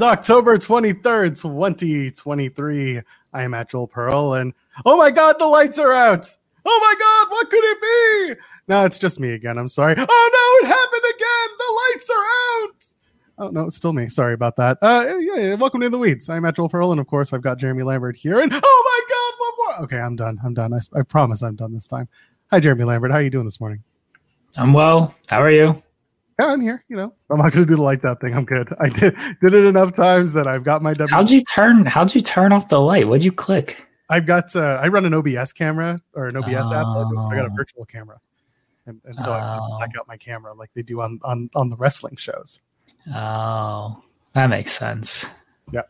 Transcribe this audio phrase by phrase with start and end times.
[0.00, 3.02] It's October 23rd, 2023.
[3.34, 4.54] I am at Joel Pearl, and
[4.86, 6.38] oh my god, the lights are out!
[6.64, 8.42] Oh my god, what could it be?
[8.66, 9.58] No, it's just me again.
[9.58, 9.94] I'm sorry.
[9.98, 11.48] Oh no, it happened again!
[11.58, 13.46] The lights are out!
[13.46, 14.08] Oh no, it's still me.
[14.08, 14.78] Sorry about that.
[14.80, 16.30] Uh, yeah, welcome to the weeds.
[16.30, 18.40] I'm at Joel Pearl, and of course, I've got Jeremy Lambert here.
[18.40, 19.84] And oh my god, one more.
[19.84, 20.40] Okay, I'm done.
[20.42, 20.72] I'm done.
[20.72, 22.08] I, I promise I'm done this time.
[22.50, 23.10] Hi, Jeremy Lambert.
[23.10, 23.84] How are you doing this morning?
[24.56, 25.14] I'm well.
[25.28, 25.82] How are you?
[26.40, 26.82] Yeah, I'm here.
[26.88, 28.34] You know, I'm not going to do the lights out thing.
[28.34, 28.74] I'm good.
[28.80, 30.94] I did did it enough times that I've got my.
[30.94, 31.84] W- How'd you turn?
[31.84, 33.06] How'd you turn off the light?
[33.08, 33.76] What'd you click?
[34.08, 34.56] I've got.
[34.56, 37.54] Uh, I run an OBS camera or an OBS app, so I got a Oh.
[37.54, 38.18] virtual camera,
[38.86, 39.76] and, and so I have Oh.
[39.76, 42.60] black out my camera like they do on on on the wrestling shows.
[43.14, 44.02] Oh,
[44.34, 45.26] that makes sense.
[45.72, 45.82] Yeah.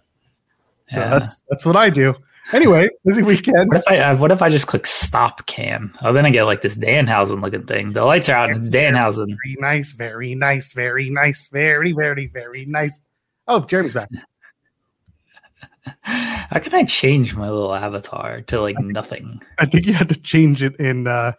[0.89, 1.11] So Yeah.
[1.11, 2.15] that's that's what I do.
[2.53, 3.69] Anyway, busy weekend.
[3.69, 5.93] What if I uh, what if I just click stop cam?
[6.03, 7.93] Oh, then I get like this Danhausen looking thing.
[7.93, 9.27] The lights are out and it's Danhausen.
[9.27, 12.99] Very nice, very nice, very nice, very very very nice.
[13.47, 14.09] Oh, Jeremy's back.
[16.03, 19.41] How can I change my little avatar to like nothing?
[19.59, 21.33] I think you had to change it in uh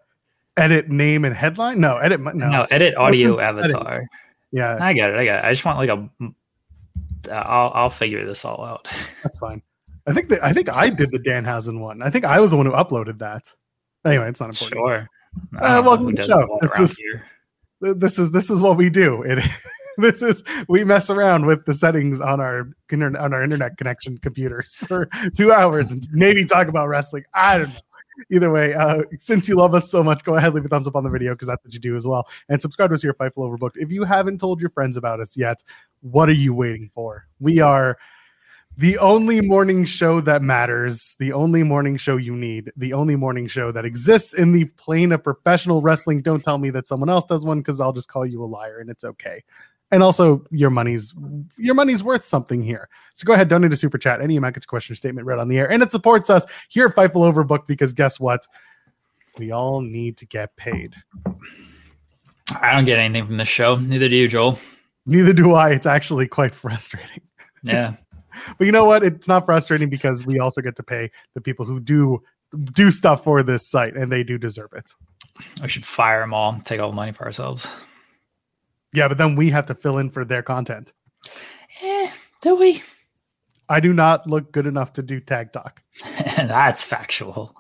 [0.58, 1.80] edit name and headline.
[1.80, 2.22] No, edit.
[2.22, 3.74] No, No, edit audio Open settings.
[3.74, 4.04] avatar.
[4.52, 5.16] yeah, I got it.
[5.18, 5.46] I got it.
[5.46, 6.10] I just want like a.
[7.30, 8.88] uh, I'll I'll figure this all out.
[9.24, 9.62] That's fine.
[10.08, 12.02] I think that I think I did the Danhausen one.
[12.02, 13.44] I think I was the one who uploaded that.
[14.06, 14.82] Anyway, it's not important.
[14.82, 15.08] Sure.
[15.60, 16.58] Uh, welcome to the show.
[16.62, 17.26] This is- here.
[17.82, 19.24] This is this is what we do.
[19.24, 19.44] It
[19.98, 24.18] this is we mess around with the settings on our internet on our internet connection
[24.20, 27.24] computers for two hours and maybe talk about wrestling.
[27.34, 27.80] I don't know.
[28.30, 30.96] Either way, uh, since you love us so much, go ahead leave a thumbs up
[30.96, 33.12] on the video because that's what you do as well, and subscribe to us here
[33.12, 33.78] at Fightful Overbooked.
[33.78, 35.64] If you haven't told your friends about us yet,
[36.02, 37.26] what are you waiting for?
[37.40, 37.98] We are
[38.78, 43.48] the only morning show that matters, the only morning show you need, the only morning
[43.48, 46.22] show that exists in the plane of professional wrestling.
[46.22, 48.80] Don't tell me that someone else does one because I'll just call you a liar
[48.80, 49.44] and it's okay.
[49.94, 51.14] And also, your money's
[51.58, 52.88] your money's worth something here.
[53.14, 54.22] So go ahead, donate a super chat.
[54.22, 56.86] Any amount gets a question statement read on the air, and it supports us here
[56.88, 58.48] at Fightful Overbooked because guess what?
[59.38, 60.96] We all need to get paid.
[62.62, 63.76] I don't get anything from this show.
[63.76, 64.58] Neither do you, Joel.
[65.06, 65.72] Neither do I.
[65.72, 67.22] It's actually quite frustrating.
[67.64, 67.96] Yeah.
[68.58, 69.04] But you know what?
[69.04, 72.22] It's not frustrating because we also get to pay the people who do
[72.74, 74.92] do stuff for this site, and they do deserve it.
[75.62, 77.68] We should fire them all, take all the money for ourselves.
[78.94, 80.92] Yeah, but then we have to fill in for their content.
[81.82, 82.84] Eh, do we?
[83.70, 85.82] I do not look good enough to do tag talk.
[86.36, 87.56] That's factual.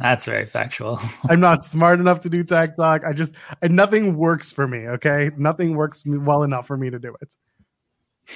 [0.00, 1.00] That's very factual.
[1.28, 3.02] I'm not smart enough to do tag talk.
[3.04, 4.78] I just nothing works for me.
[4.88, 7.34] Okay, nothing works well enough for me to do it.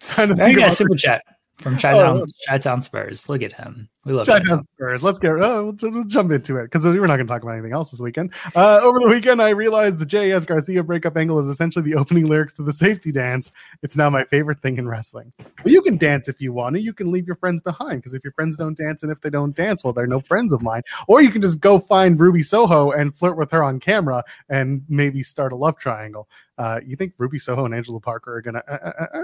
[0.00, 1.22] To I got a super chat
[1.58, 1.78] from Oh.
[1.78, 3.28] Chi-Town, Chi-Town Spurs.
[3.28, 3.88] Look at him.
[4.04, 4.62] We love Chi-Town.
[4.62, 5.02] Spurs.
[5.02, 5.32] Let's get.
[5.32, 7.90] Oh, we'll, we'll jump into it because we're not going to talk about anything else
[7.90, 8.32] this weekend.
[8.54, 10.44] Uh, over the weekend, I realized the J.S.
[10.44, 13.52] Garcia breakup angle is essentially the opening lyrics to the safety dance.
[13.82, 15.32] It's now my favorite thing in wrestling.
[15.64, 16.80] Well, you can dance if you want to.
[16.80, 19.30] You can leave your friends behind because if your friends don't dance and if they
[19.30, 20.82] don't dance, well, they're no friends of mine.
[21.08, 24.82] Or you can just go find Ruby Soho and flirt with her on camera and
[24.88, 26.28] maybe start a love triangle.
[26.56, 28.62] Uh, you think Ruby Soho and Angelo Parker are gonna?
[28.68, 29.22] Uh, uh, uh, uh?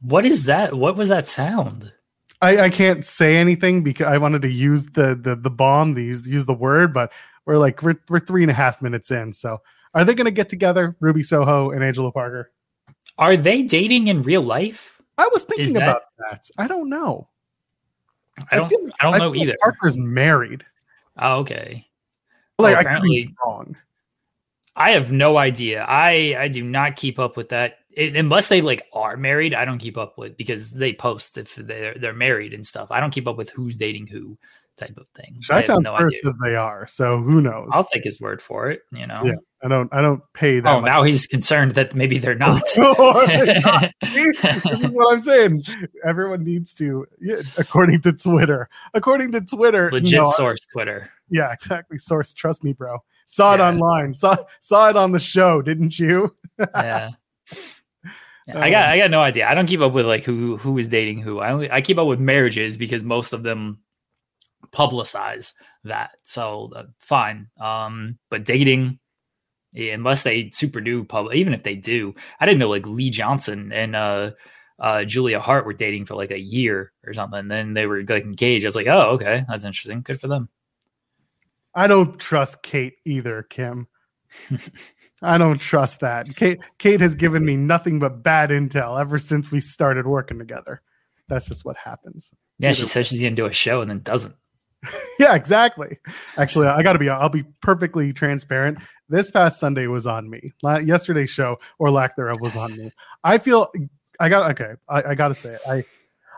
[0.00, 0.74] What is that?
[0.74, 1.92] What was that sound?
[2.42, 6.28] I, I can't say anything because I wanted to use the the the bomb, these
[6.28, 7.12] use the word, but
[7.46, 9.32] we're like we're we're three and a half minutes in.
[9.32, 9.58] So
[9.94, 12.52] are they gonna get together, Ruby Soho and Angelo Parker?
[13.18, 15.00] Are they dating in real life?
[15.16, 16.44] I was thinking that- about that.
[16.58, 17.28] I don't know.
[18.50, 18.68] I don't.
[18.68, 19.56] feel like- I don't know feel like either.
[19.62, 20.62] Parker's married.
[21.16, 21.86] Oh, okay.
[22.58, 23.76] Like Well, I could be wrong.
[24.76, 25.84] I have no idea.
[25.88, 29.54] I I do not keep up with that it, unless they like are married.
[29.54, 32.90] I don't keep up with because they post if they're they're married and stuff.
[32.90, 34.38] I don't keep up with who's dating who
[34.76, 35.40] type of thing.
[35.46, 37.70] Chi-Town no Spurs says they are, so who knows?
[37.72, 38.82] I'll take his word for it.
[38.92, 39.22] You know.
[39.24, 39.88] Yeah, I don't.
[39.92, 40.70] I don't pay that.
[40.70, 40.92] Oh, much.
[40.92, 42.62] now he's concerned that maybe they're not.
[42.76, 43.92] not.
[44.02, 45.64] this is what I'm saying.
[46.04, 48.68] Everyone needs to, yeah, according to Twitter.
[48.92, 51.10] According to Twitter, legit source Twitter.
[51.30, 51.96] Yeah, exactly.
[51.98, 52.34] Source.
[52.34, 52.98] Trust me, bro.
[53.26, 53.68] Saw it yeah.
[53.68, 54.14] online.
[54.14, 56.34] Saw saw it on the show, didn't you?
[56.58, 57.10] yeah.
[58.48, 59.48] I got I got no idea.
[59.48, 61.40] I don't keep up with like who who is dating who.
[61.40, 63.80] I only I keep up with marriages because most of them
[64.72, 65.52] publicize
[65.84, 66.10] that.
[66.22, 67.48] So uh, fine.
[67.60, 69.00] Um, but dating,
[69.74, 73.72] unless they super do public, even if they do, I didn't know like Lee Johnson
[73.72, 74.30] and uh,
[74.78, 77.48] uh, Julia Hart were dating for like a year or something.
[77.48, 78.64] Then they were like engaged.
[78.64, 80.02] I was like, oh, okay, that's interesting.
[80.02, 80.48] Good for them.
[81.76, 83.86] I don't trust Kate either, Kim.
[85.22, 86.34] I don't trust that.
[86.36, 90.82] Kate Kate has given me nothing but bad intel ever since we started working together.
[91.28, 92.32] That's just what happens.
[92.58, 94.34] Yeah, Either she says she's gonna do a show and then doesn't.
[95.18, 95.98] yeah, exactly.
[96.36, 97.08] Actually, I got to be.
[97.08, 98.78] I'll be perfectly transparent.
[99.08, 100.52] This past Sunday was on me.
[100.62, 102.92] Yesterday's show or lack thereof was on me.
[103.24, 103.70] I feel.
[104.20, 104.72] I got okay.
[104.88, 105.60] I, I got to say it.
[105.68, 105.84] I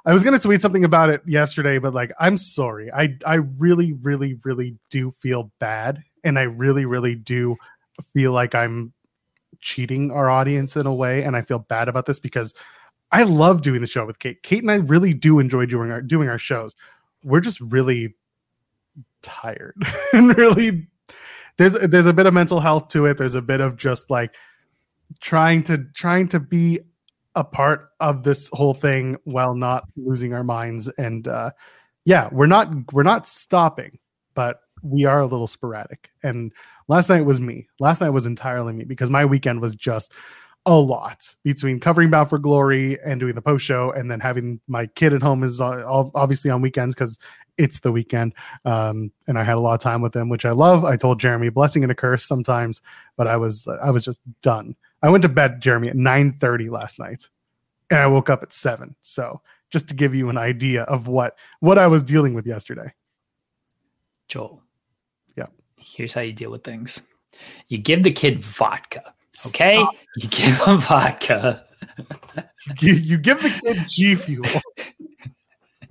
[0.09, 2.91] I was gonna tweet something about it yesterday, but like I'm sorry.
[2.91, 7.57] I I really, really, really do feel bad, and I really, really do
[8.15, 8.95] feel like I'm
[9.61, 12.55] cheating our audience in a way, and I feel bad about this because
[13.13, 14.43] I love doing the show with Kate.
[14.43, 16.75] Kate and I really do enjoy doing our doing our shows.
[17.23, 18.15] We're just really
[19.21, 19.77] tired
[20.15, 20.87] and really
[21.59, 23.19] there's there's a bit of mental health to it.
[23.19, 24.37] There's a bit of just like
[25.21, 26.81] trying to trying to be
[27.39, 31.51] a part of this whole thing while not losing our minds and uh
[32.05, 33.97] yeah we're not we're not stopping
[34.35, 36.53] but we are a little sporadic and
[36.89, 40.13] last night was me last night was entirely me because my weekend was just
[40.67, 44.61] a lot between covering bound for glory and doing the post show and then having
[44.67, 47.19] my kid at home is all, obviously on weekends because
[47.57, 48.35] it's the weekend.
[48.65, 50.85] Um, and I had a lot of time with him, which I love.
[50.85, 52.81] I told Jeremy blessing and a curse sometimes,
[53.17, 54.77] but I was I was just done.
[55.03, 57.29] I went to bed, Jeremy, at 9 30 last night.
[57.91, 58.97] And I woke up at seven.
[59.03, 59.41] So
[59.71, 62.93] just to give you an idea of what what I was dealing with yesterday.
[64.29, 64.63] Joel.
[65.37, 65.47] Yeah.
[65.79, 67.03] Here's how you deal with things.
[67.69, 69.15] You give the kid vodka.
[69.47, 69.77] Okay?
[69.77, 69.95] Stop.
[70.17, 71.65] You give him vodka.
[72.81, 74.45] you, you give the kid G Fuel.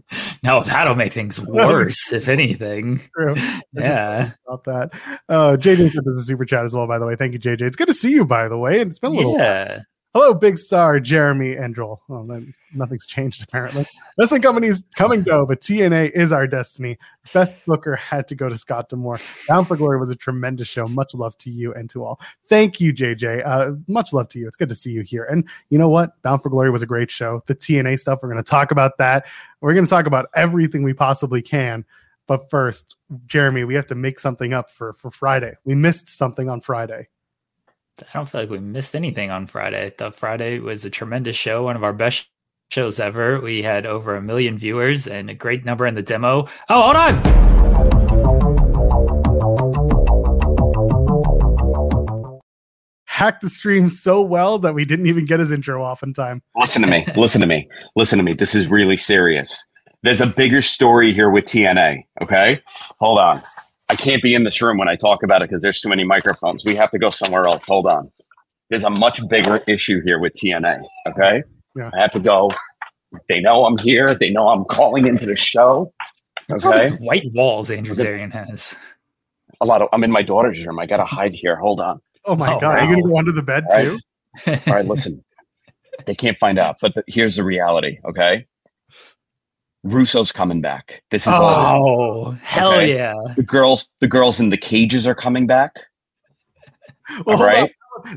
[0.43, 3.01] No, that'll make things worse, if anything.
[3.17, 3.35] True.
[3.73, 4.31] Yeah.
[4.47, 4.89] About that.
[5.27, 7.15] Uh, JJ this is a super chat as well, by the way.
[7.15, 7.61] Thank you, JJ.
[7.63, 8.79] It's good to see you, by the way.
[8.79, 9.79] And it's been a little Yeah.
[10.13, 12.01] Hello, Big Star, Jeremy, and Joel.
[12.09, 12.25] Oh,
[12.73, 13.85] nothing's changed apparently.
[14.17, 16.97] Wrestling companies come and go, but TNA is our destiny.
[17.33, 19.19] Best Booker had to go to Scott D'Amore.
[19.47, 20.87] Bound for Glory was a tremendous show.
[20.87, 22.19] Much love to you and to all.
[22.47, 23.45] Thank you, JJ.
[23.45, 24.47] Uh, much love to you.
[24.47, 25.25] It's good to see you here.
[25.25, 26.19] And you know what?
[26.23, 27.43] Bound for Glory was a great show.
[27.45, 29.27] The TNA stuff, we're going to talk about that.
[29.61, 31.85] We're going to talk about everything we possibly can.
[32.27, 32.95] But first,
[33.27, 35.55] Jeremy, we have to make something up for for Friday.
[35.63, 37.07] We missed something on Friday.
[38.01, 39.93] I don't feel like we missed anything on Friday.
[39.97, 42.27] The Friday was a tremendous show, one of our best
[42.69, 43.41] shows ever.
[43.41, 46.47] We had over a million viewers and a great number in the demo.
[46.69, 47.15] Oh, hold on.
[53.05, 56.43] Hacked the stream so well that we didn't even get his intro off in time.
[56.55, 57.03] Listen to me.
[57.15, 57.67] Listen to me.
[57.95, 58.33] Listen to me.
[58.33, 59.65] This is really serious.
[60.03, 62.03] There's a bigger story here with TNA.
[62.21, 62.61] Okay.
[62.99, 63.37] Hold on.
[63.89, 66.03] I can't be in this room when I talk about it because there's too many
[66.03, 66.65] microphones.
[66.65, 67.65] We have to go somewhere else.
[67.67, 68.11] Hold on.
[68.69, 70.83] There's a much bigger issue here with TNA.
[71.07, 71.43] Okay.
[71.75, 71.91] Yeah.
[71.93, 72.51] I have to go.
[73.29, 74.13] They know I'm here.
[74.13, 75.93] They know I'm calling into the show.
[76.49, 76.89] Okay.
[76.99, 78.75] white walls Andrew Zarian has.
[79.61, 79.89] A lot of.
[79.93, 80.79] I'm in my daughter's room.
[80.79, 81.55] I gotta hide here.
[81.55, 82.01] Hold on.
[82.25, 82.75] Oh my oh, god!
[82.75, 82.79] Wow.
[82.79, 83.99] Are you gonna go under the bed All too?
[84.45, 84.67] Right.
[84.67, 84.85] All right.
[84.85, 85.23] Listen.
[86.05, 87.99] they can't find out, but the, here's the reality.
[88.05, 88.45] Okay.
[89.91, 91.03] Russo's coming back.
[91.11, 92.93] This is oh all hell okay?
[92.93, 93.13] yeah!
[93.35, 95.73] The girls, the girls in the cages are coming back.
[97.25, 97.71] well, right?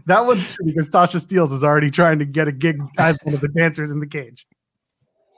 [0.06, 3.34] That one's true because Tasha Steelz is already trying to get a gig as one
[3.34, 4.46] of the dancers in the cage.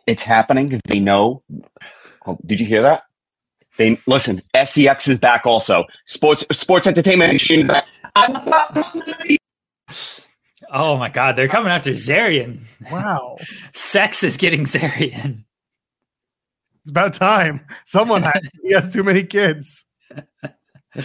[0.06, 0.80] It's happening.
[0.86, 1.42] They know.
[2.26, 3.04] Oh, did you hear that?
[3.76, 4.42] They listen.
[4.64, 5.84] SEX is back also.
[6.06, 7.86] Sports Sports Entertainment Machine back.
[10.74, 12.60] Oh my God, they're coming after Zarian.
[12.90, 13.36] Wow.
[13.74, 15.44] Sex is getting Zarian.
[16.82, 17.64] It's about time.
[17.84, 19.84] Someone has, he has too many kids.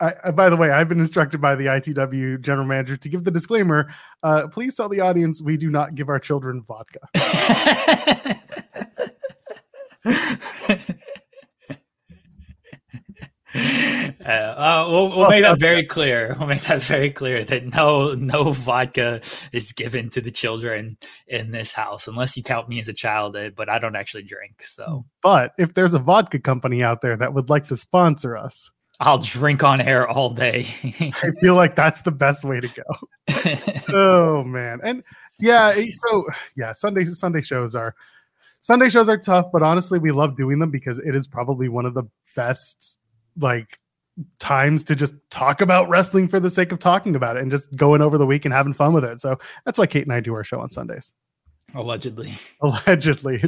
[0.00, 3.30] I, by the way, I've been instructed by the ITW general manager to give the
[3.30, 3.94] disclaimer.
[4.22, 6.98] Uh, please tell the audience we do not give our children vodka.
[14.24, 16.34] Uh, uh, we'll, we'll make that very clear.
[16.38, 19.20] We'll make that very clear that no no vodka
[19.52, 20.96] is given to the children
[21.26, 23.36] in this house unless you count me as a child.
[23.36, 27.16] uh, But I don't actually drink, so But if there's a vodka company out there
[27.18, 30.66] that would like to sponsor us, I'll drink on air all day.
[30.84, 33.92] I feel like that's the best way to go.
[33.94, 35.02] oh man, and
[35.38, 36.24] yeah, so
[36.56, 37.94] yeah, Sunday Sunday shows are
[38.60, 41.84] Sunday shows are tough, but honestly, we love doing them because it is probably one
[41.84, 42.98] of the best
[43.38, 43.78] like
[44.38, 47.74] times to just talk about wrestling for the sake of talking about it and just
[47.76, 49.20] going over the week and having fun with it.
[49.20, 51.12] So that's why Kate and I do our show on Sundays.
[51.74, 52.32] Allegedly.
[52.60, 53.42] Allegedly,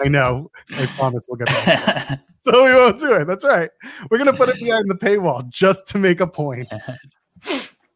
[0.00, 0.50] I know.
[0.76, 2.20] I promise we'll get that.
[2.40, 3.26] so we won't do it.
[3.26, 3.70] That's right.
[4.10, 6.68] We're gonna put it behind the paywall just to make a point.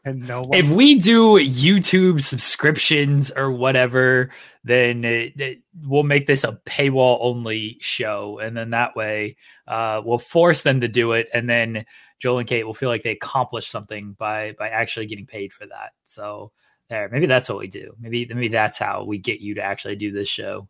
[0.05, 4.31] And no one if we do YouTube subscriptions or whatever,
[4.64, 9.37] then it, it- we'll make this a paywall only show, and then that way
[9.67, 11.85] uh, we'll force them to do it, and then
[12.21, 15.67] Joel and Kate will feel like they accomplished something by by actually getting paid for
[15.67, 15.93] that.
[16.05, 16.52] So
[16.88, 17.95] there, maybe that's what we do.
[18.00, 20.69] Maybe maybe that's how we get you to actually do this show.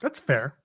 [0.00, 0.56] That's fair.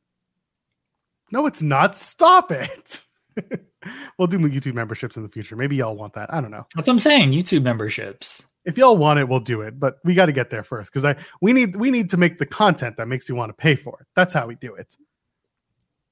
[1.32, 1.96] No, it's not.
[1.96, 3.06] Stop it.
[4.18, 5.56] we'll do YouTube memberships in the future.
[5.56, 6.34] Maybe y'all want that.
[6.34, 6.66] I don't know.
[6.76, 7.32] That's what I'm saying.
[7.32, 8.44] YouTube memberships.
[8.64, 9.80] If y'all want it, we'll do it.
[9.80, 12.38] But we got to get there first because I we need we need to make
[12.38, 14.08] the content that makes you want to pay for it.
[14.16, 14.96] That's how we do it.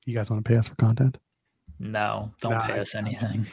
[0.06, 1.18] You guys want to pay us for content?
[1.80, 3.48] No, don't Nah, pay us anything.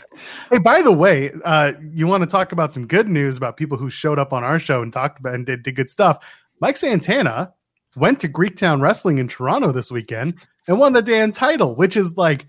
[0.50, 3.78] Hey, by the way, uh, you want to talk about some good news about people
[3.78, 6.18] who showed up on our show and talked about and did, did good stuff.
[6.60, 7.52] Mike Santana
[7.94, 10.34] went to Greektown Wrestling in Toronto this weekend
[10.66, 12.46] and won the Dan title, which is like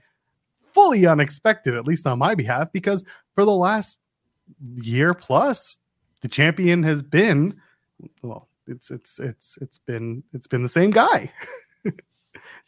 [0.77, 3.03] fully unexpected, at least on my behalf, because
[3.33, 3.99] for the last
[4.75, 5.79] year plus,
[6.21, 7.59] the champion has been
[8.21, 11.31] well, it's it's it's it's been it's been the same guy.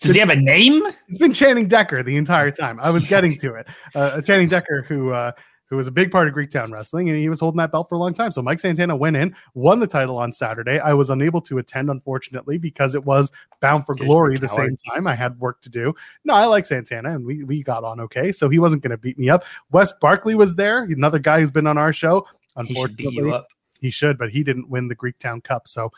[0.01, 0.81] Does he have a name?
[1.07, 2.79] It's been Channing Decker the entire time.
[2.79, 3.67] I was getting to it.
[3.93, 5.33] Uh, Channing Decker, who uh,
[5.69, 7.95] who was a big part of Greektown Wrestling, and he was holding that belt for
[7.95, 8.31] a long time.
[8.31, 10.79] So Mike Santana went in, won the title on Saturday.
[10.79, 15.05] I was unable to attend, unfortunately, because it was Bound for Glory the same time.
[15.05, 15.93] I had work to do.
[16.25, 18.31] No, I like Santana, and we we got on okay.
[18.31, 19.45] So he wasn't going to beat me up.
[19.71, 22.25] Wes Barkley was there, another guy who's been on our show.
[22.65, 23.47] He should beat Unfortunately, you up.
[23.79, 25.67] he should, but he didn't win the Greektown Cup.
[25.67, 25.91] So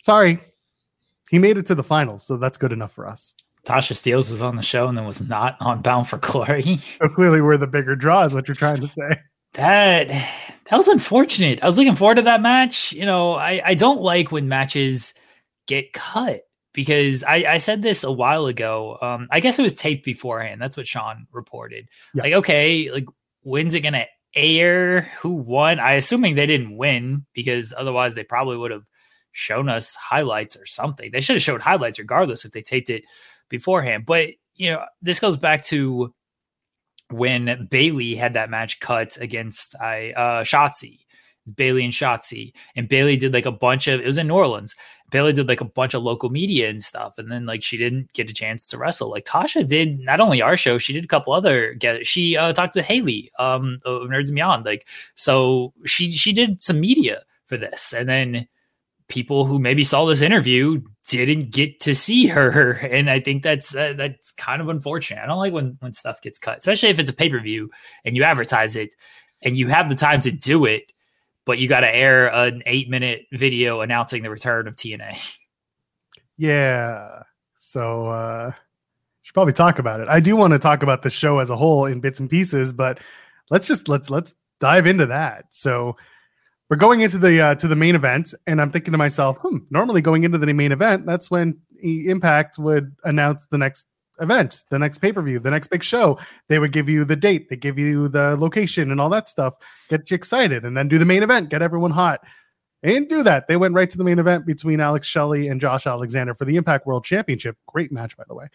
[0.00, 0.38] sorry.
[1.30, 3.32] He made it to the finals, so that's good enough for us.
[3.66, 6.80] Tasha Steelz was on the show and then was not on Bound for Glory.
[6.98, 9.20] So clearly, we're the bigger draw, is what you're trying to say.
[9.54, 11.62] That that was unfortunate.
[11.62, 12.92] I was looking forward to that match.
[12.92, 15.14] You know, I, I don't like when matches
[15.66, 16.42] get cut
[16.72, 18.98] because I, I said this a while ago.
[19.00, 20.60] Um, I guess it was taped beforehand.
[20.60, 21.88] That's what Sean reported.
[22.14, 22.22] Yeah.
[22.22, 23.06] Like, okay, like
[23.42, 25.02] when's it gonna air?
[25.20, 25.78] Who won?
[25.78, 28.84] I assuming they didn't win because otherwise they probably would have
[29.32, 31.10] shown us highlights or something.
[31.10, 33.04] They should have showed highlights regardless if they taped it
[33.52, 34.04] beforehand.
[34.04, 36.12] But you know, this goes back to
[37.10, 40.98] when Bayley had that match cut against I uh Shotzi.
[41.56, 42.52] Bayley and Shotzi.
[42.76, 44.74] And Bayley did like a bunch of it was in New Orleans.
[45.10, 47.18] Bayley did like a bunch of local media and stuff.
[47.18, 49.10] And then like she didn't get a chance to wrestle.
[49.10, 52.52] Like Tasha did not only our show, she did a couple other get she uh
[52.52, 54.64] talked to Haley um of Nerds and Beyond.
[54.64, 57.92] Like so she she did some media for this.
[57.92, 58.48] And then
[59.12, 63.74] people who maybe saw this interview didn't get to see her and i think that's
[63.74, 66.98] uh, that's kind of unfortunate i don't like when when stuff gets cut especially if
[66.98, 67.70] it's a pay-per-view
[68.04, 68.94] and you advertise it
[69.42, 70.90] and you have the time to do it
[71.44, 75.16] but you got to air an eight minute video announcing the return of tna
[76.38, 77.22] Yeah.
[77.56, 78.52] So uh
[79.22, 80.08] should probably talk about it.
[80.08, 82.72] I do want to talk about the show as a whole in bits and pieces,
[82.72, 82.98] but
[83.50, 85.46] let's just let's let's dive into that.
[85.50, 85.96] So
[86.72, 89.58] we're going into the uh, to the main event, and I'm thinking to myself, hmm,
[89.68, 93.84] normally going into the main event, that's when Impact would announce the next
[94.20, 96.18] event, the next pay per view, the next big show.
[96.48, 99.52] They would give you the date, they give you the location, and all that stuff,
[99.90, 102.20] get you excited, and then do the main event, get everyone hot.
[102.82, 103.48] They didn't do that.
[103.48, 106.56] They went right to the main event between Alex Shelley and Josh Alexander for the
[106.56, 107.58] Impact World Championship.
[107.66, 108.46] Great match, by the way.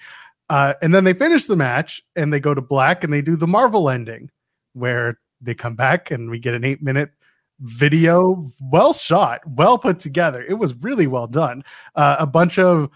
[0.50, 3.36] Uh, and then they finish the match and they go to black and they do
[3.36, 4.32] the Marvel ending
[4.74, 7.12] where they come back and we get an eight minute
[7.60, 10.44] video, well shot, well put together.
[10.44, 11.64] It was really well done.
[11.96, 12.90] Uh, a bunch of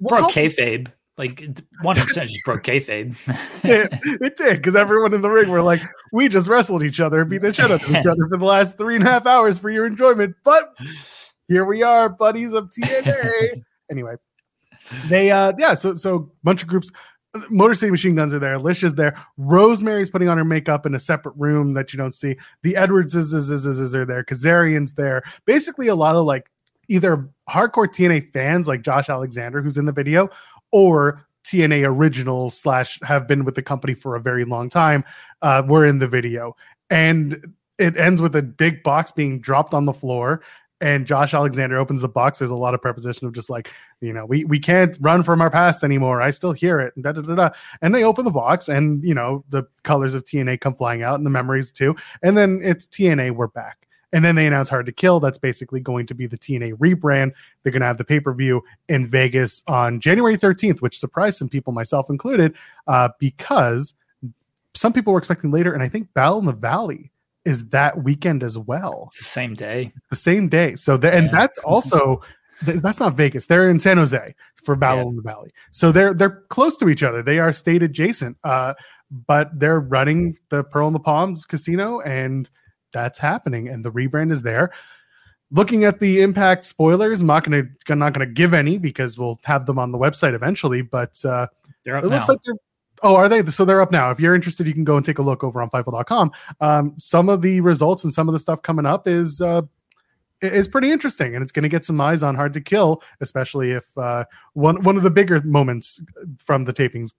[0.00, 1.40] broke Well, kayfabe like
[1.84, 3.14] 100% just broke kayfabe
[3.64, 7.24] it, it did because everyone in the ring were like, "We just wrestled each other,
[7.24, 9.58] beat the shit out of each other for the last three and a half hours
[9.58, 10.74] for your enjoyment." But
[11.48, 13.62] here we are, buddies of TNA.
[13.90, 14.14] anyway,
[15.08, 16.90] they uh yeah, so so bunch of groups.
[17.48, 18.54] Motor City Machine Guns are there.
[18.54, 19.16] Alicia's there.
[19.38, 22.36] Rosemary's putting on her makeup in a separate room that you don't see.
[22.62, 24.22] The Edwards is, is, is, is are there.
[24.22, 25.22] Kazarian's there.
[25.46, 26.50] Basically, a lot of like
[26.88, 30.28] either hardcore TNA fans like Josh Alexander, who's in the video,
[30.72, 35.04] or TNA originals slash have been with the company for a very long time
[35.40, 36.54] uh, were in the video,
[36.90, 40.42] and it ends with a big box being dropped on the floor.
[40.82, 42.40] And Josh Alexander opens the box.
[42.40, 43.70] There's a lot of preposition of just like,
[44.00, 46.20] you know, we we can't run from our past anymore.
[46.20, 46.92] I still hear it.
[46.96, 47.50] And, da, da, da, da.
[47.80, 51.14] and they open the box, and you know, the colors of TNA come flying out,
[51.14, 51.94] and the memories too.
[52.24, 53.36] And then it's TNA.
[53.36, 53.86] We're back.
[54.12, 55.20] And then they announce Hard to Kill.
[55.20, 57.30] That's basically going to be the TNA rebrand.
[57.62, 61.38] They're going to have the pay per view in Vegas on January 13th, which surprised
[61.38, 62.56] some people, myself included,
[62.88, 63.94] uh, because
[64.74, 65.72] some people were expecting later.
[65.72, 67.11] And I think Battle in the Valley
[67.44, 69.08] is that weekend as well.
[69.08, 69.92] It's the same day.
[69.94, 70.76] It's the same day.
[70.76, 72.20] So, the, and that's also.
[72.64, 73.46] That's not Vegas.
[73.46, 75.08] They're in San Jose for Battle yeah.
[75.08, 75.50] in the Valley.
[75.72, 77.20] So they're they're close to each other.
[77.20, 78.36] They are state adjacent.
[78.44, 78.74] Uh,
[79.26, 82.48] but they're running the Pearl in the Palms casino and
[82.92, 84.70] that's happening, and the rebrand is there.
[85.50, 89.40] Looking at the impact spoilers, I'm not gonna I'm not gonna give any because we'll
[89.44, 90.82] have them on the website eventually.
[90.82, 91.46] But uh,
[91.84, 92.00] it now.
[92.02, 92.54] looks like they're
[93.02, 93.44] Oh, are they?
[93.46, 94.10] So they're up now.
[94.10, 96.30] If you're interested, you can go and take a look over on Fightful.com.
[96.60, 99.62] Um, some of the results and some of the stuff coming up is uh,
[100.40, 103.72] is pretty interesting, and it's going to get some eyes on Hard to Kill, especially
[103.72, 106.00] if uh, one one of the bigger moments
[106.38, 107.12] from the tapings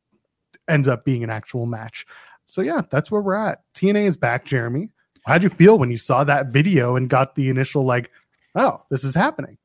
[0.69, 2.05] ends up being an actual match.
[2.45, 3.61] So yeah, that's where we're at.
[3.73, 4.89] TNA is back, Jeremy.
[5.25, 8.11] How'd you feel when you saw that video and got the initial like,
[8.55, 9.57] oh, this is happening?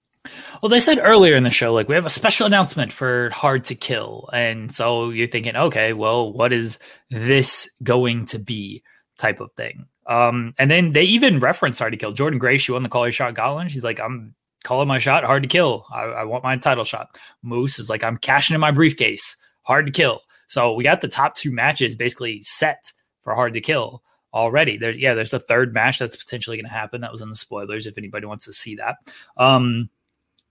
[0.63, 3.65] Well, they said earlier in the show, like, we have a special announcement for Hard
[3.65, 4.29] to Kill.
[4.33, 6.79] And so you're thinking, okay, well, what is
[7.11, 8.83] this going to be
[9.19, 9.87] type of thing?
[10.07, 12.15] Um, and then they even reference Hard to Kill.
[12.15, 13.71] Jordynne Grace, she won the Call Your Shot Gauntlet.
[13.71, 15.87] She's like, I'm calling my shot, hard to kill.
[15.93, 17.19] I, I want my title shot.
[17.43, 20.21] Moose is like, I'm cashing in my briefcase, hard to kill.
[20.49, 22.93] So we got the top two matches basically set
[23.23, 24.77] for hard to kill already.
[24.77, 27.01] There's yeah, there's a third match that's potentially going to happen.
[27.03, 27.87] That was in the spoilers.
[27.87, 28.97] If anybody wants to see that,
[29.37, 29.91] um,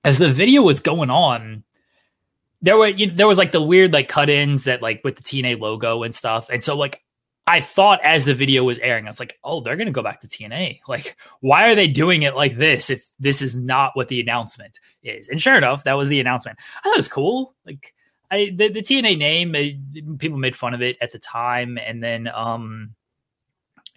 [0.08, 1.64] as the video was going on,
[2.62, 5.60] there were you there was like the weird like cut-ins that like with the TNA
[5.60, 7.04] logo and stuff, and so like
[7.46, 10.22] I thought as the video was airing, I was like, oh, they're to go back
[10.22, 10.80] to TNA.
[10.88, 14.80] Like, why are they doing it like this if this is not what the announcement
[15.04, 15.28] is?
[15.28, 16.58] And sure enough, that was the announcement.
[16.78, 17.54] I thought it was cool.
[17.66, 17.94] Like,
[18.32, 22.30] I the, the TNA name, people made fun of it at the time, and then
[22.34, 22.96] um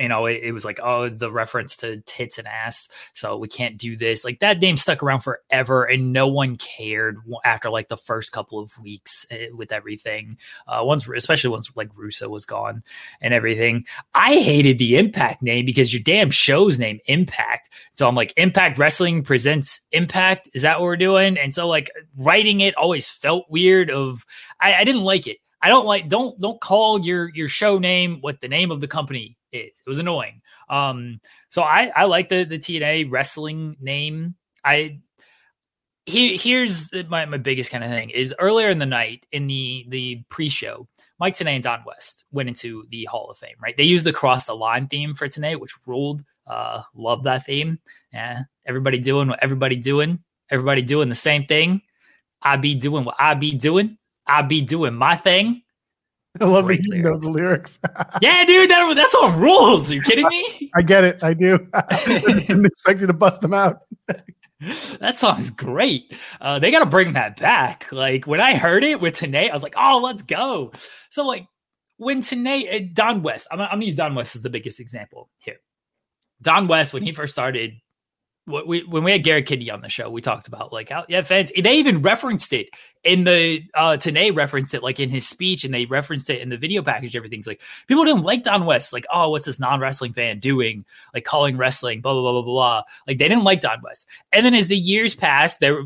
[0.00, 2.88] you know, it, it, was like, oh, the reference to tits and ass.
[3.14, 4.24] So we can't do this.
[4.24, 8.58] Like that name stuck around forever and no one cared after like the first couple
[8.58, 10.38] of weeks eh, with everything.
[10.66, 12.82] Uh, once, especially once like Russo was gone
[13.20, 13.84] and everything.
[14.14, 17.68] I hated the Impact name because your damn show's name Impact.
[17.92, 20.48] So I'm like, Impact Wrestling presents Impact.
[20.54, 21.36] Is that what we're doing?
[21.36, 24.24] And so like writing it always felt weird of,
[24.60, 25.38] I, I didn't like it.
[25.62, 28.88] I don't like don't don't call your your show name what the name of the
[28.88, 29.80] company is.
[29.84, 30.40] It was annoying.
[30.68, 34.34] Um, so I I like the the TNA wrestling name.
[34.64, 35.00] I
[36.06, 39.86] here here's my my biggest kind of thing is earlier in the night in the
[39.88, 43.56] the pre-show, Mike Tenay and Don West went into the Hall of Fame.
[43.62, 46.22] Right, they used the cross the line theme for Tenay, which ruled.
[46.46, 47.78] Uh, love that theme.
[48.12, 50.18] Yeah, everybody doing what everybody doing.
[50.50, 51.82] Everybody doing the same thing.
[52.42, 53.98] I be doing what I be doing.
[54.26, 55.62] I be doing my thing.
[56.38, 57.78] I love that you know the lyrics.
[58.22, 59.90] yeah, dude, that, that's all rules.
[59.90, 60.70] Are you kidding me?
[60.74, 61.22] I get it.
[61.22, 61.66] I do.
[61.74, 62.04] I
[62.46, 63.80] didn't expect you to bust them out.
[65.00, 66.16] that song's great.
[66.40, 67.90] Uh, they got to bring that back.
[67.90, 70.70] Like when I heard it with Tenay, I was like, oh, let's go.
[71.10, 71.46] So like
[71.96, 75.28] when Tenay, uh, Don West, I'm, I'm gonna use Don West as the biggest example
[75.38, 75.56] here.
[76.42, 77.72] Don West, when he first started
[78.46, 81.22] we, when we had Garrett Kidney on the show, we talked about like how yeah,
[81.22, 82.68] fans they even referenced it
[83.02, 86.48] in the uh Tenay referenced it like in his speech and they referenced it in
[86.48, 87.16] the video package.
[87.16, 90.84] Everything's like people didn't like Don West, like, oh, what's this non-wrestling fan doing?
[91.14, 92.82] Like calling wrestling, blah blah blah blah blah.
[93.06, 94.06] Like they didn't like Don West.
[94.32, 95.84] And then as the years passed, there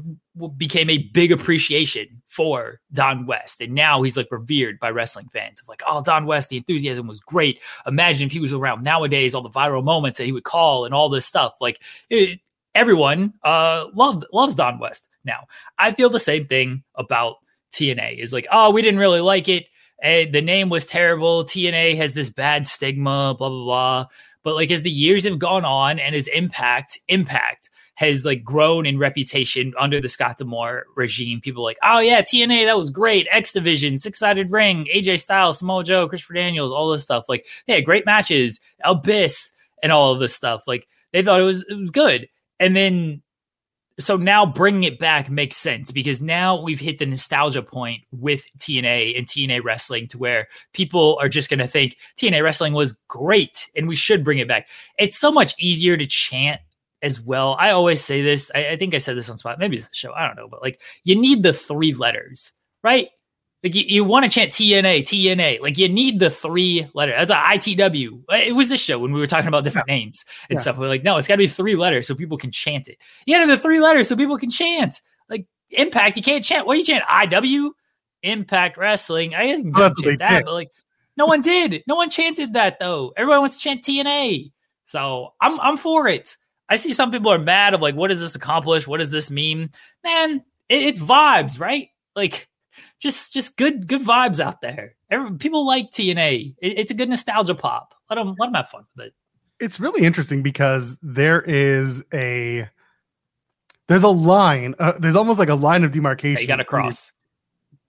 [0.57, 3.61] became a big appreciation for Don West.
[3.61, 7.07] And now he's like revered by wrestling fans of like, oh, Don West, the enthusiasm
[7.07, 7.61] was great.
[7.87, 10.93] Imagine if he was around nowadays, all the viral moments that he would call and
[10.93, 11.55] all this stuff.
[11.61, 12.41] Like it,
[12.75, 15.09] everyone uh loved loves Don West.
[15.25, 15.47] Now,
[15.79, 17.37] I feel the same thing about
[17.73, 18.19] TNA.
[18.19, 19.69] Is like, oh, we didn't really like it.
[20.03, 21.45] And the name was terrible.
[21.45, 24.07] TNA has this bad stigma, blah blah blah.
[24.43, 28.87] But like as the years have gone on and his impact, impact has like grown
[28.87, 31.41] in reputation under the Scott D'Amore regime.
[31.41, 33.29] People like, oh yeah, TNA, that was great.
[33.31, 37.25] X Division, Six Sided Ring, AJ Styles, Samoa Joe, Christopher Daniels, all this stuff.
[37.29, 40.65] Like they had great matches, Abyss, and all of this stuff.
[40.67, 42.29] Like they thought it was it was good.
[42.61, 43.23] And then
[43.99, 48.45] so now bringing it back makes sense because now we've hit the nostalgia point with
[48.59, 52.99] TNA and TNA wrestling to where people are just going to think TNA wrestling was
[53.09, 54.67] great and we should bring it back.
[54.99, 56.61] It's so much easier to chant
[57.03, 57.57] as well.
[57.59, 58.51] I always say this.
[58.55, 59.59] I, I think I said this on spot.
[59.61, 60.13] Maybe it's the show.
[60.13, 63.11] I don't know, but like you need the three letters, right?
[63.65, 65.63] Like you, you want to chant TNA, TNA.
[65.63, 67.15] Like you need the three letters.
[67.17, 68.23] That's a ITW.
[68.29, 69.95] It was this show when we were talking about different yeah.
[69.95, 70.61] names and yeah.
[70.61, 70.77] stuff.
[70.77, 72.99] We're like, no, it's got to be three letters so people can chant it.
[73.25, 75.01] You got to have the three letters so people can chant.
[75.31, 76.67] Like Impact, you can't chant.
[76.67, 77.05] What do you chant?
[77.05, 77.71] IW,
[78.23, 79.35] Impact Wrestling.
[79.35, 80.71] I didn't well, chant that, but like
[81.17, 81.83] no one did.
[81.87, 83.15] No one chanted that though.
[83.17, 84.53] Everyone wants to chant TNA.
[84.85, 86.37] So I'm I'm for it.
[86.69, 88.87] I see some people are mad of like, what does this accomplish?
[88.87, 89.71] What does this mean?
[90.03, 91.89] Man, it, it's vibes, right?
[92.15, 92.49] Like
[93.01, 94.95] just just good good vibes out there.
[95.11, 96.55] Every, people like TNA.
[96.59, 97.95] It, it's a good nostalgia pop.
[98.11, 99.15] Let them let them have fun with it.
[99.61, 102.69] It's really interesting because there is a
[103.87, 104.75] there's a line.
[104.79, 106.37] Uh, there's almost like a line of demarcation.
[106.37, 107.13] That you got to cross.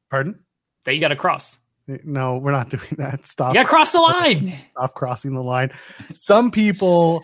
[0.10, 0.40] Pardon?
[0.84, 1.58] That you got to cross.
[1.88, 3.26] No, we're not doing that.
[3.26, 3.54] Stop.
[3.54, 4.54] You got to cross the line.
[4.72, 5.72] Stop crossing the line.
[6.14, 7.24] Some people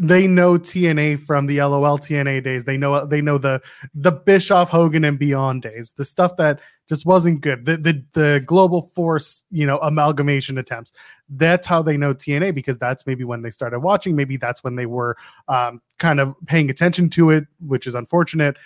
[0.00, 2.64] they know TNA from the LOL TNA days.
[2.64, 3.60] They know they know the
[3.94, 5.92] the Bischoff Hogan and Beyond days.
[5.96, 7.64] The stuff that just wasn't good.
[7.64, 10.92] The the the global force, you know, amalgamation attempts.
[11.28, 14.14] That's how they know TNA because that's maybe when they started watching.
[14.14, 15.16] Maybe that's when they were
[15.48, 18.56] um, kind of paying attention to it, which is unfortunate.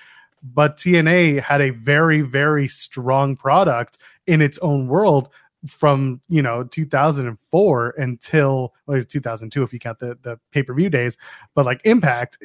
[0.42, 5.28] But TNA had a very very strong product in its own world
[5.66, 11.16] from you know 2004 until well, 2002 if you count the the pay-per-view days
[11.56, 12.38] but like impact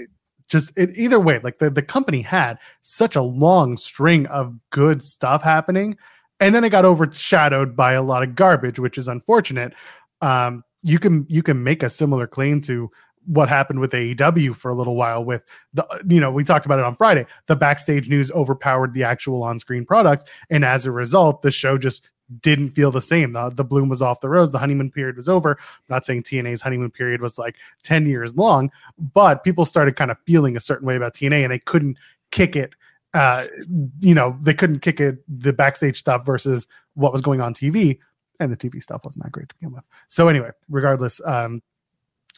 [0.47, 5.01] just it, either way like the, the company had such a long string of good
[5.01, 5.97] stuff happening
[6.39, 9.73] and then it got overshadowed by a lot of garbage which is unfortunate.
[10.21, 12.91] Um you can you can make a similar claim to
[13.25, 16.79] what happened with AEW for a little while with the you know we talked about
[16.79, 17.25] it on Friday.
[17.47, 22.09] The backstage news overpowered the actual on-screen products and as a result the show just
[22.41, 23.33] didn't feel the same.
[23.33, 24.51] The, the bloom was off the rose.
[24.51, 25.51] The honeymoon period was over.
[25.59, 30.11] I'm not saying TNA's honeymoon period was like 10 years long, but people started kind
[30.11, 31.97] of feeling a certain way about TNA and they couldn't
[32.31, 32.73] kick it.
[33.13, 33.45] Uh,
[33.99, 37.99] you know, they couldn't kick it the backstage stuff versus what was going on TV.
[38.39, 39.83] And the TV stuff wasn't that great to begin with.
[40.07, 41.61] So, anyway, regardless, um,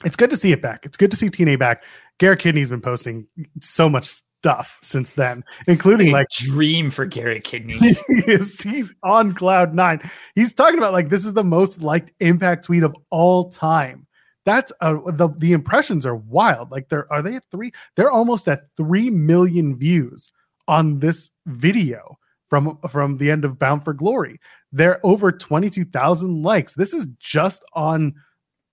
[0.03, 0.85] it's good to see it back.
[0.85, 1.83] It's good to see TNA back.
[2.17, 3.27] Garrett Kidney's been posting
[3.61, 7.79] so much stuff since then, including like, dream for Gary Kidney.
[7.79, 9.99] He is, he's on cloud nine.
[10.35, 14.05] He's talking about like this is the most liked impact tweet of all time.
[14.45, 16.69] That's uh, the the impressions are wild.
[16.69, 17.71] Like they're are they at three?
[17.95, 20.31] They're almost at three million views
[20.67, 24.39] on this video from from the end of Bound for Glory.
[24.71, 26.73] They're over twenty two thousand likes.
[26.73, 28.13] This is just on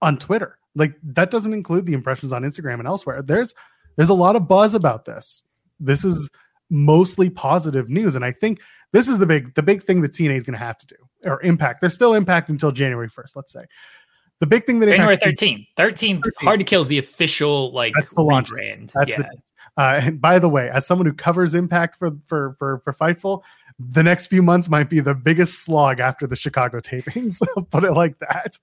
[0.03, 0.59] on Twitter.
[0.75, 3.23] Like that doesn't include the impressions on Instagram and elsewhere.
[3.23, 3.55] There's
[3.97, 5.43] there's a lot of buzz about this
[5.83, 6.31] this is
[6.71, 8.15] mostly positive news.
[8.17, 8.61] And I think
[8.93, 10.97] this is the big the big thing that TNA is going to have to do
[11.25, 11.81] or impact.
[11.81, 13.65] They're still impact until January 1st, let's say.
[14.41, 15.69] The big thing that January 13th.
[15.77, 16.23] 13th, 13th.
[16.41, 18.91] hard to kill is the official like that's the launch brand.
[18.95, 19.19] That's yeah.
[19.19, 19.29] the
[19.77, 23.43] uh, and by the way, as someone who covers Impact for for for for Fightful,
[23.79, 27.41] the next few months might be the biggest slog after the Chicago tapings.
[27.71, 28.59] put it like that.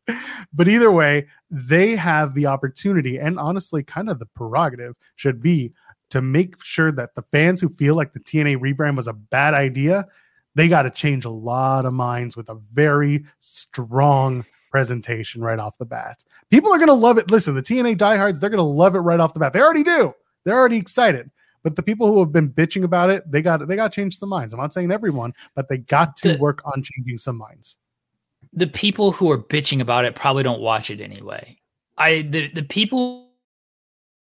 [0.53, 5.71] But either way, they have the opportunity and honestly, kind of the prerogative should be
[6.09, 9.53] to make sure that the fans who feel like the TNA rebrand was a bad
[9.53, 10.05] idea,
[10.55, 15.77] they got to change a lot of minds with a very strong presentation right off
[15.77, 16.23] the bat.
[16.49, 17.31] People are going to love it.
[17.31, 19.53] Listen, the TNA diehards, they're going to love it right off the bat.
[19.53, 20.13] They already do.
[20.43, 21.29] They're already excited.
[21.63, 24.17] But the people who have been bitching about it, they got they got to change
[24.17, 24.53] some minds.
[24.53, 27.77] I'm not saying everyone, but they got to the, work on changing some minds.
[28.53, 31.57] The people who are bitching about it probably don't watch it anyway.
[31.97, 33.31] I the the people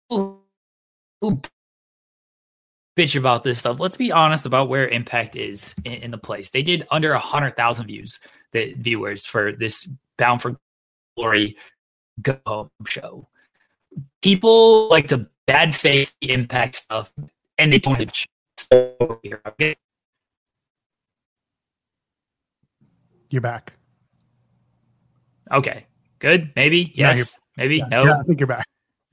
[0.09, 0.39] who,
[1.21, 1.41] who
[2.97, 3.81] bitch about this stuff.
[3.81, 6.51] Let's be honest about where Impact is in, in the place.
[6.51, 8.21] They did under a hundred thousand views,
[8.53, 10.57] the viewers for this Bound for
[11.17, 11.57] Glory
[12.23, 13.29] Go Home show.
[14.23, 17.13] People like to bad face the Impact stuff,
[17.59, 18.27] and they don't.
[18.57, 19.75] So here, okay?
[23.31, 23.73] You're back.
[25.51, 25.87] Okay.
[26.21, 26.53] Good.
[26.55, 26.93] Maybe.
[26.95, 27.39] Yes.
[27.57, 27.79] Maybe.
[27.79, 28.05] Yeah, no.
[28.05, 28.67] Yeah, I think you're back.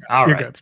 [0.09, 0.61] All you're right.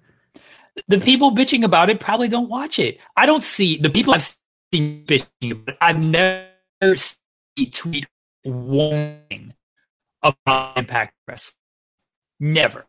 [0.87, 2.99] The people bitching about it probably don't watch it.
[3.15, 4.35] I don't see the people I've
[4.73, 8.07] seen bitching, but I've never seen tweet
[8.45, 9.53] warning
[10.23, 11.55] about Impact Wrestling.
[12.39, 12.85] Never.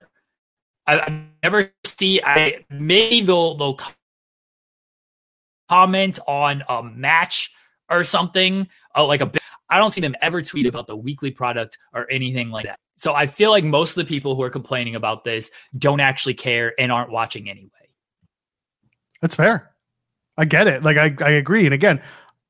[0.86, 2.20] I, I never see.
[2.22, 3.78] I maybe they'll they'll
[5.68, 7.52] comment on a match
[7.90, 9.30] or something, uh, like a.
[9.68, 12.78] I don't see them ever tweet about the weekly product or anything like that.
[12.96, 16.34] So I feel like most of the people who are complaining about this don't actually
[16.34, 17.70] care and aren't watching anyway.
[19.22, 19.70] That's fair.
[20.36, 20.82] I get it.
[20.82, 21.64] Like I, I agree.
[21.66, 22.02] And again,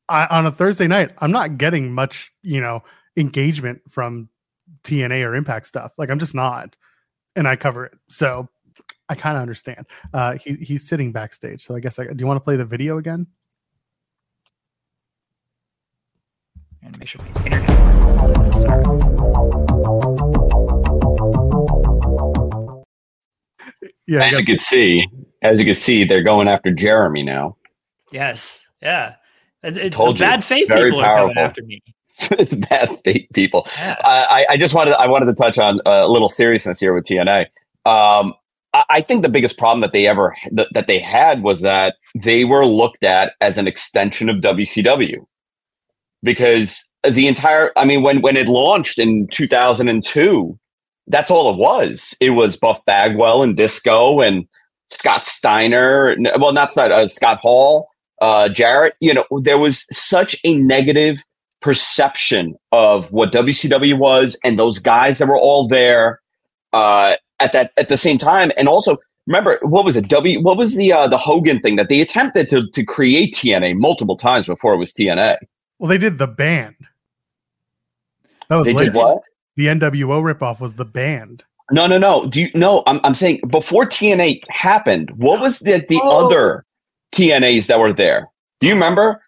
[0.09, 2.83] I, on a Thursday night, I'm not getting much, you know,
[3.17, 4.29] engagement from
[4.85, 5.93] TNA or Impact stuff.
[5.99, 6.77] Like I'm just not,
[7.37, 7.93] and I cover it.
[8.09, 8.49] So
[9.09, 9.87] I kind of understand.
[10.15, 11.65] Uh, he he's sitting backstage.
[11.65, 13.27] So I guess I do you want to play the video again?
[16.83, 18.81] And make sure my internet.
[24.07, 25.07] Yeah, As you got- can see,
[25.43, 27.57] as you can see, they're going after Jeremy now.
[28.13, 29.15] Yes, yeah.
[29.63, 30.31] It, it's Told the you.
[30.31, 31.83] bad faith Very people are coming after me.
[32.33, 33.67] it's bad fake people.
[33.79, 33.97] Yeah.
[34.05, 37.47] I, I just wanted I wanted to touch on a little seriousness here with TNA.
[37.87, 38.35] Um,
[38.75, 41.97] I, I think the biggest problem that they ever that, that they had was that
[42.15, 45.25] they were looked at as an extension of WCW
[46.23, 50.59] because the entire I mean when when it launched in 2002,
[51.07, 52.17] that's all it was.
[52.21, 54.47] It was Buff Bagwell and Disco and
[54.91, 56.17] Scott Steiner.
[56.39, 57.89] Well, not Scott, uh, Scott Hall,
[58.21, 58.95] uh, Jarrett.
[59.01, 61.19] You know, there was such a negative
[61.61, 66.21] perception of what WCW was and those guys that were all there
[66.73, 68.53] uh, at that at the same time.
[68.57, 70.09] And also, remember what was it?
[70.09, 73.77] W what was the uh, the Hogan thing that they attempted to to create TNA
[73.77, 75.37] multiple times before it was TNA?
[75.81, 76.77] well, they did the band.
[78.49, 79.23] That was They did what?
[79.57, 81.45] The NWO ripoff was the band.
[81.73, 82.27] No, no, no.
[82.27, 82.83] Do you no?
[82.87, 86.27] I'm I'm saying before TNA happened, what was the the Oh.
[86.27, 86.65] other
[87.13, 88.29] TNAs that were there?
[88.61, 89.23] Do you remember?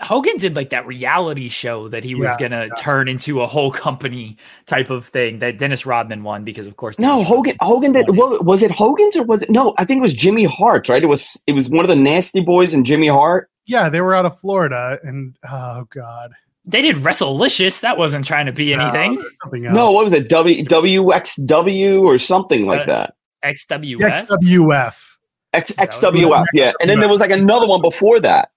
[0.00, 2.74] Hogan did like that reality show that he was gonna yeah.
[2.78, 7.00] turn into a whole company type of thing that Dennis Rodman won because of course
[7.00, 7.56] No, Hogan.
[7.60, 8.08] Rodman Hogan did.
[8.08, 8.36] won it.
[8.36, 9.50] What, was it Hogan's or was it?
[9.50, 10.88] No, I think it was Jimmy Hart's.
[10.88, 11.02] Right?
[11.02, 11.42] It was.
[11.48, 13.50] It was one of the Nasty Boys and Jimmy Hart.
[13.66, 16.30] Yeah, they were out of Florida, and oh god,
[16.68, 17.80] They did Wrestlicious.
[17.80, 19.14] That wasn't trying to be anything.
[19.14, 19.74] No, there's something else.
[19.74, 20.28] No, what was it?
[20.28, 23.14] W WXW or something like Uh, that.
[23.44, 23.98] XWS.
[24.00, 25.16] XWF.
[25.54, 26.44] X XWF.
[26.52, 28.50] Yeah, and then there was like another one before that.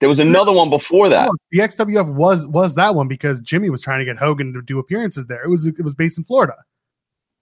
[0.00, 1.26] There was another one before that.
[1.26, 4.60] Look, the XWF was was that one because Jimmy was trying to get Hogan to
[4.60, 5.42] do appearances there.
[5.42, 6.54] It was it was based in Florida.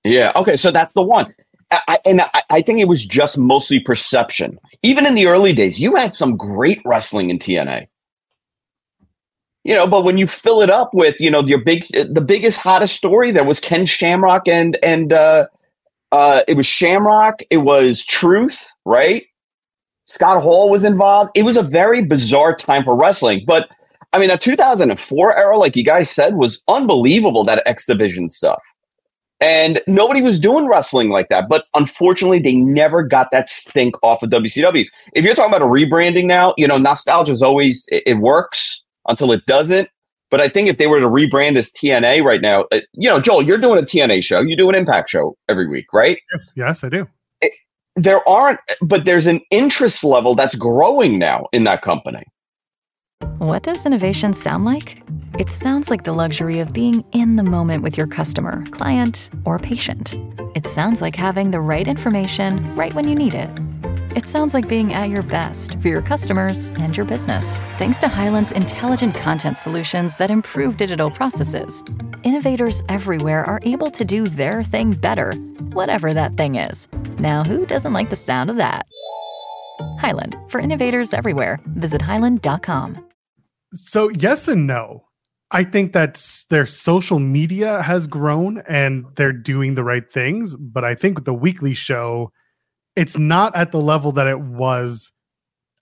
[0.04, 0.30] Yeah.
[0.36, 0.56] Okay.
[0.56, 1.34] So that's the one.
[1.72, 4.58] I, I- and I, I think it was just mostly perception.
[4.82, 7.88] Even in the early days, you had some great wrestling in TNA.
[9.64, 12.58] You know, but when you fill it up with, you know, your big, the biggest,
[12.58, 15.46] hottest story there was Ken Shamrock and and uh,
[16.10, 17.40] uh, it was Shamrock.
[17.50, 19.24] It was Truth, right?
[20.06, 21.30] Scott Hall was involved.
[21.34, 23.68] It was a very bizarre time for wrestling, but
[24.12, 27.44] I mean, the 2004 era, like you guys said, was unbelievable.
[27.44, 28.60] That X Division stuff.
[29.40, 31.48] And nobody was doing wrestling like that.
[31.48, 34.84] But unfortunately, they never got that stink off of WCW.
[35.14, 38.81] If you're talking about a rebranding now, you know, nostalgia is always, it, it works
[39.06, 39.88] until it doesn't.
[40.30, 43.20] But I think if they were to rebrand as TNA right now, uh, you know,
[43.20, 46.18] Joel, you're doing a TNA show, you do an Impact show every week, right?
[46.56, 47.06] Yes, I do.
[47.96, 52.24] There aren't, but there's an interest level that's growing now in that company.
[53.38, 55.02] What does innovation sound like?
[55.38, 59.58] It sounds like the luxury of being in the moment with your customer, client, or
[59.58, 60.14] patient.
[60.54, 63.50] It sounds like having the right information right when you need it.
[64.14, 67.60] It sounds like being at your best for your customers and your business.
[67.78, 71.82] Thanks to Hyland's intelligent content solutions that improve digital processes,
[72.22, 75.32] innovators everywhere are able to do their thing better,
[75.72, 76.88] whatever that thing is.
[77.20, 78.86] Now, who doesn't like the sound of that?
[79.98, 83.02] Hyland, for innovators everywhere, visit hyland.com.
[83.72, 85.04] So yes and no.
[85.50, 90.84] I think that their social media has grown and they're doing the right things, but
[90.84, 92.30] I think the weekly show,
[92.96, 95.12] it's not at the level that it was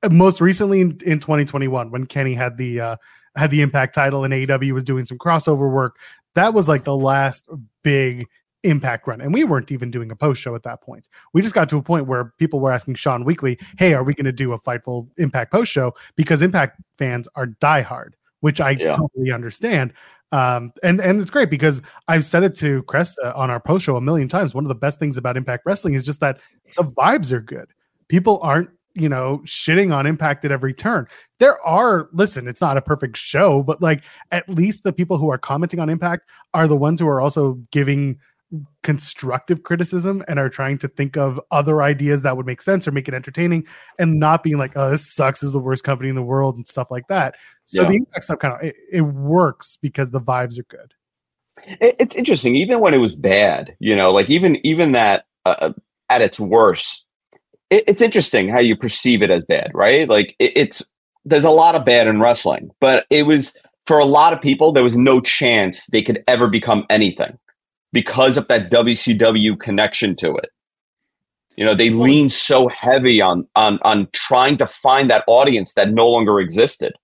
[0.02, 2.96] uh, most recently in, in 2021 when Kenny had the uh,
[3.36, 5.96] had the Impact title and AEW was doing some crossover work.
[6.34, 7.48] That was like the last
[7.82, 8.26] big
[8.62, 11.08] Impact run, and we weren't even doing a post show at that point.
[11.32, 14.12] We just got to a point where people were asking Sean Weekly, "Hey, are we
[14.14, 18.72] going to do a Fightful Impact post show?" Because Impact fans are diehard, which I
[18.72, 18.92] Yeah.
[18.92, 19.94] totally understand.
[20.32, 23.96] Um, and and it's great because I've said it to Cresta on our post show
[23.96, 24.54] a million times.
[24.54, 26.38] One of the best things about Impact Wrestling is just that
[26.76, 27.68] the vibes are good.
[28.08, 31.06] People aren't, you know, shitting on Impact at every turn.
[31.38, 34.02] There are, listen, it's not a perfect show, but like
[34.32, 37.54] at least the people who are commenting on Impact are the ones who are also
[37.70, 38.18] giving
[38.82, 42.90] constructive criticism and are trying to think of other ideas that would make sense or
[42.90, 43.64] make it entertaining
[44.00, 46.56] and not being like, oh, this sucks this is the worst company in the world
[46.56, 47.36] and stuff like that.
[47.64, 47.88] So Yeah.
[47.90, 50.92] the impact stuff kind of it, it works because the vibes are good.
[51.80, 55.72] It, it's interesting, even when it was bad, you know, like even even that uh,
[56.10, 57.06] at its worst,
[57.70, 60.08] it, it's interesting how you perceive it as bad, right?
[60.08, 60.82] Like it, it's
[61.24, 64.72] there's a lot of bad in wrestling, but it was for a lot of people
[64.72, 67.38] there was no chance they could ever become anything
[67.92, 70.50] because of that WCW connection to it.
[71.56, 75.92] You know, they leaned so heavy on on on trying to find that audience that
[75.92, 76.94] no longer existed.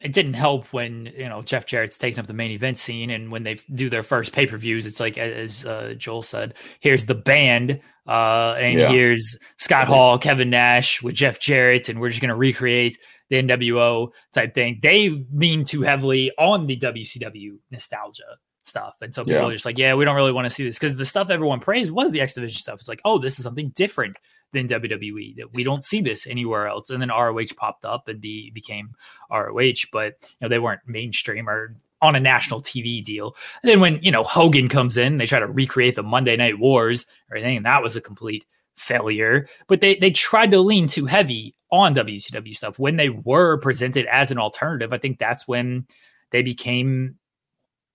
[0.00, 3.32] it didn't help when you know Jeff Jarrett's taking up the main event scene, and
[3.32, 7.06] when they do their first pay per views, it's like as uh, Joel said, here's
[7.06, 8.88] the band, uh, and yeah.
[8.90, 14.10] here's Scott Hall, Kevin Nash with Jeff Jarrett, and we're just gonna recreate the NWO
[14.32, 14.78] type thing.
[14.82, 19.46] They lean too heavily on the WCW nostalgia stuff, and so people yeah.
[19.46, 21.60] are just like, yeah, we don't really want to see this because the stuff everyone
[21.60, 22.78] praised was the X Division stuff.
[22.78, 24.16] It's like, oh, this is something different
[24.52, 25.36] than WWE.
[25.36, 26.90] That we don't see this anywhere else.
[26.90, 28.90] And then ROH popped up and be, became
[29.30, 33.36] ROH, but you know they weren't mainstream or on a national TV deal.
[33.62, 36.58] And then when you know Hogan comes in, they try to recreate the Monday Night
[36.58, 38.44] Wars or anything, and that was a complete
[38.76, 39.48] failure.
[39.66, 44.06] But they they tried to lean too heavy on WCW stuff when they were presented
[44.06, 44.92] as an alternative.
[44.92, 45.86] I think that's when
[46.30, 47.16] they became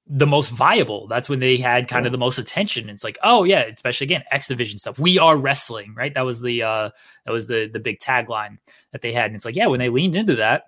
[0.08, 1.08] the most viable.
[1.08, 2.90] That's when they had kind of the most attention.
[2.90, 5.00] It's like, oh yeah, especially again, X Division stuff.
[5.00, 6.14] We are wrestling, right?
[6.14, 6.90] That was the uh
[7.26, 8.58] that was the the big tagline
[8.92, 9.28] that they had.
[9.28, 10.64] And it's like, yeah, when they leaned into that,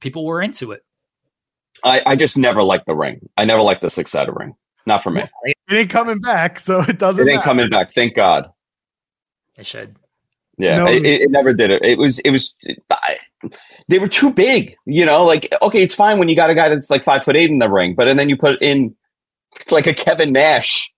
[0.00, 0.82] people were into it.
[1.82, 3.28] I, I just never liked the ring.
[3.36, 4.54] I never liked the six sided ring.
[4.86, 5.24] Not for me.
[5.44, 7.26] It ain't coming back, so it doesn't.
[7.26, 7.44] It ain't matter.
[7.44, 7.94] coming back.
[7.94, 8.50] Thank God.
[9.56, 9.96] It should.
[10.56, 11.84] Yeah, no, it, it, never did it.
[11.84, 12.54] It was it was
[12.88, 13.18] I,
[13.88, 14.76] they were too big.
[14.86, 17.34] You know, like okay, it's fine when you got a guy that's like five foot
[17.34, 18.94] eight in the ring, but and then you put in
[19.70, 20.92] like a Kevin Nash,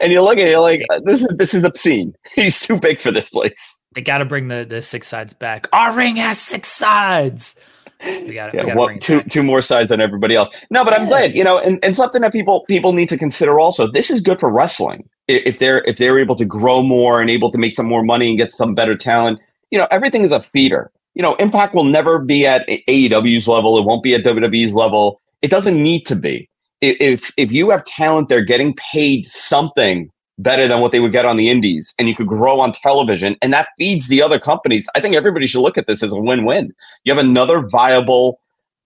[0.00, 2.14] and you look at it, you're like, this is this is obscene.
[2.34, 3.84] He's too big for this place.
[3.94, 5.68] They got to bring the the six sides back.
[5.72, 7.54] Our ring has six sides.
[8.02, 10.48] We got yeah, well, two two more sides than everybody else.
[10.70, 13.58] No, but I'm glad, you know, and, and something that people people need to consider
[13.58, 13.90] also.
[13.90, 17.50] This is good for wrestling if they're if they're able to grow more and able
[17.50, 19.40] to make some more money and get some better talent.
[19.70, 20.90] You know, everything is a feeder.
[21.14, 23.78] You know, Impact will never be at AEW's level.
[23.78, 25.20] It won't be at WWE's level.
[25.42, 26.48] It doesn't need to be.
[26.80, 31.24] If if you have talent, they're getting paid something better than what they would get
[31.24, 34.88] on the indies and you could grow on television and that feeds the other companies.
[34.94, 36.72] I think everybody should look at this as a win-win.
[37.04, 38.40] You have another viable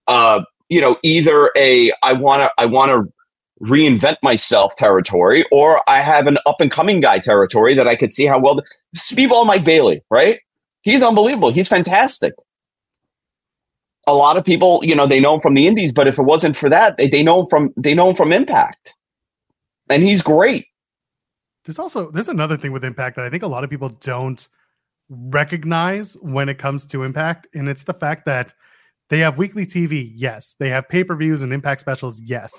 [0.07, 3.13] uh you know either a i want to i want to
[3.61, 8.13] reinvent myself territory or i have an up and coming guy territory that i could
[8.13, 8.63] see how well the,
[8.97, 10.41] speedball mike bailey right?
[10.83, 11.51] He's unbelievable.
[11.53, 12.35] He's fantastic.
[14.07, 16.23] A lot of people you know they know him from the indies but if it
[16.23, 18.95] wasn't for that they, they know him from they know him from impact.
[19.91, 20.67] And he's great
[21.69, 24.49] there's also there's another thing with Impact that I think a lot of people don't
[25.11, 28.55] recognize when it comes to Impact, and it's the fact that
[29.11, 30.57] they have weekly TV, yes.
[30.59, 32.59] They have pay per views and Impact specials, yes.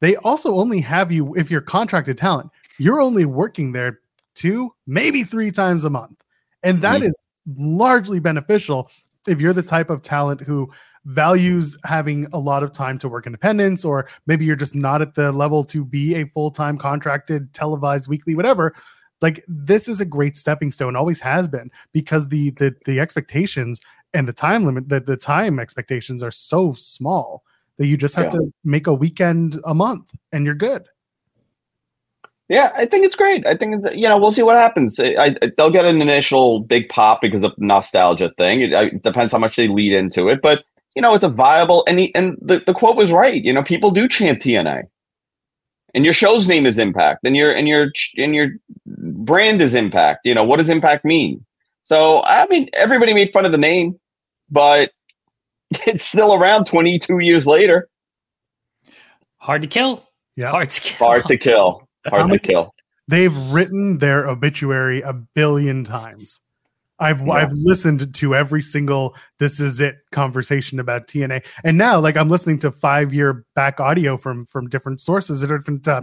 [0.00, 2.50] They also only have you if you're contracted talent.
[2.78, 4.00] You're only working there
[4.34, 6.18] two, maybe three times a month,
[6.62, 7.08] and that mm-hmm.
[7.08, 7.20] is
[7.54, 8.90] largely beneficial
[9.26, 10.70] if you're the type of talent who
[11.04, 15.14] values having a lot of time to work independence, or maybe you're just not at
[15.14, 18.74] the level to be a full time contracted, televised weekly, whatever.
[19.20, 23.80] Like this is a great stepping stone, always has been, because the the the expectations
[24.14, 27.42] and the time limit, the, the time expectations are so small
[27.78, 28.40] that you just have yeah.
[28.40, 30.88] to make a weekend a month and you're good.
[32.48, 33.46] Yeah, I think it's great.
[33.46, 34.98] I think it's, you know we'll see what happens.
[34.98, 38.62] I, I, they'll get an initial big pop because of the nostalgia thing.
[38.62, 40.64] It, it, depends how much they lead into it, but
[40.98, 43.40] you know, it's a viable and he, and the, the quote was right.
[43.40, 44.82] You know, people do chant TNA.
[45.94, 48.48] And your show's name is Impact, and your and your and your
[48.84, 50.22] brand is Impact.
[50.24, 51.46] You know, what does Impact mean?
[51.84, 53.96] So I mean, everybody made fun of the name,
[54.50, 54.90] but
[55.86, 57.88] it's still around 22 years later.
[59.36, 60.04] Hard to kill.
[60.34, 60.50] Yeah.
[60.50, 61.06] Hard to kill.
[61.06, 61.88] Hard to kill.
[62.08, 62.74] Hard to kill.
[63.06, 66.40] They've written their obituary a billion times.
[67.00, 67.32] I've yeah.
[67.32, 72.28] I've listened to every single this is it conversation about TNA, and now like I'm
[72.28, 76.02] listening to five year back audio from from different sources, at different uh,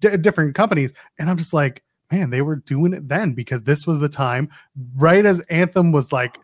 [0.00, 3.86] d- different companies, and I'm just like, man, they were doing it then because this
[3.86, 4.48] was the time,
[4.96, 6.38] right as Anthem was like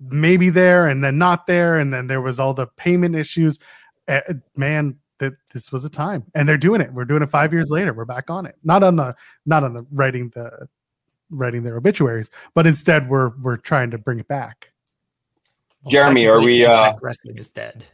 [0.00, 3.58] maybe there and then not there, and then there was all the payment issues.
[4.08, 4.20] Uh,
[4.56, 6.92] man, that this was a time, and they're doing it.
[6.92, 7.92] We're doing it five years later.
[7.92, 8.56] We're back on it.
[8.64, 9.14] Not on the
[9.46, 10.68] not on the writing the
[11.30, 14.72] writing their obituaries, but instead we're we're trying to bring it back.
[15.82, 17.84] Well, Jeremy, are we uh, wrestling is dead?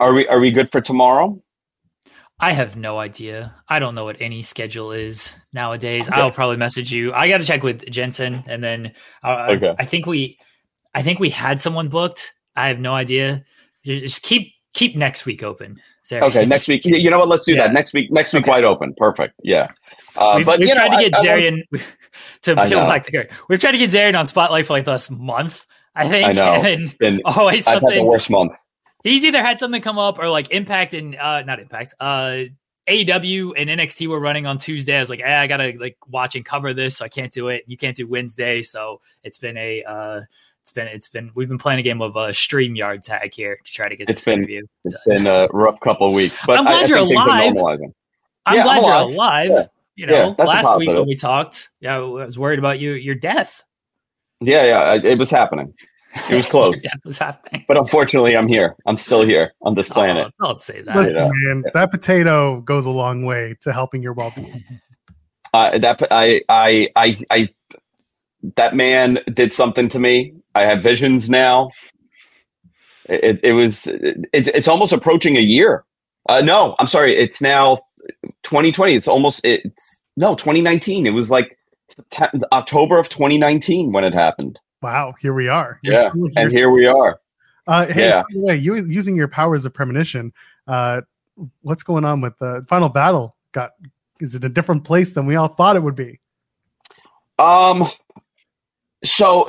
[0.00, 1.42] Are we are we good for tomorrow?
[2.40, 3.54] I have no idea.
[3.68, 6.08] I don't know what any schedule is nowadays.
[6.08, 6.20] Okay.
[6.20, 7.12] I'll probably message you.
[7.12, 8.92] I got to check with Jensen, and then
[9.22, 9.74] uh, okay.
[9.78, 10.38] I think we,
[10.94, 12.32] I think we had someone booked.
[12.56, 13.44] I have no idea.
[13.84, 15.80] Just keep keep next week open.
[16.02, 16.26] Sarah.
[16.26, 16.84] Okay, next week.
[16.84, 17.28] You know what?
[17.28, 17.66] Let's do yeah.
[17.66, 18.12] that next week.
[18.12, 18.50] Next week, okay.
[18.50, 18.94] wide open.
[18.94, 19.40] Perfect.
[19.42, 19.70] Yeah.
[20.16, 21.62] Uh, we've, but we've tried know, to get I, Zarian
[22.42, 23.28] to peel back the.
[23.48, 25.66] We've tried to get Zarian on Spotlight for like the last month.
[25.94, 26.28] I think.
[26.28, 26.54] I know.
[26.62, 27.88] it's been always something.
[27.88, 28.52] I've had the worst month.
[29.02, 31.94] He's either had something come up or like Impact and uh, not Impact.
[32.00, 32.44] Uh,
[32.88, 34.96] AEW and NXT were running on Tuesday.
[34.96, 36.98] I was like, eh, I gotta like watch and cover this.
[36.98, 37.64] So I can't do it.
[37.66, 40.20] You can't do Wednesday, so it's been a uh,
[40.64, 43.34] it's been it's been we've been playing a game of a uh, stream yard tag
[43.34, 44.62] here to try to get it's this been interview.
[44.86, 47.28] it's been a rough couple of weeks, but I'm glad I, I you're think things
[47.28, 47.52] are alive.
[47.52, 47.92] normalizing.
[48.46, 49.10] I'm Yeah, glad I'm you're alive.
[49.10, 49.50] alive.
[49.50, 49.66] Yeah.
[49.96, 52.92] You know, Yeah, that's last week when we talked, yeah, I was worried about you
[52.92, 53.62] your death.
[54.40, 55.74] Yeah, yeah, I- it was happening.
[56.30, 56.72] It was close.
[56.76, 57.64] your death was happening.
[57.68, 58.74] But unfortunately, I'm here.
[58.86, 60.32] I'm still here on this planet.
[60.40, 60.96] Oh, don't say that.
[60.96, 61.28] Listen, Yeah.
[61.54, 64.64] man, that potato goes a long way to helping your well-being.
[65.52, 67.48] Uh, that I, I, I, I,
[68.56, 70.34] that man did something to me.
[70.54, 71.70] I have visions now.
[73.06, 73.86] It, it was.
[74.32, 75.84] It's, it's almost approaching a year.
[76.28, 77.14] Uh, no, I'm sorry.
[77.16, 77.76] It's now
[78.44, 78.94] 2020.
[78.94, 79.44] It's almost.
[79.44, 81.06] It's no 2019.
[81.06, 84.58] It was like September, October of 2019 when it happened.
[84.80, 85.78] Wow, here we are.
[85.82, 87.20] You're Yeah, still and here we are.
[87.66, 88.22] Uh, hey, Yeah.
[88.22, 90.32] by the way, you using your powers of premonition.
[90.66, 91.00] Uh,
[91.62, 93.36] what's going on with the final battle?
[93.52, 93.72] Got
[94.20, 96.20] is it a different place than we all thought it would be?
[97.38, 97.86] Um,
[99.02, 99.46] so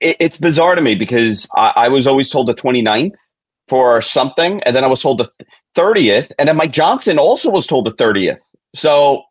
[0.00, 3.14] it, it's bizarre to me because I, I was always told the 29th
[3.68, 5.30] for something, and then I was told the
[5.76, 8.38] 30th, and then Mike Johnson also was told the 30th.
[8.74, 9.22] So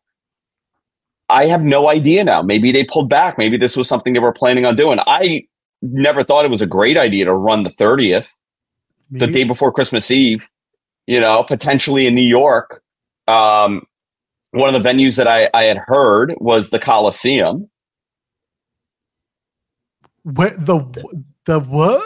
[1.29, 2.41] I have no idea now.
[2.41, 3.37] Maybe they pulled back.
[3.37, 4.99] Maybe this was something they were planning on doing.
[5.07, 5.45] I
[5.81, 8.27] never thought it was a great idea to run the 30th,
[9.11, 10.47] the day before Christmas Eve,
[11.07, 12.81] you know, potentially in New York.
[13.27, 13.85] Um,
[14.51, 17.69] one of the venues that I, I had heard was the Coliseum.
[20.25, 20.79] What the
[21.45, 22.03] the what?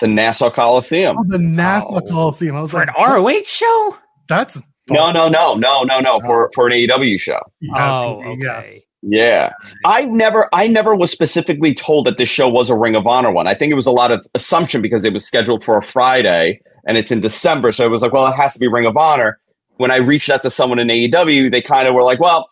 [0.00, 1.16] the Nassau Coliseum.
[1.18, 2.00] Oh, the Nassau Oh.
[2.08, 2.54] Coliseum.
[2.56, 3.96] I was For like, an ROH show?
[4.28, 6.20] that's No, no, no, no, no, no.
[6.20, 7.40] For for an AEW show.
[7.60, 8.58] Yeah, Oh, gonna yeah.
[8.58, 8.84] okay.
[9.02, 9.52] Yeah,
[9.84, 13.30] I never, I never was specifically told that this show was a Ring of Honor
[13.30, 13.46] one.
[13.46, 16.60] I think it was a lot of assumption because it was scheduled for a Friday
[16.84, 18.96] and it's in December, so it was like, well, it has to be Ring of
[18.96, 19.38] Honor.
[19.76, 22.48] When I reached out to someone in AEW, they kind of were like, well,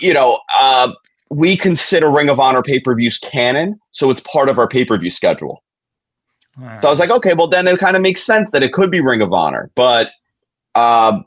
[0.00, 0.92] you know, uh,
[1.34, 4.84] we consider Ring of Honor pay per views canon, so it's part of our pay
[4.84, 5.62] per view schedule.
[6.80, 8.90] So I was like, okay, well then it kind of makes sense that it could
[8.90, 9.70] be Ring of Honor.
[9.74, 10.10] But
[10.76, 11.18] uh,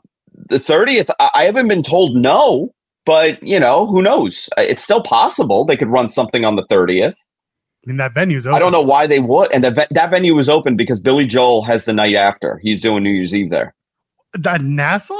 [0.48, 2.72] the thirtieth, I, haven't been told no,
[3.04, 4.48] but you know, who knows?
[4.56, 7.14] It's still possible they could run something on the thirtieth.
[7.14, 8.56] I mean, that venue's open.
[8.56, 9.52] I don't know why they would.
[9.52, 12.58] And the, ve- that venue was open because Billy Joel has the night after.
[12.62, 13.74] He's doing New Year's Eve there
[14.34, 15.14] That Nassau?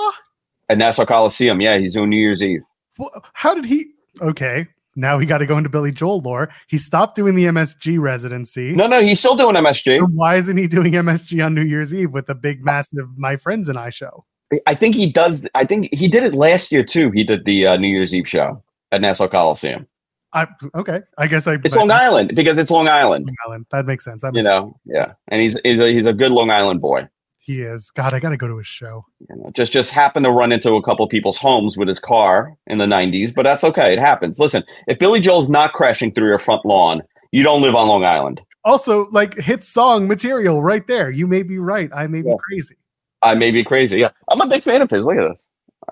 [0.69, 1.61] at Nassau Coliseum.
[1.61, 2.63] Yeah, he's doing New Year's Eve.
[3.01, 3.87] Wh- How did he?
[4.21, 4.67] Okay,
[4.99, 6.49] now we got to go into Billy Joel lore.
[6.67, 8.73] He stopped doing the MSG residency.
[8.73, 9.99] No, no, he's still doing MSG.
[9.99, 13.37] And why isn't he doing MSG on New Year's Eve with the big, massive My
[13.37, 14.25] Friends and I show?
[14.67, 15.47] I think he does.
[15.55, 17.11] I think he did it last year too.
[17.11, 19.87] He did the uh, New Year's Eve show at Nassau Coliseum.
[20.33, 21.01] I okay.
[21.17, 21.55] I guess I.
[21.65, 23.27] It's Long Island because it's Long Island.
[23.27, 23.67] Long Island.
[23.71, 24.23] That makes sense.
[24.23, 27.09] That you makes know yeah and he's he's a, he's a good long island boy
[27.49, 27.91] he is.
[27.91, 29.05] God, I got to go to his show.
[29.53, 32.87] just just happened to run into a couple people's homes with his car in the
[32.87, 36.65] 90s but that's okay it happens listen if billy joel's not crashing through your front
[36.65, 41.11] lawn you don't live on long island Also, like hit song material right there.
[41.11, 41.89] You may be right.
[41.95, 42.77] I may be crazy.
[43.23, 45.43] i may be crazy yeah i'm a big fan of his look at this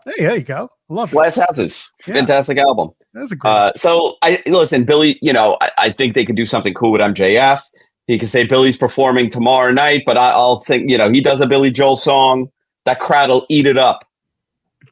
[0.04, 0.68] Hey, there you go.
[0.90, 1.12] Love it.
[1.16, 2.14] glass houses Yeah.
[2.16, 3.50] fantastic album That's a great.
[3.50, 6.92] uh so i listen billy you know I, I think they could do something cool
[6.92, 7.61] with mjf
[8.07, 11.40] he could say billy's performing tomorrow night but I, i'll sing you know he does
[11.40, 12.50] a billy joel song
[12.84, 14.04] that crowd will eat it up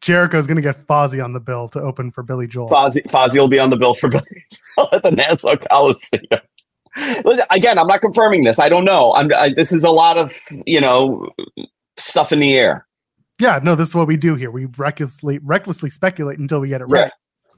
[0.00, 2.68] Jericho's gonna get Fozzy on the bill to open for Billy Joel.
[2.68, 4.44] Fozzy, Fozzy will be on the bill for Billy
[4.76, 6.22] Joel at the Nassau Coliseum.
[7.24, 8.58] Listen, again, I'm not confirming this.
[8.58, 9.14] I don't know.
[9.14, 9.32] I'm.
[9.34, 10.32] I, this is a lot of
[10.66, 11.28] you know
[11.96, 12.86] stuff in the air.
[13.40, 14.50] Yeah, no, this is what we do here.
[14.50, 17.10] We recklessly recklessly speculate until we get it right.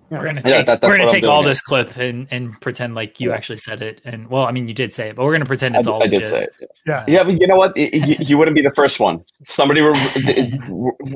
[0.09, 1.48] We're gonna Yeah, take that- we're gonna take all here.
[1.50, 3.34] this clip and and pretend like you Yeah.
[3.36, 4.00] actually said it.
[4.04, 6.02] And well, I mean, you did say it, but we're gonna pretend I, it's all.
[6.02, 6.52] I did say it.
[6.86, 7.04] Yeah.
[7.09, 7.72] Yeah, but you know what?
[7.76, 9.24] Y- y- You, wouldn't be the first one.
[9.44, 9.92] Somebody were,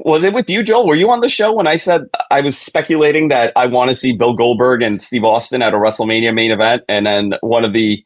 [0.04, 0.86] was it with you, Joel?
[0.86, 3.94] Were you on the show when I said I was speculating that I want to
[3.94, 7.72] see Bill Goldberg and Steve Austin at a WrestleMania main event, and then one of
[7.72, 8.04] the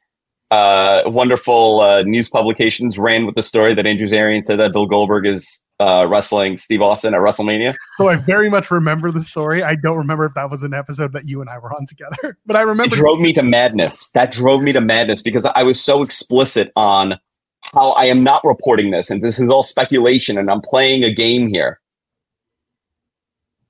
[0.50, 4.86] uh, wonderful uh, news publications ran with the story that Andrew Zarian said that Bill
[4.86, 7.74] Goldberg is uh, wrestling Steve Austin at WrestleMania.
[7.96, 9.62] So I very much remember the story.
[9.62, 12.38] I don't remember if that was an episode that you and I were on together,
[12.46, 12.94] but I remember.
[12.94, 14.10] It drove me to madness.
[14.10, 17.18] That drove me to madness because I was so explicit on
[17.62, 21.12] how I am not reporting this, and this is all speculation, and I'm playing a
[21.12, 21.80] game here.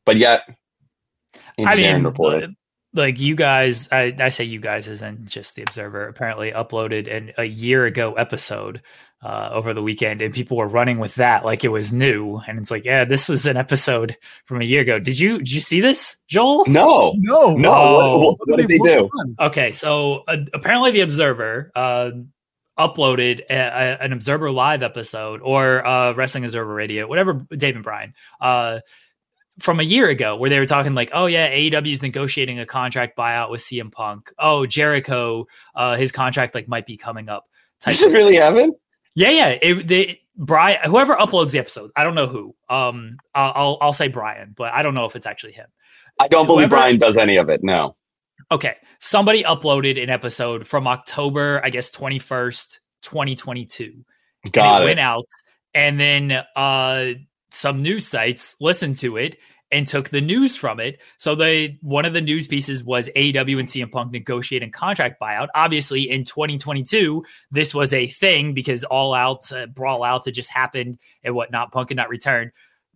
[0.04, 0.42] But yet,
[1.56, 2.54] Andrew I Zarian mean, reported.
[2.95, 6.09] Like you guys, I, I say you guys isn't just the Observer.
[6.09, 8.80] Apparently, uploaded an a year ago episode
[9.22, 12.40] uh, over the weekend, and people were running with that like it was new.
[12.47, 14.99] And it's like, yeah, this was an episode from a year ago.
[14.99, 16.64] Did you did you see this, Joel?
[16.66, 17.72] No, no, no.
[17.74, 18.18] Oh.
[18.18, 19.09] what, what, what did they do?
[19.40, 22.11] Okay, so uh, apparently the Observer uh,
[22.78, 27.84] uploaded a, a- an Observer Live episode or uh, Wrestling Observer Radio, whatever Dave and
[27.84, 28.80] Brian uh,
[29.59, 32.66] from a year ago where they were talking like, oh yeah, AEW is negotiating a
[32.66, 34.32] contract buyout with CM Punk.
[34.38, 37.44] Oh, Jericho, uh, his contract like might be coming up.
[37.84, 38.72] Does it really happen?
[39.14, 39.59] Yeah, yeah.
[39.61, 42.55] It, they, Brian, whoever uploads the episode, I don't know who.
[42.68, 45.66] Um, I'll, I'll, I'll say Brian, but I don't know if it's actually him.
[46.20, 47.62] I don't believe Brian does any of it.
[47.62, 47.96] No.
[48.50, 54.05] Okay, somebody uploaded an episode from October, I guess twenty first, twenty twenty two.
[54.52, 54.86] Got it, it.
[54.86, 55.26] Went out,
[55.72, 57.14] and then uh,
[57.55, 59.36] some news sites listened to it
[59.70, 61.00] and took the news from it.
[61.18, 65.48] So they one of the news pieces was AEW and CM Punk negotiating contract buyout.
[65.55, 70.50] Obviously, in 2022, this was a thing because All Out, uh, Brawl Out, had just
[70.50, 71.72] happened and whatnot.
[71.72, 72.52] Punk had not returned,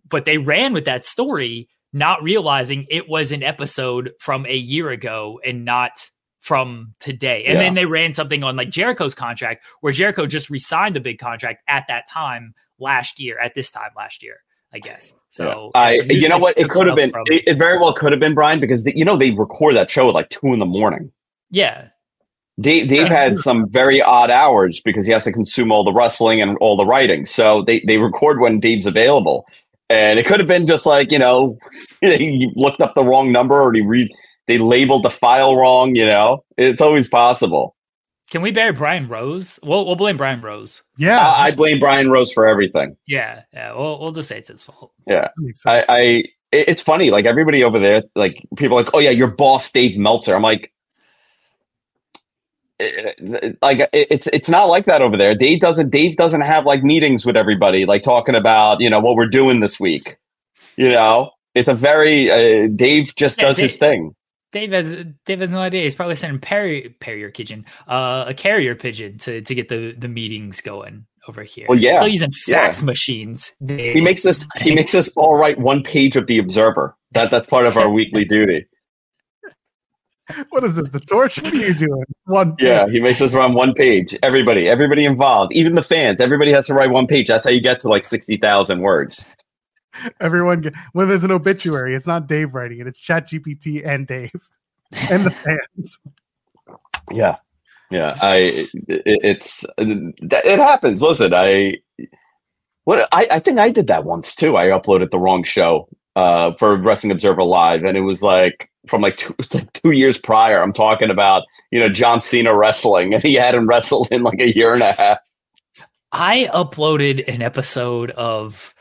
[0.07, 4.89] but they ran with that story, not realizing it was an episode from a year
[4.89, 7.43] ago and not from today.
[7.45, 7.65] And Yeah.
[7.65, 11.61] then they ran something on like Jericho's contract, where Jericho just resigned a big contract
[11.67, 14.37] at that time last year, at this time last year,
[14.73, 15.13] I guess.
[15.29, 16.57] So I, you know what?
[16.57, 17.11] It could have been.
[17.11, 19.75] from- It, it very well could have been Brian because the, you know they record
[19.75, 21.11] that show at like two in the morning.
[21.51, 21.89] yeah.
[22.59, 26.41] Dave, Dave had some very odd hours because he has to consume all the wrestling
[26.41, 27.25] and all the writing.
[27.25, 29.45] So they, they record when Dave's available.
[29.89, 31.57] And it could have been just like, you know,
[32.01, 34.09] he looked up the wrong number or he read
[34.47, 36.43] they labeled the file wrong, you know.
[36.57, 37.77] It's always possible.
[38.29, 39.59] Can we bury Brian Rose?
[39.63, 40.83] We'll we'll blame Brian Rose.
[40.97, 42.95] Yeah, I, I blame Brian Rose for everything.
[43.07, 43.73] Yeah, yeah.
[43.73, 44.91] We'll we'll just say it's his fault.
[45.07, 45.29] Yeah,
[45.65, 45.85] I.
[45.89, 45.99] I
[46.51, 49.71] it- it's funny, like everybody over there, like people are like, oh yeah, your boss
[49.71, 50.33] Dave Meltzer.
[50.35, 50.73] I'm like,
[52.79, 55.35] eh, like it's it's not like that over there.
[55.35, 59.15] Dave doesn't Dave doesn't have like meetings with everybody, like talking about you know what
[59.15, 60.17] we're doing this week.
[60.75, 64.15] You know, it's a very uh, Dave just Yeah, does his thing.
[64.51, 65.83] Dave has Dave has no idea.
[65.83, 70.07] He's probably sending Perry Perrier pigeon, uh, a carrier pigeon to to get the the
[70.07, 71.67] meetings going over here.
[71.69, 72.55] Well, yeah, still using yeah.
[72.55, 73.51] fax machines.
[73.63, 73.93] Dave.
[73.93, 76.95] He makes us he makes us all write one page of the Observer.
[77.11, 78.65] That that's part of our weekly duty.
[80.49, 80.89] what is this?
[80.89, 81.41] The torch?
[81.41, 82.03] What are you doing?
[82.25, 82.55] One.
[82.59, 84.17] Yeah, he makes us run one page.
[84.23, 87.27] Everybody, everybody involved, even the fans, everybody has to write one page.
[87.27, 89.27] That's how you get to like sixty thousand words.
[90.19, 90.61] Everyone.
[90.61, 92.87] Get, when there's an obituary, it's not Dave writing it.
[92.87, 94.31] It's Chat GPT and Dave
[95.09, 95.99] and the fans.
[97.11, 97.37] Yeah,
[97.89, 98.15] yeah.
[98.21, 101.01] I it, it's it happens.
[101.01, 101.77] Listen, I
[102.83, 104.57] what I I think I did that once too.
[104.57, 109.01] I uploaded the wrong show uh for Wrestling Observer Live, and it was like from
[109.01, 110.61] like two, like two years prior.
[110.61, 114.55] I'm talking about you know John Cena wrestling, and he hadn't wrestled in like a
[114.55, 115.17] year and a half.
[116.11, 118.73] I uploaded an episode of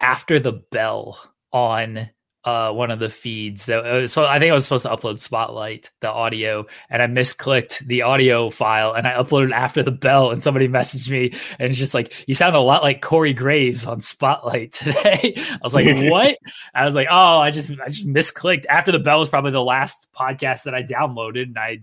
[0.00, 1.18] After the Bell
[1.52, 2.10] on
[2.44, 3.66] uh, one of the feeds.
[3.66, 7.06] That uh, so I think I was supposed to upload Spotlight, the audio, and I
[7.06, 11.70] misclicked the audio file, and I uploaded After the Bell, and somebody messaged me, and
[11.70, 15.34] it's just like you sound a lot like Corey Graves on Spotlight today.
[15.36, 16.36] I was like, what?
[16.74, 18.66] I was like, oh, I just I just misclicked.
[18.66, 21.82] After the Bell was probably the last podcast that I downloaded, and I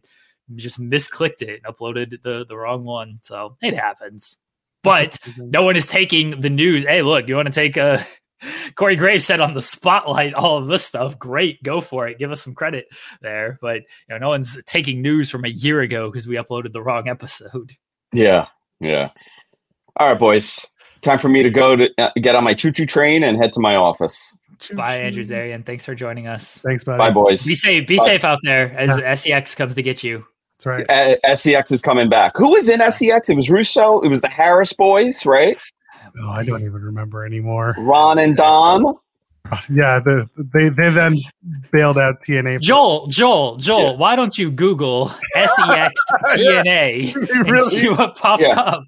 [0.55, 3.19] just misclicked it and uploaded the the wrong one.
[3.23, 4.37] So it happens.
[4.83, 6.85] But no one is taking the news.
[6.85, 8.05] Hey, look, you want to take a
[8.75, 11.17] Corey Graves said on the spotlight all of this stuff.
[11.19, 12.17] Great, go for it.
[12.17, 12.87] Give us some credit
[13.21, 13.59] there.
[13.61, 16.81] But you know, no one's taking news from a year ago because we uploaded the
[16.81, 17.75] wrong episode.
[18.13, 18.47] Yeah,
[18.79, 19.09] yeah.
[19.97, 20.65] All right, boys.
[21.01, 23.53] Time for me to go to uh, get on my choo choo train and head
[23.53, 24.37] to my office.
[24.73, 25.65] Bye, Andrew Zarian.
[25.65, 26.59] Thanks for joining us.
[26.59, 26.99] Thanks, buddy.
[26.99, 27.43] Bye, boys.
[27.45, 27.87] Be safe.
[27.87, 28.05] Be Bye.
[28.05, 30.25] safe out there as SEX comes to get you.
[30.63, 31.17] That's right.
[31.25, 32.33] Uh, SEX is coming back.
[32.35, 33.29] Who was in SEX?
[33.29, 33.99] It was Russo.
[34.01, 35.59] It was the Harris boys, right?
[36.21, 37.75] Oh, I don't even remember anymore.
[37.77, 38.95] Ron and Don.
[39.69, 41.17] Yeah, the, they they then
[41.71, 42.53] bailed out TNA.
[42.53, 43.91] for- Joel, Joel, Joel.
[43.91, 43.97] Yeah.
[43.97, 45.91] Why don't you Google SEX
[46.29, 48.51] TNA They and really, see what pops Yeah.
[48.51, 48.83] up?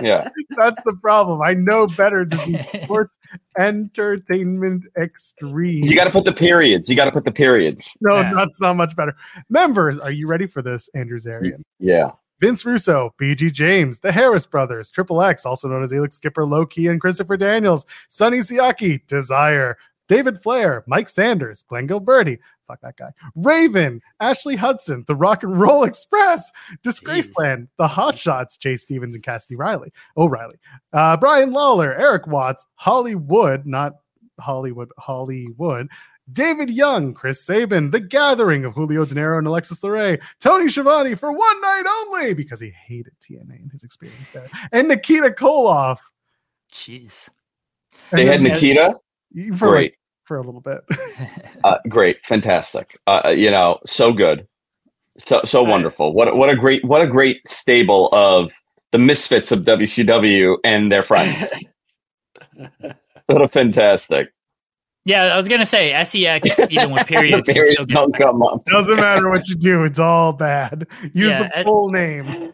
[0.00, 0.28] Yeah.
[0.56, 1.42] that's the problem.
[1.42, 3.18] I know better than the sports
[3.58, 5.84] entertainment extreme.
[5.84, 6.88] You got to put the periods.
[6.88, 7.96] You got to put the periods.
[8.00, 8.32] no, Yeah.
[8.34, 9.14] that's not much better.
[9.50, 11.62] Members, are you ready for this, Andrew Zarian?
[11.78, 12.12] Yeah.
[12.40, 16.88] Vince Russo, BG James, the Harris Brothers, Triple X, also known as Elix Skipper, Loki,
[16.88, 19.76] and Christopher Daniels, Sonny Siaki, Desire,
[20.08, 22.38] David Flair, Mike Sanders, Glenn Gilberti,
[22.72, 26.50] fuck that guy, Raven, Ashley Hudson, the Rock and Roll Express,
[26.84, 30.56] Disgraceland, the Hot Shots, Jay Stevens and Cassidy Riley, O'Reilly,
[30.92, 33.94] uh, Brian Lawler, Eric Watts, Hollywood, not
[34.40, 35.88] Hollywood, Hollywood,
[36.32, 41.32] David Young, Chris Sabin, The Gathering of Julio Dinero and Alexis Laree, Tony Schiavone for
[41.32, 45.98] one night only because he hated TNA and his experience there, and Nikita Koloff.
[46.72, 47.28] Jeez.
[48.10, 48.94] And They had Nikita.
[49.56, 49.94] for Great.
[50.24, 50.80] For a little bit.
[51.64, 52.16] Uh, great.
[52.26, 52.98] Fantastic.
[53.06, 54.48] Uh, you know, so good.
[55.18, 55.70] So so Right.
[55.70, 56.12] wonderful.
[56.12, 58.50] What a- what a great what a great stable of
[58.90, 61.54] the misfits of WCW and their friends.
[63.26, 64.32] what a fantastic.
[65.04, 67.48] Yeah, I was gonna say sex even with periods.
[67.48, 68.64] Periods still don't come up.
[68.64, 69.84] Doesn't matter what you do.
[69.84, 69.84] still Periods get- don't come up.
[69.84, 69.84] Doesn't matter what you do.
[69.84, 70.86] It's all bad.
[71.12, 72.52] Use Yeah, the full name.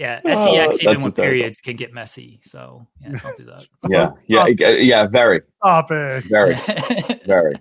[0.00, 1.12] Yeah, Oh, sex even with hysterical.
[1.22, 2.40] periods can get messy.
[2.42, 3.66] So yeah, don't do that.
[3.88, 5.06] Yeah, yeah, yeah.
[5.06, 6.24] Very, Stop it.
[6.24, 6.54] very,
[7.26, 7.54] very.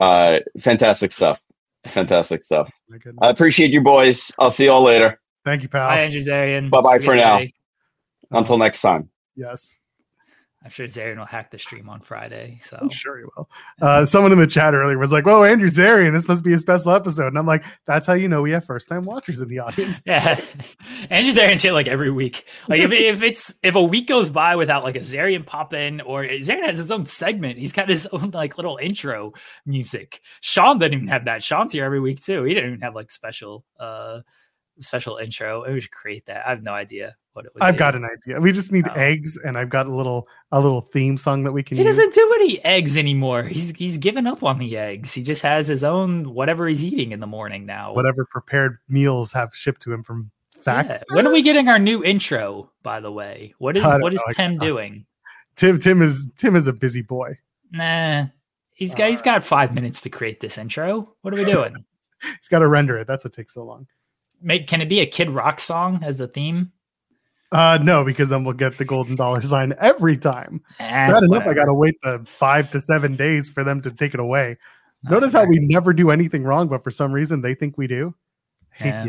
[0.00, 1.40] Uh, fantastic stuff.
[1.86, 2.70] Fantastic stuff.
[3.20, 4.32] I appreciate you boys.
[4.38, 5.20] I'll see you all later.
[5.44, 5.88] Thank you, pal.
[5.88, 6.70] Bye, Andrew Zarian.
[6.70, 7.38] Bye-bye for now.
[7.38, 7.52] Day.
[8.30, 9.10] Until next time.
[9.34, 9.76] yes.
[10.66, 12.58] I'm sure Zarian will hack the stream on Friday.
[12.64, 13.48] So I'm sure he will.
[13.80, 16.58] Uh, someone in the chat earlier was like, "Whoa, Andrew Zarian, this must be a
[16.58, 19.46] special episode." And I'm like, "That's how you know we have first time watchers in
[19.46, 20.40] the audience." yeah,
[21.08, 22.46] Andrew Zarian's here like every week.
[22.66, 26.00] Like if, if it's if a week goes by without like a Zarian pop in
[26.00, 29.34] or Zarian has his own segment, he's got his own like little intro
[29.66, 30.20] music.
[30.40, 31.44] Sean doesn't even have that.
[31.44, 32.42] Sean's here every week too.
[32.42, 34.22] He didn't even have like special uh
[34.80, 35.70] special intro.
[35.70, 36.46] We should create that.
[36.46, 37.62] I have no idea what it would.
[37.62, 37.78] I've be.
[37.78, 38.40] got an idea.
[38.40, 38.94] We just need Oh.
[38.94, 41.96] eggs, and I've got a little a little theme song that we can He use.
[41.96, 43.42] doesn't do any eggs anymore.
[43.44, 45.12] He's he's given up on the eggs.
[45.12, 47.94] He just has his own whatever he's eating in the morning now.
[47.94, 50.30] Whatever prepared meals have shipped to him from
[50.66, 50.88] Fact.
[50.90, 51.02] Yeah.
[51.14, 52.72] When are we getting our new intro?
[52.82, 54.32] By the way, what is what is know.
[54.34, 55.06] Tim doing?
[55.54, 57.38] Tim Tim is Tim is a busy boy.
[57.70, 58.26] Nah,
[58.74, 59.24] he's got he's uh.
[59.24, 61.14] got five minutes to create this intro.
[61.22, 61.72] What are we doing?
[62.22, 63.06] He's got to render it.
[63.06, 63.86] That's what takes so long.
[64.42, 66.72] Make can it be a Kid Rock song as the theme?
[67.52, 70.60] Uh no, because then we'll get the golden dollar sign every time.
[70.80, 74.14] Eh, Bad enough, I gotta wait the five to seven days for them to take
[74.14, 74.56] it away.
[75.04, 78.14] Notice how we never do anything wrong, but for some reason they think we do.
[78.80, 79.06] Yeah.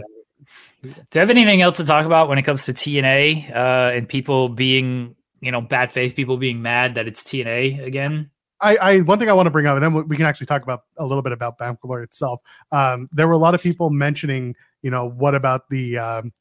[0.84, 4.08] Do you have anything else to talk about when it comes to TNA uh, and
[4.08, 8.30] people being, you know, bad faith people being mad that it's TNA again?
[8.62, 10.64] I, I one thing I want to bring up, and then we- can actually talk
[10.64, 12.42] about a little bit about Glory itself.
[12.72, 16.32] Um, there were a lot of people mentioning, you know, what about the um,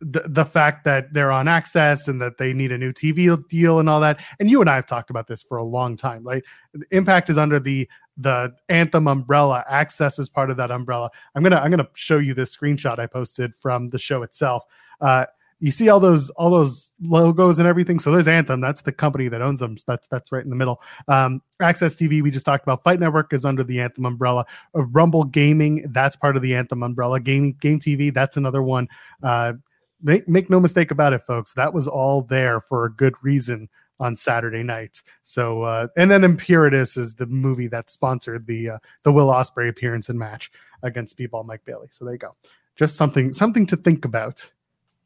[0.00, 3.78] the the fact that they're on AXS and that they need a new TV deal
[3.78, 4.20] and all that.
[4.38, 6.24] And you and I have talked about this for a long time.
[6.24, 6.44] Like
[6.90, 9.64] Impact is under the the Anthem umbrella.
[9.70, 11.10] AXS is part of that umbrella.
[11.34, 14.64] I'm gonna I'm gonna show you this screenshot I posted from the show itself.
[15.00, 15.26] Uh,
[15.60, 17.98] you see all those all those logos and everything.
[17.98, 18.60] So there's Anthem.
[18.60, 19.78] That's the company that owns them.
[19.78, 20.80] So that's that's right in the middle.
[21.08, 22.82] Um, AXS TV, we just talked about.
[22.82, 24.46] Fight Network is under the Anthem umbrella.
[24.74, 27.20] Uh, Rumble Gaming, that's part of the Anthem umbrella.
[27.20, 28.88] Game Game TV, that's another one.
[29.22, 29.54] Uh,
[30.02, 31.52] make make no mistake about it, folks.
[31.54, 33.68] That was all there for a good reason
[34.00, 35.02] on Saturday nights.
[35.22, 39.68] So, uh, and then Imperatus is the movie that sponsored the uh, the Will Ospreay
[39.68, 40.50] appearance and match
[40.82, 41.88] against Speedball Mike Bailey.
[41.90, 42.32] So there you go.
[42.76, 44.52] Just something something to think about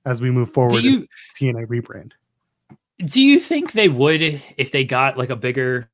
[0.06, 0.84] as we move Do forward.
[0.84, 1.06] you
[1.40, 2.12] TNA rebrand.
[3.04, 5.90] do you think they would if they got like a bigger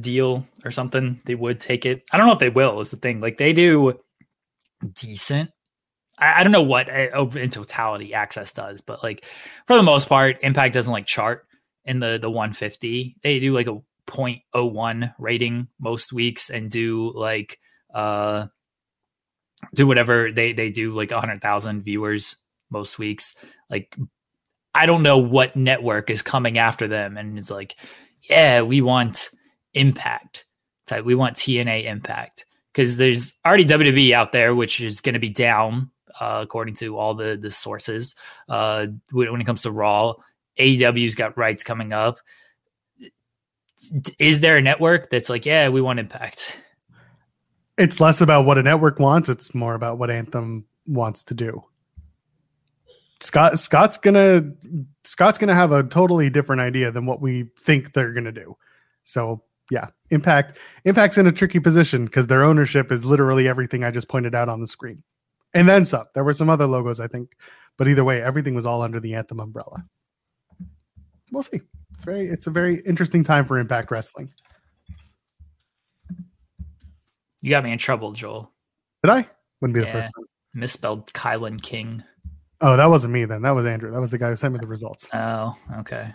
[0.00, 1.20] deal or something?
[1.24, 2.04] They would take it.
[2.12, 2.80] I don't know if they will.
[2.80, 3.98] Is the thing like they do
[4.94, 5.50] decent.
[6.18, 9.24] I, I don't know what uh, in totality AXS does, but like
[9.66, 11.46] for the most part, Impact doesn't like chart
[11.84, 13.16] in the the 150.
[13.22, 17.58] They do like a 0.01 rating most weeks and do like
[17.92, 18.46] uh
[19.74, 22.36] do whatever they they do like 100,000 viewers
[22.70, 23.34] most weeks.
[23.70, 23.96] Like
[24.74, 27.76] I don't know what network is coming after them and is like,
[28.28, 29.30] yeah, we want
[29.74, 30.44] impact
[30.86, 31.04] type.
[31.04, 35.30] We want TNA impact because there's already WWE out there, which is going to be
[35.30, 35.90] down
[36.20, 38.14] uh, according to all the the sources.
[38.48, 40.14] Uh, when, it comes to Raw,
[40.58, 42.18] AEW's got rights coming up.
[44.18, 46.58] Is there a network that's like, yeah, we want impact?
[47.78, 51.62] It's less about what a network wants; it's more about what Anthem wants to do.
[53.20, 54.42] Scott Scott's gonna
[55.04, 58.56] Scott's gonna have a totally different idea than what we think they're gonna do.
[59.02, 63.90] So yeah, Impact Impact's in a tricky position because their ownership is literally everything I
[63.90, 65.02] just pointed out on the screen,
[65.54, 66.04] and then some.
[66.14, 67.36] There were some other logos I think,
[67.76, 69.84] but either way, everything was all under the Anthem umbrella.
[71.32, 71.60] We'll see.
[71.94, 74.32] It's very it's a very interesting time for Impact Wrestling.
[77.40, 78.50] You got me in trouble, Joel.
[79.02, 79.28] Did I?
[79.60, 80.24] Wouldn't be the first time.
[80.54, 82.02] Misspelled Kilynn King.
[82.60, 83.42] Oh, that wasn't me then.
[83.42, 83.90] That was Andrew.
[83.90, 85.08] That was the guy who sent me the results.
[85.12, 86.14] Oh, okay.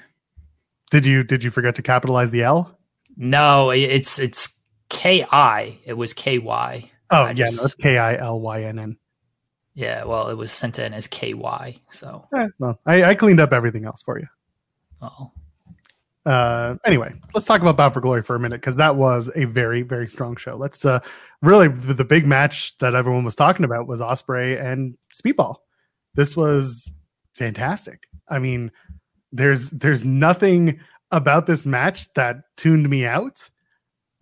[0.89, 2.77] Did you did you forget to capitalize the L?
[3.15, 4.53] No, it's it's
[4.89, 5.77] K I.
[5.85, 6.91] It was K Y.
[7.11, 8.97] Oh I yeah, just- no, it's K I L Y N N.
[9.73, 11.77] Yeah, well, it was sent in as K Y.
[11.91, 14.27] So, Eh, Well, I, I cleaned up everything else for you.
[15.01, 15.33] well,
[16.25, 19.45] Uh, anyway, let's talk about Bound for Glory for a minute because that was a
[19.45, 20.55] very very strong show.
[20.57, 20.99] Let's uh,
[21.41, 25.55] really the, the big match that everyone was talking about was Ospreay and Speedball.
[26.15, 26.91] This was
[27.33, 28.03] fantastic.
[28.29, 28.71] I mean,
[29.31, 30.79] there's there's nothing
[31.11, 33.49] about this match that tuned me out.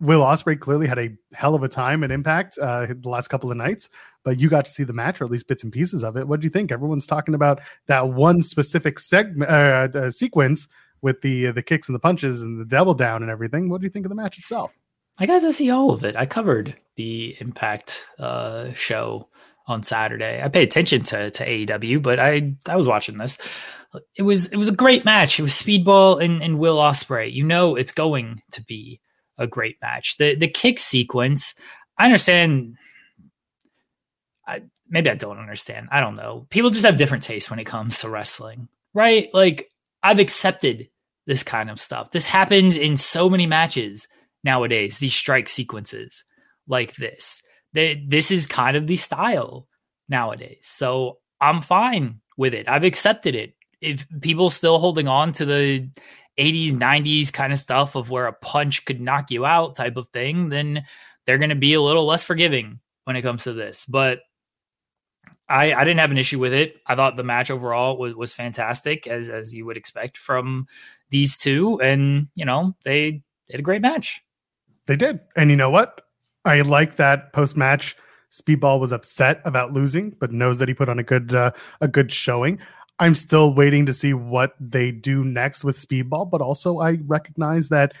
[0.00, 3.50] Will Ospreay clearly had a hell of a time at Impact uh, the last couple
[3.50, 3.90] of nights,
[4.24, 6.26] but you got to see the match or at least bits and pieces of it.
[6.26, 6.72] What do you think?
[6.72, 10.68] Everyone's talking about that one specific segment uh, uh, sequence
[11.02, 13.68] with the the kicks and the punches and the double down and everything.
[13.68, 14.72] What do you think of the match itself?
[15.18, 16.16] I got to see all of it.
[16.16, 19.28] I covered the Impact uh, show
[19.70, 20.42] on Saturday.
[20.42, 23.38] I pay attention to to AEW, but I I was watching this.
[24.16, 25.38] It was it was a great match.
[25.38, 27.32] It was Speedball and, and Will Ospreay.
[27.32, 29.00] You know it's going to be
[29.38, 30.16] a great match.
[30.18, 31.54] The the kick sequence,
[31.98, 32.76] I understand.
[34.46, 35.88] I maybe I don't understand.
[35.90, 36.46] I don't know.
[36.50, 39.28] People just have different tastes when it comes to wrestling, right?
[39.32, 39.70] Like
[40.02, 40.88] I've accepted
[41.26, 42.10] this kind of stuff.
[42.10, 44.08] This happens in so many matches
[44.44, 44.98] nowadays.
[44.98, 46.24] These strike sequences
[46.66, 47.42] like this.
[47.72, 49.66] They, this is kind of the style
[50.08, 50.60] nowadays.
[50.62, 52.68] So I'm fine with it.
[52.68, 53.54] I've accepted it.
[53.80, 55.88] If people still holding on to the
[56.38, 60.08] 80s, 90s kind of stuff of where a punch could knock you out type of
[60.08, 60.84] thing, then
[61.24, 63.84] they're going to be a little less forgiving when it comes to this.
[63.84, 64.20] But
[65.48, 66.76] I, I didn't have an issue with it.
[66.86, 70.66] I thought the match overall was, was fantastic, as as you would expect from
[71.10, 71.80] these two.
[71.80, 74.22] And you know, they did a great match.
[74.86, 75.20] They did.
[75.36, 76.02] And you know what?
[76.44, 77.96] I like that post match.
[78.30, 81.88] Speedball was upset about losing, but knows that he put on a good uh, a
[81.88, 82.58] good showing.
[82.98, 87.68] I'm still waiting to see what they do next with Speedball, but also I recognize
[87.70, 87.94] that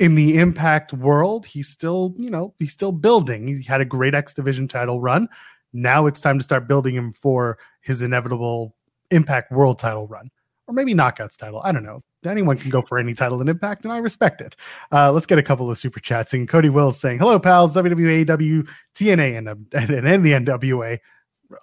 [0.00, 3.46] in the Impact world, he's still, you know, he's still building.
[3.46, 5.28] He had a great X Division title run.
[5.72, 8.74] Now it's time to start building him for his inevitable
[9.12, 10.30] Impact World title run,
[10.66, 11.62] or maybe Knockouts title.
[11.64, 12.02] I don't know.
[12.24, 14.56] Anyone can go for any title in Impact, and I respect it.
[14.92, 16.32] Uh, let's get a couple of super chats.
[16.34, 17.74] And Cody Wills saying, "Hello, pals.
[17.74, 20.98] WWE, AW, TNA, and, and, and the NWA,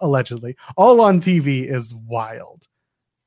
[0.01, 2.68] allegedly, all on TV is wild."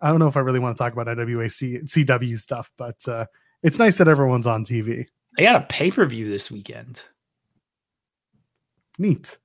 [0.02, 2.96] I don't know if I really want to talk about NWA C- CW stuff, but
[3.06, 3.26] uh,
[3.62, 5.06] it's nice that everyone's on TV.
[5.38, 7.02] I got a pay per view this weekend.
[8.98, 9.38] Neat.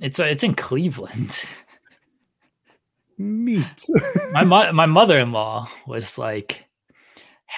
[0.00, 1.44] It's uh, it's in Cleveland.
[3.16, 3.84] Neat.
[4.32, 6.63] my mo- my mother in law was like,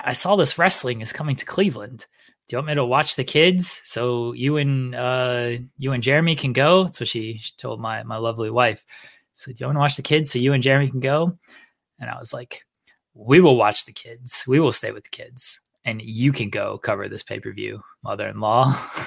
[0.05, 2.07] "I saw this wrestling is coming to Cleveland.
[2.47, 6.37] Do you want me to watch the kids so you and uh, you and Jeremy
[6.37, 8.85] can go?" That's what she, she told my my lovely wife.
[9.37, 11.39] So, do you want to watch the kids so you and Jeremy can go?
[11.99, 12.63] And I was like,
[13.15, 14.45] "We will watch the kids.
[14.47, 17.83] We will stay with the kids, and you can go cover this pay per view,
[18.03, 18.75] mother in law."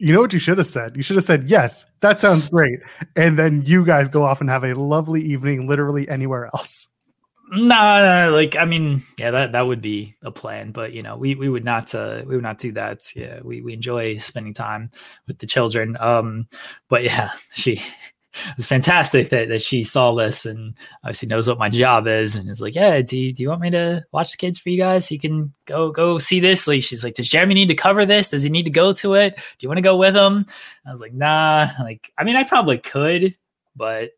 [0.00, 0.96] You know what you should have said?
[0.96, 2.78] You should have said, Yes, that sounds great.
[3.16, 6.86] And then you guys go off and have a lovely evening literally anywhere else.
[7.50, 11.34] Nah, like I mean, yeah, that that would be a plan, but you know, we
[11.34, 13.14] we would not uh we would not do that.
[13.16, 14.90] Yeah, we we enjoy spending time
[15.26, 15.96] with the children.
[15.98, 16.46] Um,
[16.88, 17.80] but yeah, she
[18.34, 22.36] it was fantastic that, that she saw this and obviously knows what my job is
[22.36, 24.68] and is like, yeah, do you, do you want me to watch the kids for
[24.68, 25.08] you guys?
[25.08, 26.66] So you can go go see this.
[26.68, 28.28] Like she's like, does Jeremy need to cover this?
[28.28, 29.36] Does he need to go to it?
[29.36, 30.46] Do you want to go with him?
[30.86, 31.68] I was like, nah.
[31.80, 33.34] Like, I mean, I probably could,
[33.74, 34.10] but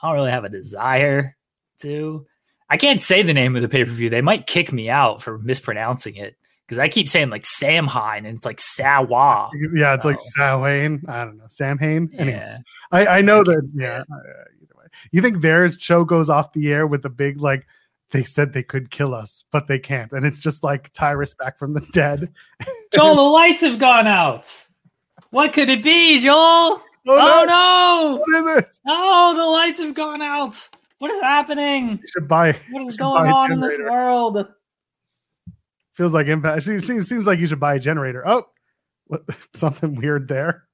[0.00, 1.36] I don't really have a desire
[1.80, 2.26] to.
[2.70, 4.10] I can't say the name of the pay per view.
[4.10, 8.36] They might kick me out for mispronouncing it because I keep saying like Samhain and
[8.36, 9.50] it's like Sawa.
[9.74, 10.08] Yeah, it's oh.
[10.08, 11.02] like Samhain.
[11.08, 12.10] I don't know Samhain.
[12.18, 12.58] Anyway, yeah.
[12.92, 13.70] I I know that.
[13.74, 14.02] Yeah.
[14.12, 14.16] Uh,
[14.62, 17.66] either way, you think their show goes off the air with the big like
[18.10, 21.58] they said they could kill us, but they can't, and it's just like Tyrus back
[21.58, 22.32] from the dead.
[22.94, 24.46] Joel, the lights have gone out.
[25.30, 26.34] What could it be, Joel?
[26.36, 27.46] Oh, oh no.
[27.46, 28.24] no!
[28.26, 28.74] What is it?
[28.86, 30.68] Oh, the lights have gone out.
[30.98, 31.90] What is happening?
[31.90, 32.56] You should buy.
[32.70, 34.46] What is going on in this world?
[35.94, 36.66] Feels like impact.
[36.66, 38.26] It seems like you should buy a generator.
[38.26, 38.44] Oh,
[39.06, 39.22] what,
[39.54, 40.64] something weird there.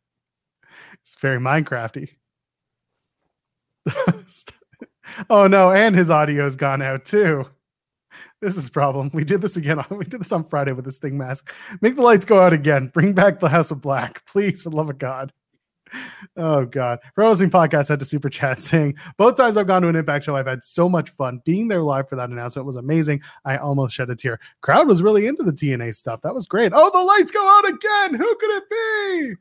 [1.02, 2.10] It's very Minecrafty.
[5.28, 7.44] oh no, and his audio's gone out too.
[8.40, 9.10] This is problem.
[9.12, 9.82] We did this again.
[9.90, 11.52] We did this on Friday with the Sting mask.
[11.82, 12.90] Make the lights go out again.
[12.94, 15.32] Bring back the House of Black, please, for the love of God
[16.36, 16.98] oh god.
[17.16, 20.36] Wrestling podcast had to super chat saying both times i've gone to an impact show
[20.36, 21.40] i've had so much fun.
[21.44, 23.22] Being there live for that announcement was amazing.
[23.44, 24.38] I almost shed a tear.
[24.60, 26.20] Crowd was really into the tna stuff.
[26.22, 26.72] That was great.
[26.74, 28.14] Oh the lights go out again!
[28.14, 29.34] Who could it be?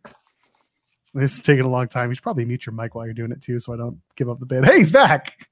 [1.15, 2.09] This is taking a long time.
[2.09, 4.29] You should probably mute your mic while you're doing it too so i don't give
[4.29, 5.47] up the bid hey he's back!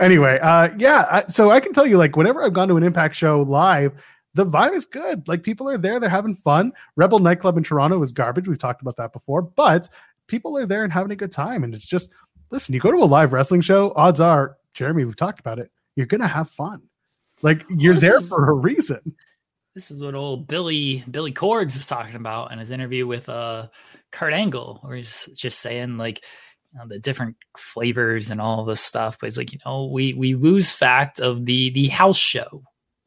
[0.00, 3.14] Anyway uh yeah so i can tell you like whenever i've gone to an impact
[3.14, 3.92] show live
[4.34, 5.26] the vibe is good.
[5.28, 6.72] Like people are there, they're having fun.
[6.96, 8.48] Rebel nightclub in Toronto is garbage.
[8.48, 9.88] We've talked about that before, but
[10.26, 11.64] people are there and having a good time.
[11.64, 12.10] And it's just
[12.50, 15.70] listen, you go to a live wrestling show, odds are, Jeremy, we've talked about it,
[15.96, 16.82] you're gonna have fun.
[17.42, 19.14] Like you're well, there is, for a reason.
[19.74, 23.68] This is what old Billy Billy Corgs was talking about in his interview with uh
[24.10, 26.24] Kurt Angle, where he's just saying like
[26.72, 29.18] you know, the different flavors and all this stuff.
[29.20, 32.64] But he's like, you know, we we lose fact of the the house show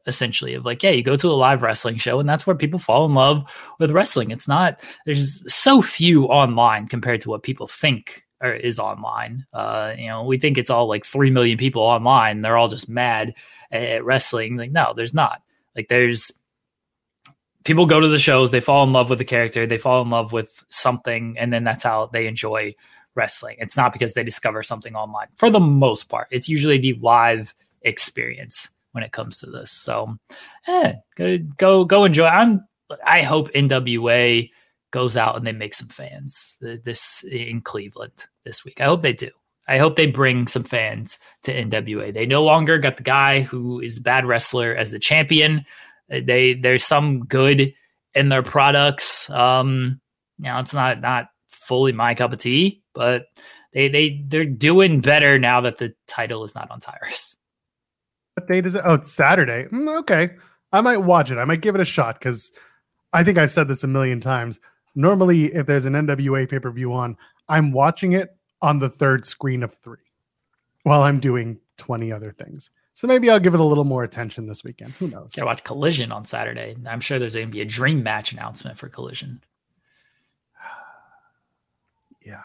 [0.08, 2.78] essentially of like yeah you go to a live wrestling show and that's where people
[2.78, 3.44] fall in love
[3.78, 4.30] with wrestling.
[4.30, 9.46] It's not there's so few online compared to what people think or is online.
[9.52, 12.88] Uh you know we think it's all like 3 million people online they're all just
[12.88, 13.34] mad
[13.70, 14.56] at, at wrestling.
[14.56, 15.42] Like no there's not.
[15.76, 16.32] Like there's
[17.64, 20.10] people go to the shows, they fall in love with the character, they fall in
[20.10, 22.74] love with something, and then that's how they enjoy
[23.14, 23.56] wrestling.
[23.58, 25.26] It's not because they discover something online.
[25.36, 29.70] For the most part, it's usually the live experience when it comes to this.
[29.70, 30.16] So,
[30.66, 32.26] eh, go go go enjoy.
[32.26, 32.66] I'm.
[33.04, 34.50] I hope NWA
[34.90, 38.80] goes out and they make some fans this in Cleveland this week.
[38.80, 39.30] I hope they do.
[39.68, 42.12] I hope they bring some fans to NWA.
[42.12, 45.66] They no longer got the guy who is bad wrestler as the champion.
[46.08, 47.74] They there's some good
[48.14, 49.28] in their products.
[49.28, 50.00] Um,
[50.38, 53.26] you know, it's not not fully my cup of tea, but
[53.72, 57.36] they they they're doing better now that the title is not on Tyrus.
[58.38, 58.82] What date is it?
[58.84, 59.64] Oh, it's Saturday.
[59.64, 60.30] Mm, okay,
[60.72, 61.38] I might watch it.
[61.38, 62.52] I might give it a shot because
[63.12, 64.60] I think I've said this a million times.
[64.94, 67.16] Normally, if there's an NWA pay per view on,
[67.48, 69.98] I'm watching it on the third screen of three
[70.84, 72.70] while I'm doing 20 other things.
[72.94, 74.92] So maybe I'll give it a little more attention this weekend.
[74.92, 75.32] Who knows?
[75.34, 76.76] Gotta watch Collision on Saturday.
[76.86, 79.42] I'm sure there's going to be a dream match announcement for Collision.
[82.24, 82.42] yeah.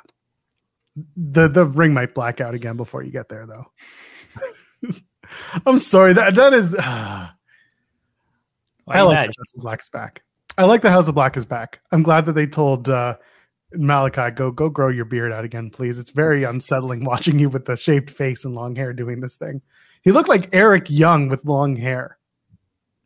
[1.16, 4.90] The the ring might black out again before you get there, though.
[5.66, 6.14] I'm sorry.
[6.14, 6.76] That that is.
[8.86, 10.24] Uh, I like the House of Black is back.
[10.58, 11.80] I like the House of Black is back.
[11.94, 13.16] I'm glad that they told uh,
[13.76, 15.98] Malakai, go go grow your beard out again, please.
[15.98, 19.62] It's very unsettling watching you with the shaved face and long hair doing this thing.
[20.02, 22.18] He looked like Eric Young with long hair,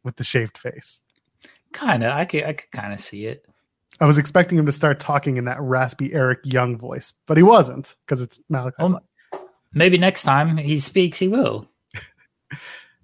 [0.04, 1.00] with the shaved face.
[1.74, 3.48] Kind of, I could I could kind of see it.
[4.00, 7.44] I was expecting him to start talking in that raspy Eric Young voice, but he
[7.44, 8.80] wasn't because it's Malakai.
[8.80, 9.02] Well,
[9.74, 11.68] maybe next time he speaks, he will.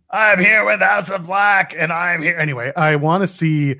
[0.10, 2.72] I'm here with House of Black, and I'm here anyway.
[2.76, 3.76] I want to see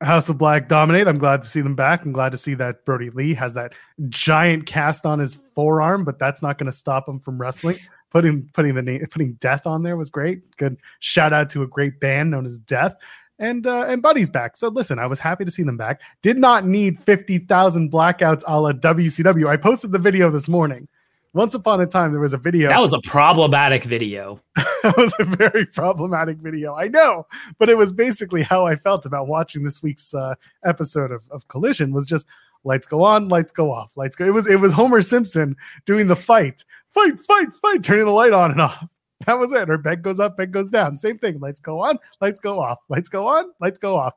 [0.00, 1.06] House of Black dominate.
[1.06, 2.04] I'm glad to see them back.
[2.04, 3.74] I'm glad to see that Brodie Lee has that
[4.08, 7.76] giant cast on his forearm, but that's not going to stop him from wrestling.
[8.10, 10.56] Putting putting the name putting Death on there was great.
[10.56, 12.96] Good shout out to a great band known as Death.
[13.40, 14.56] And uh, and Buddy's back.
[14.56, 16.00] So listen, I was happy to see them back.
[16.22, 19.48] Did not need fifty thousand blackouts a la WCW.
[19.48, 20.86] I posted the video this morning.
[21.34, 22.68] Once upon a time, there was a video.
[22.68, 24.40] That was a problematic video.
[24.54, 26.76] that was a very problematic video.
[26.76, 27.26] I know,
[27.58, 31.46] but it was basically how I felt about watching this week's uh, episode of, of
[31.48, 31.92] Collision.
[31.92, 32.26] Was just
[32.62, 34.24] lights go on, lights go off, lights go.
[34.24, 38.32] It was it was Homer Simpson doing the fight, fight, fight, fight, turning the light
[38.32, 38.86] on and off.
[39.26, 39.68] That was it.
[39.68, 40.98] Her bed goes up, bed goes down.
[40.98, 41.38] Same thing.
[41.40, 44.12] Lights go on, lights go off, lights go on, lights go off.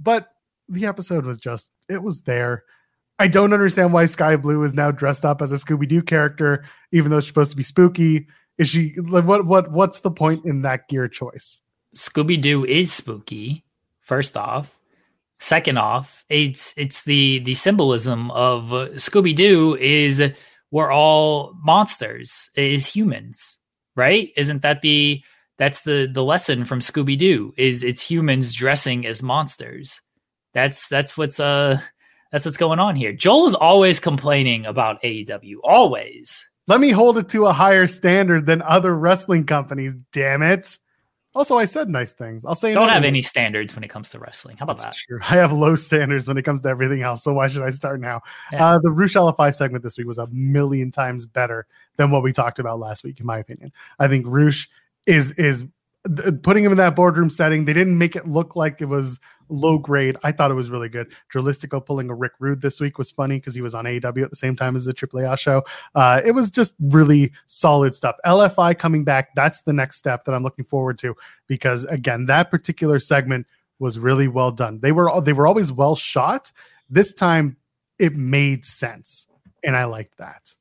[0.00, 0.28] But
[0.68, 2.64] the episode was just it was there
[3.20, 6.64] I don't understand why Skye Blue is now dressed up as a Scooby Doo character,
[6.90, 8.26] even though it's supposed to be spooky.
[8.56, 11.60] Is she like what what what's the point in that gear choice?
[11.94, 13.62] Scooby Doo is spooky.
[14.00, 14.80] First off,
[15.38, 20.22] second off, it's it's the the symbolism of uh, Scooby Doo is
[20.70, 23.58] we're all monsters, is humans,
[23.96, 24.30] right?
[24.34, 25.22] Isn't that the
[25.58, 27.52] that's the the lesson from Scooby Doo?
[27.58, 30.00] Is it's humans dressing as monsters?
[30.54, 31.80] That's that's what's uh
[32.30, 33.12] that's what's going on here.
[33.12, 35.56] Joel is always complaining about AEW.
[35.64, 36.48] Always.
[36.66, 39.94] Let me hold it to a higher standard than other wrestling companies.
[40.12, 40.78] Damn it.
[41.34, 42.44] Also, I said nice things.
[42.44, 44.56] I'll say don't have any standards when it comes to wrestling.
[44.56, 45.04] How about That's that?
[45.08, 45.20] True.
[45.22, 47.22] I have low standards when it comes to everything else.
[47.22, 48.20] So why should I start now?
[48.52, 48.66] Yeah.
[48.66, 51.66] Uh, the segment this week was a million times better
[51.98, 53.72] than what we talked about last week, in my opinion.
[54.00, 54.68] I think Rush
[55.06, 55.64] is is
[56.42, 57.64] putting him in that boardroom setting.
[57.64, 59.20] They didn't make it look like it was
[59.50, 60.16] low grade.
[60.22, 61.12] I thought it was really good.
[61.32, 64.30] Dralistico pulling a Rick Rude this week was funny because he was on AEW at
[64.30, 65.62] the same time as the AAA show.
[65.94, 68.16] Uh, it was just really solid stuff.
[68.24, 71.14] LFI coming back, that's the next step that I'm looking forward to
[71.46, 73.46] because again, that particular segment
[73.78, 74.78] was really well done.
[74.80, 76.52] They were they were always well shot.
[76.88, 77.56] This time
[77.98, 79.26] it made sense,
[79.64, 80.54] and I liked that.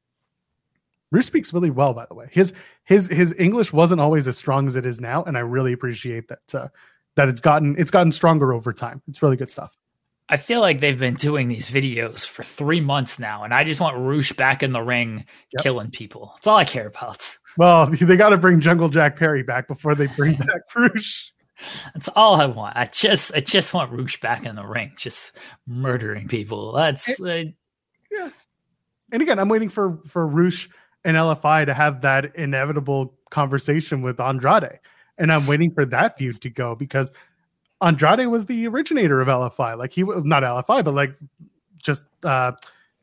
[1.11, 2.29] Bruce speaks really well, by the way.
[2.31, 5.73] His his his English wasn't always as strong as it is now, and I really
[5.73, 6.55] appreciate that.
[6.55, 6.67] Uh,
[7.15, 9.01] that it's gotten it's gotten stronger over time.
[9.07, 9.75] It's really good stuff.
[10.31, 13.81] I feel like they've been doing these videos for three months now, and I just
[13.81, 15.63] want Rush back in the ring yep.
[15.63, 16.33] killing people.
[16.35, 17.35] That's all I care about.
[17.57, 21.33] Well, they got to bring Jungle Jack Perry back before they bring back Rush.
[21.93, 22.77] That's all I want.
[22.77, 25.35] I just, I just want Rush back in the ring, just
[25.67, 26.71] murdering people.
[26.73, 27.45] That's uh,
[28.11, 28.29] yeah.
[29.11, 30.69] And again, I'm waiting for for Rush
[31.03, 34.79] and LFI to have that inevitable conversation with Andrade
[35.19, 37.11] and I'm waiting for that feud to go because
[37.81, 39.77] Andrade was the originator of LFI.
[39.77, 41.13] Like he was not LFI, but like
[41.77, 42.53] just uh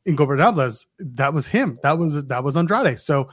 [0.07, 1.77] Ingobernables, that was him.
[1.83, 2.99] That was that was Andrade.
[2.99, 3.29] So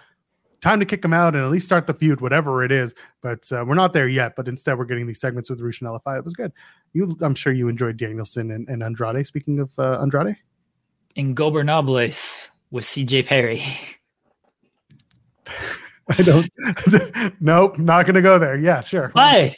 [0.63, 2.95] time to kick him out and at least start the feud, whatever it is.
[3.21, 4.35] But uh, we're not there yet.
[4.35, 6.17] But instead, we're getting these segments with Rush and LFI.
[6.17, 6.51] It was good.
[6.93, 9.27] You, I'm sure you enjoyed Danielson and, and Andrade.
[9.27, 10.37] Speaking of uh, Andrade,
[11.17, 13.63] Ingobernables with CJ Perry.
[16.17, 16.51] I don't.
[17.41, 18.57] nope, not going to go there.
[18.57, 19.09] Yeah, sure.
[19.13, 19.55] What?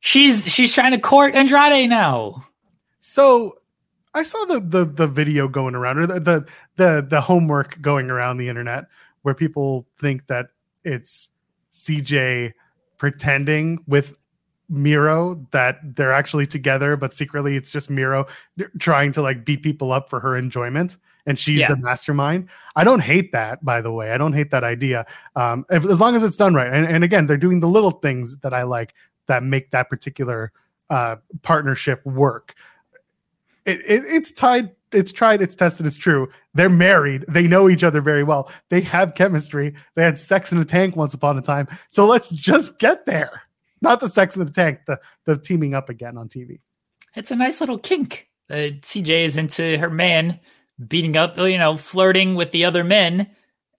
[0.00, 2.44] She's she's trying to court Andrade now.
[3.00, 3.58] So
[4.14, 6.46] I saw the the the video going around or the the
[6.76, 8.86] the, the homework going around the internet
[9.22, 10.50] where people think that
[10.84, 11.28] it's
[11.72, 12.52] CJ
[12.98, 14.16] pretending with
[14.68, 18.26] Miro that they're actually together, but secretly it's just Miro
[18.78, 20.96] trying to like beat people up for her enjoyment,
[21.26, 21.68] and she's yeah.
[21.68, 22.48] the mastermind.
[22.76, 24.12] I don't hate that, by the way.
[24.12, 25.06] I don't hate that idea,
[25.36, 26.72] um, if, as long as it's done right.
[26.72, 28.94] And, and again, they're doing the little things that I like
[29.26, 30.52] that make that particular
[30.90, 32.54] uh, partnership work.
[33.66, 36.28] It, it, it's tied it's tried, it's tested, it's true.
[36.54, 37.24] They're married.
[37.28, 38.50] They know each other very well.
[38.70, 39.74] They have chemistry.
[39.94, 41.68] They had sex in a tank once upon a time.
[41.90, 43.42] So let's just get there.
[43.80, 46.58] Not the sex in the tank, the the teaming up again on TV.
[47.14, 48.28] It's a nice little kink.
[48.50, 50.40] Uh, CJ is into her man
[50.86, 53.28] beating up, you know, flirting with the other men,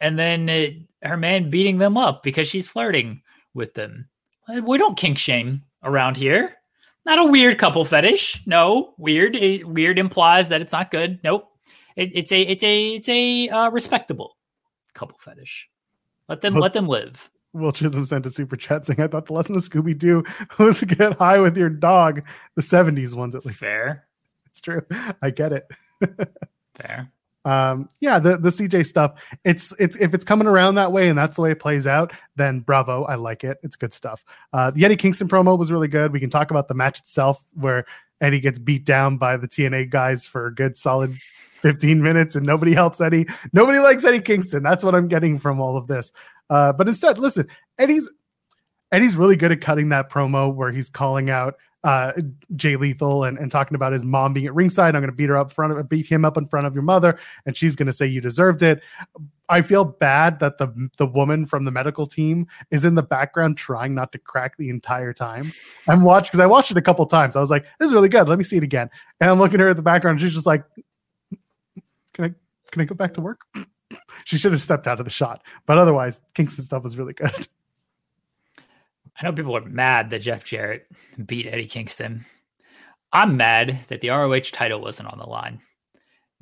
[0.02, 3.22] and then uh, her man beating them up because she's flirting
[3.54, 4.10] with them.
[4.48, 6.56] Uh, we don't kink shame around here.
[7.06, 8.44] Not a weird couple fetish.
[8.46, 9.36] No, weird.
[9.36, 11.20] It, weird implies that it's not good.
[11.24, 11.50] Nope.
[11.96, 14.38] It, it's a it's a it's a uh, respectable
[14.94, 15.70] couple fetish.
[16.28, 17.30] Let them let them live.
[17.54, 20.24] Will Chisholm sent a super chat saying, "I thought the lesson of Scooby Doo
[20.60, 22.22] was to get high with your dog."
[22.56, 23.60] The '70s ones, at least.
[23.60, 24.08] Fair.
[24.46, 24.82] It's true.
[25.22, 25.68] I get it.
[26.80, 27.12] Fair.
[27.46, 29.14] Um yeah the the cj stuff
[29.46, 32.12] it's it's if it's coming around that way and that's the way it plays out
[32.36, 33.58] then bravo i like it.
[33.64, 34.26] It's good stuff.
[34.52, 36.12] Uh the eddie kingston promo was really good.
[36.12, 37.86] We can talk about the match itself where
[38.20, 41.16] eddie gets beat down by the tna guys for a good solid
[41.62, 43.26] 15 minutes and nobody helps eddie.
[43.54, 44.62] Nobody likes eddie kingston.
[44.62, 46.12] That's what i'm getting from all of this.
[46.50, 48.12] Uh but instead listen eddie's
[48.92, 52.12] eddie's really good at cutting that promo where he's calling out uh,
[52.56, 54.96] Jay Lethal and, and talking about his mom being at ringside.
[54.96, 56.84] I'm going to beat her up front of beat him up in front of your
[56.84, 58.82] mother, and she's going to say you deserved it.
[59.48, 63.58] I feel bad that the the woman from the medical team is in the background
[63.58, 65.54] trying not to crack the entire time.
[65.88, 67.36] I'm watching because I watched it a couple times.
[67.36, 68.28] I was like, this is really good.
[68.28, 68.90] Let me see it again.
[69.22, 70.20] And I'm looking at her at the background.
[70.20, 70.64] she's just like,
[72.14, 72.34] can I
[72.72, 73.42] can I go back to work?
[74.26, 75.42] she should have stepped out of the shot.
[75.66, 77.48] But otherwise, Kingston stuff was really good.
[79.20, 80.88] I know people are mad that Jeff Jarrett
[81.26, 82.26] beat Eddie Kingston.
[83.12, 85.62] I'm mad that the ROH title wasn't on the line.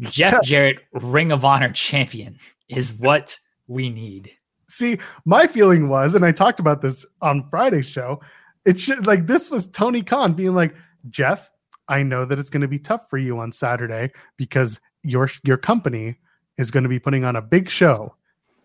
[0.02, 2.38] Jeff Jarrett, Ring of Honor champion,
[2.70, 4.32] is what we need.
[4.70, 8.20] See, my feeling was, and I talked about this on Friday's show,
[8.66, 10.76] it should like this was Tony Khan being like,
[11.10, 11.50] Jeff,
[11.88, 15.58] I know that it's going to be tough for you on Saturday because your your
[15.58, 16.18] company
[16.58, 18.16] is going to be putting on a big show.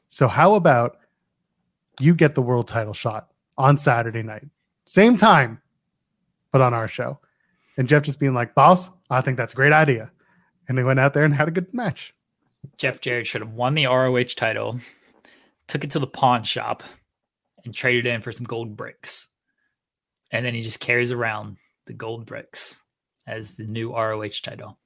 [0.08, 0.98] So how about
[2.00, 3.28] you get the world title shot?
[3.58, 4.46] On Saturday night.
[4.84, 5.60] Same time,
[6.50, 7.18] but on our show.
[7.76, 10.10] And Jeff just being like, boss, I think that's a great idea.
[10.68, 12.14] And they went out there and had a good match.
[12.76, 14.78] Jeff Jarrett should have won the ROH title,
[15.66, 16.82] took it to the pawn shop,
[17.64, 19.28] and traded in for some gold bricks.
[20.30, 22.80] And then he just carries around the gold bricks
[23.26, 24.78] as the new ROH title.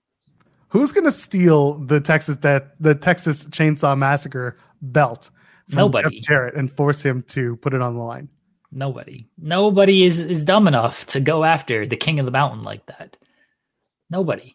[0.68, 5.30] Who's going to steal the Texas that the Texas Chainsaw Massacre belt
[5.68, 6.20] from Nobody.
[6.20, 8.28] Jeff Jarrett and force him to put it on the line?
[8.76, 9.26] Nobody.
[9.38, 13.16] Nobody is, is dumb enough to go after the king of the mountain like that.
[14.10, 14.54] Nobody.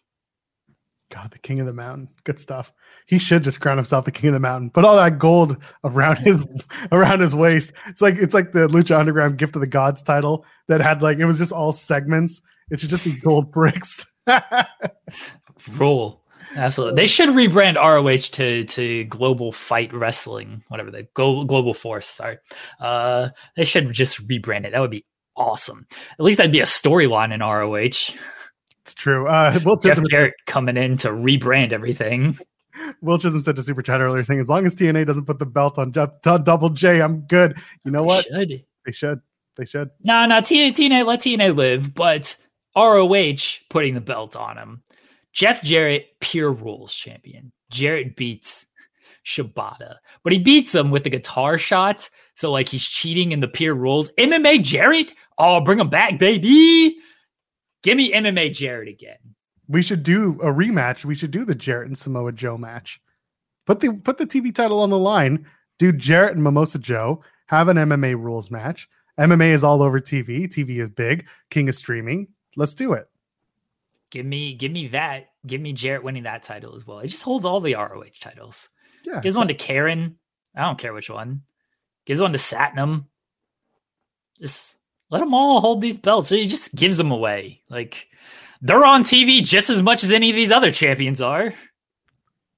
[1.10, 2.08] God, the king of the mountain.
[2.22, 2.72] Good stuff.
[3.06, 4.70] He should just crown himself the king of the mountain.
[4.70, 6.44] Put all that gold around his
[6.92, 7.72] around his waist.
[7.88, 11.18] It's like it's like the Lucha Underground Gift of the Gods title that had like
[11.18, 12.40] it was just all segments.
[12.70, 14.06] It should just be gold bricks.
[15.72, 16.21] Roll.
[16.54, 16.96] Absolutely.
[16.96, 22.06] They should rebrand ROH to to Global Fight Wrestling, whatever they go Global Force.
[22.06, 22.38] Sorry.
[22.80, 24.72] Uh, they should just rebrand it.
[24.72, 25.04] That would be
[25.36, 25.86] awesome.
[25.90, 28.14] At least that'd be a storyline in ROH.
[28.82, 29.26] It's true.
[29.26, 32.38] Uh, Will Jeff Chisholm Jarrett coming in to rebrand everything.
[33.00, 35.46] Will Chisholm said to Super Chat earlier, saying, "As long as TNA doesn't put the
[35.46, 38.26] belt on, Jeff, Double J, I'm good." You know what?
[38.30, 38.64] They should.
[38.86, 39.20] They should.
[39.56, 39.90] They should.
[40.02, 42.36] No, no, TNA, TNA, let TNA live, but
[42.74, 44.82] ROH putting the belt on him
[45.32, 47.52] Jeff Jarrett, pure rules champion.
[47.70, 48.66] Jarrett beats
[49.24, 52.08] Shibata, but he beats him with the guitar shot.
[52.34, 54.10] So like he's cheating in the pure rules.
[54.18, 56.98] MMA Jarrett, oh, bring him back, baby.
[57.82, 59.16] Give me MMA Jarrett again.
[59.68, 61.04] We should do a rematch.
[61.04, 63.00] We should do the Jarrett and Samoa Joe match.
[63.66, 65.46] Put the put the TV title on the line.
[65.78, 68.88] Do Jarrett and Mimosa Joe have an MMA rules match?
[69.18, 70.46] MMA is all over TV.
[70.48, 71.26] TV is big.
[71.50, 72.28] King is streaming.
[72.56, 73.08] Let's do it.
[74.12, 75.30] Give me, give me that.
[75.46, 76.98] Give me Jarrett winning that title as well.
[76.98, 78.68] It just holds all the ROH titles.
[79.04, 80.18] Yeah, gives so- one to Karen.
[80.54, 81.42] I don't care which one.
[82.04, 83.06] Gives one to Satnam.
[84.38, 84.76] Just
[85.10, 86.28] let them all hold these belts.
[86.28, 87.62] So he just gives them away.
[87.70, 88.08] Like
[88.60, 91.54] they're on TV just as much as any of these other champions are.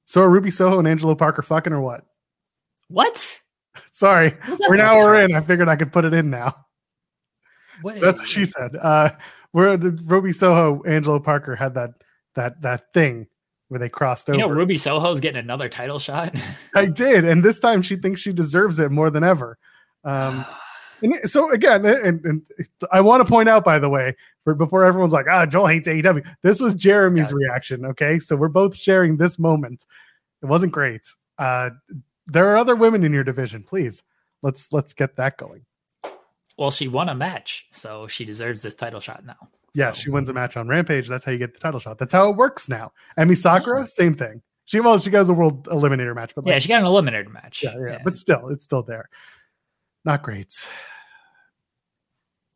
[0.06, 2.04] So are Ruby Soho and Angelo Parker fucking or what?
[2.88, 3.40] What?
[3.92, 4.36] Sorry,
[4.68, 5.36] we're now we're in.
[5.36, 6.66] I figured I could put it in now.
[7.82, 8.74] What That's what she said.
[8.76, 9.10] Uh,
[9.54, 11.90] where the Ruby Soho, Angelo Parker had that
[12.34, 13.28] that that thing
[13.68, 14.36] where they crossed over.
[14.36, 16.34] You know, Ruby Soho's getting another title shot.
[16.74, 19.56] I did, and this time she thinks she deserves it more than ever.
[20.02, 20.44] Um,
[21.02, 22.42] and so again, and, and
[22.90, 25.86] I want to point out, by the way, for, before everyone's like, "Ah, Joel hates
[25.86, 27.86] AEW," this was Jeremy's reaction.
[27.86, 29.86] Okay, so we're both sharing this moment.
[30.42, 31.02] It wasn't great.
[31.38, 31.70] Uh,
[32.26, 33.62] there are other women in your division.
[33.62, 34.02] Please,
[34.42, 35.64] let's let's get that going.
[36.56, 39.48] Well, she won a match, so she deserves this title shot now.
[39.74, 41.08] Yeah, she wins a match on Rampage.
[41.08, 41.98] That's how you get the title shot.
[41.98, 42.92] That's how it works now.
[43.18, 44.40] Emi Sakura, same thing.
[44.66, 47.30] She well, she goes a world eliminator match, but like, yeah, she got an eliminator
[47.30, 47.62] match.
[47.62, 49.08] Yeah, yeah, yeah, but still, it's still there.
[50.04, 50.68] Not great.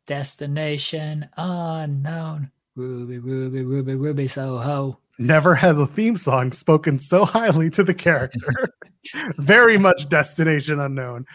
[0.07, 2.51] Destination unknown.
[2.75, 4.97] Ruby, Ruby, Ruby, Ruby Soho.
[5.19, 8.73] Never has a theme song spoken so highly to the character.
[9.37, 11.25] Very much destination unknown.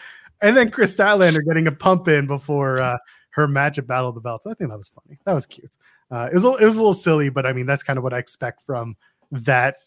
[0.41, 2.97] And then Kris Statlander getting a pump in before uh,
[3.31, 4.45] her match at Battle of the Belts.
[4.45, 5.17] I think that was funny.
[5.25, 5.77] That was cute.
[6.11, 8.03] Uh, it was a, it was a little silly, but I mean that's kind of
[8.03, 8.95] what I expect from
[9.31, 9.77] that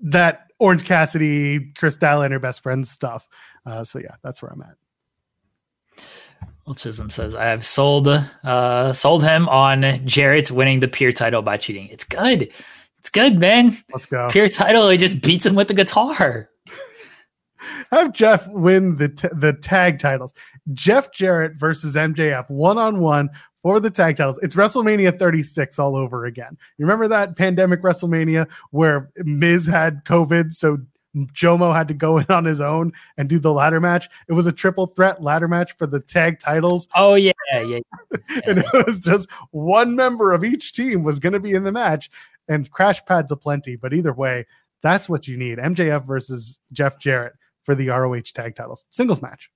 [0.00, 3.28] that Orange Cassidy, Kris Statlander best friends stuff.
[3.66, 4.76] Uh, so yeah, that's where I'm at.
[6.66, 11.42] Well, Chisholm says I have sold uh, sold him on Jarrett winning the pure title
[11.42, 11.88] by cheating.
[11.88, 12.50] It's good.
[12.98, 13.76] It's good, man.
[13.92, 14.28] Let's go.
[14.30, 14.88] Pure title.
[14.88, 16.50] He just beats him with the guitar.
[17.90, 20.34] Have Jeff win the t- the tag titles.
[20.74, 23.30] Jeff Jarrett versus MJF one on one
[23.62, 24.38] for the tag titles.
[24.42, 26.56] It's WrestleMania 36 all over again.
[26.76, 30.78] You remember that pandemic WrestleMania where Miz had COVID, so
[31.16, 34.08] Jomo had to go in on his own and do the ladder match.
[34.28, 36.88] It was a triple threat ladder match for the tag titles.
[36.94, 37.62] Oh yeah, yeah.
[37.62, 37.80] yeah.
[38.46, 41.72] and it was just one member of each team was going to be in the
[41.72, 42.10] match,
[42.48, 43.76] and crash pads aplenty.
[43.76, 44.46] But either way,
[44.82, 45.58] that's what you need.
[45.58, 47.34] MJF versus Jeff Jarrett
[47.68, 49.50] for the ROH tag titles, singles match.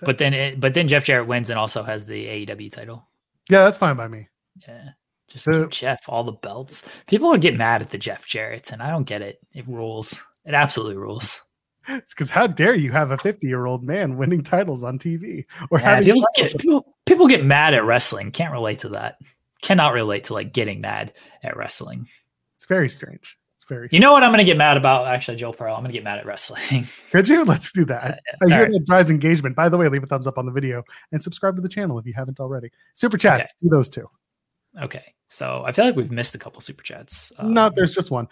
[0.00, 3.06] But then, it, but then Jeff Jarrett wins and also has the AEW title.
[3.50, 4.26] Yeah, that's fine by me.
[4.66, 4.88] Yeah.
[5.28, 6.82] Just so, give Jeff all the belts.
[7.08, 9.38] People would get mad at the Jeff Jarretts, and I don't get it.
[9.52, 10.18] It rules.
[10.46, 11.42] It absolutely rules.
[11.86, 15.44] It's because how dare you have a 50 year old man winning titles on TV
[15.70, 18.30] or yeah, people get, people, people get mad at wrestling.
[18.30, 19.18] Can't relate to that.
[19.60, 21.12] Cannot relate to like getting mad
[21.42, 22.08] at wrestling.
[22.56, 23.36] It's very strange.
[23.68, 23.88] Very.
[23.90, 25.08] You know what I'm going to get mad about?
[25.08, 25.74] Actually, Joel Pearl.
[25.74, 26.86] I'm going to get mad at wrestling.
[27.10, 27.44] Could you?
[27.44, 28.04] Let's do that.
[28.04, 28.70] Uh, I hear right.
[28.70, 29.56] that drives engagement.
[29.56, 31.98] By the way, leave a thumbs up on the video and subscribe to the channel
[31.98, 32.70] if you haven't already.
[32.94, 33.50] Super chats.
[33.50, 33.68] Okay.
[33.68, 34.08] Do those too.
[34.80, 35.14] Okay.
[35.28, 37.32] So I feel like we've missed a couple super chats.
[37.38, 38.28] Um, no, there's just one.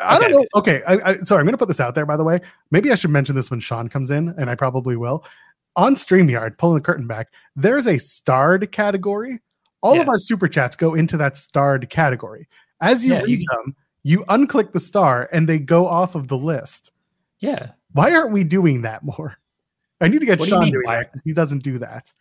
[0.00, 0.28] I okay.
[0.28, 0.46] don't know.
[0.54, 2.06] Okay, I, I, sorry, I'm going to put this out there.
[2.06, 4.96] By the way, maybe I should mention this when Sean comes in, and I probably
[4.96, 5.24] will.
[5.76, 9.40] On Streamyard, pulling the curtain back, there's a starred category.
[9.82, 10.02] All yeah.
[10.02, 12.48] of our super chats go into that starred category.
[12.80, 16.28] As you yeah, read you them, you unclick the star, and they go off of
[16.28, 16.92] the list.
[17.40, 17.72] Yeah.
[17.92, 19.36] Why aren't we doing that more?
[20.00, 22.12] I need to get what Sean do doing that because he doesn't do that.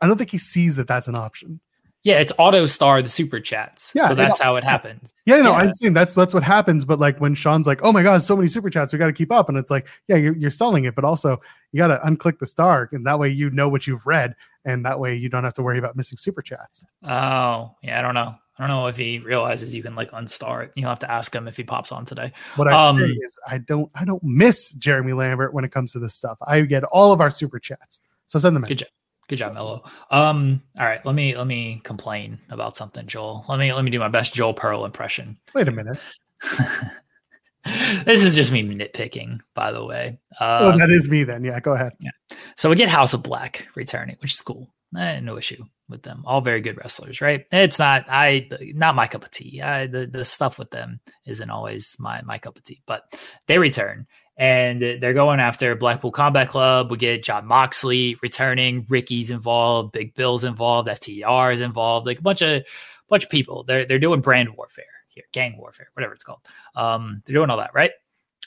[0.00, 1.60] I don't think he sees that that's an option.
[2.02, 3.92] Yeah, it's auto star the super chats.
[3.94, 5.12] Yeah, so that's how it happens.
[5.26, 5.58] Yeah, no, yeah.
[5.58, 6.86] I'm saying that's that's what happens.
[6.86, 9.12] But like when Sean's like, "Oh my god, so many super chats, we got to
[9.12, 11.38] keep up," and it's like, yeah, you're, you're selling it, but also
[11.72, 14.82] you got to unclick the star, and that way you know what you've read, and
[14.86, 16.86] that way you don't have to worry about missing super chats.
[17.02, 18.34] Oh, yeah, I don't know.
[18.60, 20.72] I don't know if he realizes you can like unstar it.
[20.74, 22.30] You have to ask him if he pops on today.
[22.56, 25.92] What I um, say is, I don't, I don't miss Jeremy Lambert when it comes
[25.92, 26.36] to this stuff.
[26.46, 28.68] I get all of our super chats, so send them in.
[28.68, 28.88] Good job.
[29.28, 29.84] Good job, Mello.
[30.10, 33.46] Um, all right, let me let me complain about something, Joel.
[33.48, 35.38] Let me let me do my best Joel Pearl impression.
[35.54, 36.12] Wait a minute.
[38.04, 40.18] this is just me nitpicking, by the way.
[40.38, 41.44] Uh, oh, that is me then.
[41.44, 41.92] Yeah, go ahead.
[42.00, 42.10] Yeah.
[42.56, 44.68] So we get House of Black returning, which is cool.
[44.96, 46.22] Eh, no issue with them.
[46.24, 47.44] All very good wrestlers, right?
[47.52, 49.62] It's not I not my cup of tea.
[49.62, 53.12] I, the the stuff with them isn't always my my cup of tea, but
[53.46, 56.90] they return and they're going after Blackpool Combat Club.
[56.90, 62.22] We get Jon Moxley returning, Ricky's involved, Big Bill's involved, FTR is involved, like a
[62.22, 62.64] bunch of
[63.08, 63.64] bunch of people.
[63.64, 66.40] They're they're doing brand warfare here, gang warfare, whatever it's called.
[66.74, 67.92] Um, they're doing all that, right?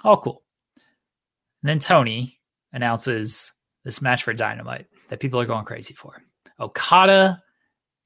[0.03, 0.44] All cool.
[1.61, 2.40] And then Tony
[2.74, 3.53] announces
[3.86, 6.22] this match for Dynamite that people are going crazy for.
[6.60, 7.42] Okada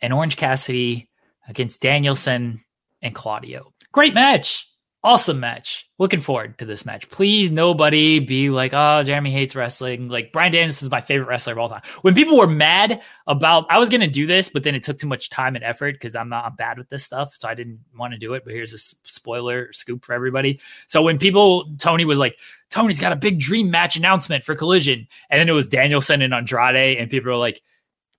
[0.02, 1.10] and Orange Cassidy
[1.48, 2.64] against Danielson
[3.02, 3.74] and Claudio.
[3.91, 4.68] Great match
[5.07, 5.88] awesome match.
[5.99, 7.10] Looking forward to this match.
[7.10, 10.10] Please, nobody be like, oh, Jeremy hates wrestling.
[10.10, 11.82] Like Bryan Danielson is my favorite wrestler of all time.
[12.02, 15.07] When people were mad about, I was gonna do this, but then it took too
[15.07, 17.80] much time and effort because I'm not I'm bad with this stuff, so I didn't
[17.98, 18.44] want to do it.
[18.44, 20.60] But here's a spoiler scoop for everybody.
[20.88, 22.38] So when people, Tony was like,
[22.69, 26.34] Tony's got a big dream match announcement for Collision, and then it was Danielson and
[26.34, 27.61] Andrade, and people were like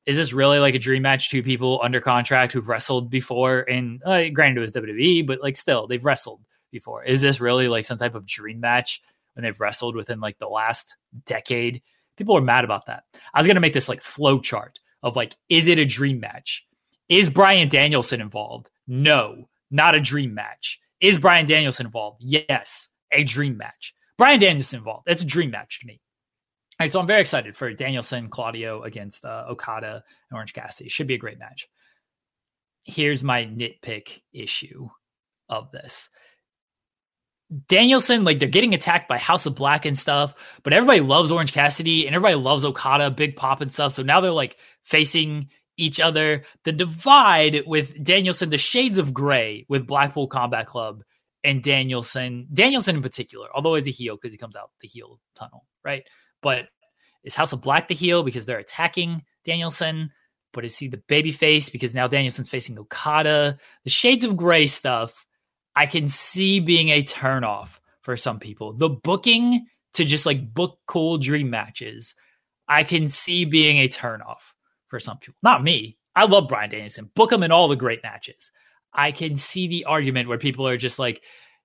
[0.08, 1.28] is this really like a dream match?
[1.28, 5.54] Two people under contract who've wrestled before, and uh, granted it was WWE, but like
[5.54, 6.40] still they've wrestled
[6.72, 7.04] before.
[7.04, 9.02] Is this really like some type of dream match
[9.34, 11.82] when they've wrestled within like the last decade?
[12.16, 13.04] People are mad about that.
[13.34, 16.66] I was gonna make this like flow chart of like, is it a dream match?
[17.10, 18.70] Is Bryan Danielson involved?
[18.86, 20.80] No, not a dream match.
[21.02, 22.22] Is Bryan Danielson involved?
[22.24, 23.94] Yes, a dream match.
[24.16, 25.04] Bryan Danielson involved.
[25.06, 26.00] That's a dream match to me.
[26.80, 30.88] All right, so I'm very excited for Danielson, Claudio against uh, Okada and Orange Cassidy.
[30.88, 31.68] Should be a great match.
[32.84, 34.88] Here's my nitpick issue
[35.48, 36.08] of this.
[37.66, 41.52] Danielson, like they're getting attacked by House of Black and stuff, but everybody loves Orange
[41.52, 43.92] Cassidy and everybody loves Okada, Big Pop and stuff.
[43.94, 46.44] So now they're like facing each other.
[46.62, 51.02] The divide with Danielson, the shades of gray with Blackpool Combat Club
[51.42, 55.18] and Danielson, Danielson in particular, although he's a heel because he comes out the heel
[55.34, 56.04] tunnel, right?
[56.42, 56.68] But
[57.24, 60.10] is House of Black the heel because they're attacking Danielson?
[60.52, 63.58] But is he the baby face because now Danielson's facing Okada?
[63.84, 65.26] The shades of gray stuff
[65.78, 68.72] I can see being a turnoff for some people.
[68.72, 72.14] The booking to just like book cool dream matches,
[72.66, 74.54] I can see being a turnoff
[74.88, 75.38] for some people.
[75.42, 75.96] Not me.
[76.16, 77.10] I love Bryan Danielson.
[77.14, 78.50] Book him in all the great matches.
[78.92, 81.22] I can see the argument where people are just like,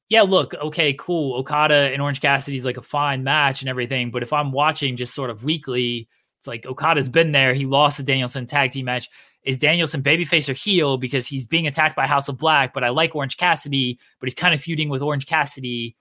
[0.10, 1.36] yeah, look, okay, cool.
[1.36, 4.12] Okada and Orange Cassidy is like a fine match and everything.
[4.12, 6.08] But if I'm watching just sort of weekly,
[6.38, 7.54] it's like Okada's been there.
[7.54, 9.10] He lost the Danielson tag team match
[9.44, 12.90] is Danielson babyface or heel because he's being attacked by House of Black, but I
[12.90, 15.96] like Orange Cassidy, but he's kind of feuding with Orange Cassidy.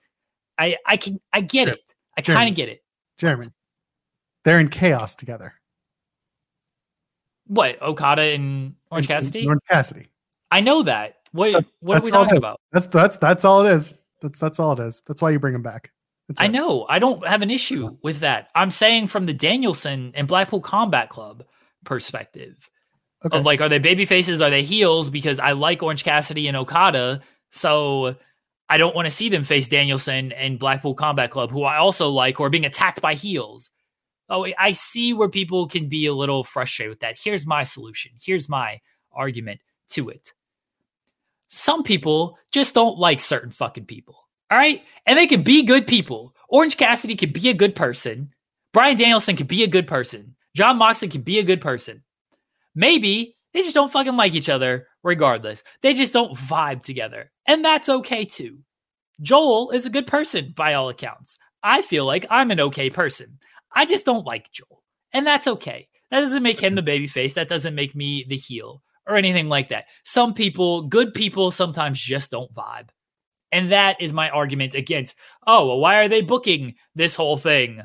[0.57, 1.81] I I can I get it.
[2.17, 2.83] I kind of get it.
[3.17, 3.51] Jeremy,
[4.43, 5.53] they're in chaos together.
[7.47, 9.45] What Okada and Orange Cassidy?
[9.45, 10.07] Orange Cassidy.
[10.51, 11.17] I know that.
[11.33, 12.59] What that, what are we talking about?
[12.71, 13.95] That's that's that's all it is.
[14.21, 15.01] That's that's all it is.
[15.05, 15.91] That's why you bring him back.
[16.27, 16.49] That's I it.
[16.51, 16.85] know.
[16.87, 18.49] I don't have an issue with that.
[18.55, 21.43] I'm saying from the Danielson and Blackpool Combat Club
[21.83, 22.69] perspective
[23.25, 23.37] Okay.
[23.37, 24.41] Of like, are they baby faces?
[24.41, 25.09] Are they heels?
[25.09, 28.15] Because I like Orange Cassidy and Okada, so
[28.67, 32.09] I don't want to see them face Danielson and Blackpool Combat Club, who I also
[32.09, 33.69] like, who are being attacked by heels.
[34.27, 37.17] Oh, I see where people can be a little frustrated with that.
[37.21, 38.11] Here's my solution.
[38.21, 38.81] Here's my
[39.13, 40.33] argument to it.
[41.55, 44.27] Some people just don't like certain fucking people.
[44.49, 44.81] All right.
[45.05, 46.35] And they can be good people.
[46.49, 48.33] Orange Cassidy can be a good person.
[48.73, 50.35] Bryan Danielson can be a good person.
[50.55, 52.03] Jon Moxley can be a good person.
[52.73, 55.63] Maybe they just don't fucking like each other regardless.
[55.83, 57.31] They just don't vibe together.
[57.45, 58.57] And that's okay too.
[59.21, 61.37] Joel is a good person by all accounts.
[61.61, 63.37] I feel like I'm an okay person.
[63.71, 64.81] I just don't like Joel.
[65.13, 65.87] And that's okay.
[66.09, 67.35] That doesn't make him the baby face.
[67.35, 69.85] That doesn't make me the heel or anything like that.
[70.03, 72.89] Some people, good people, sometimes just don't vibe.
[73.51, 75.15] And that is my argument against,
[75.45, 77.83] oh, well, why are they booking this whole thing?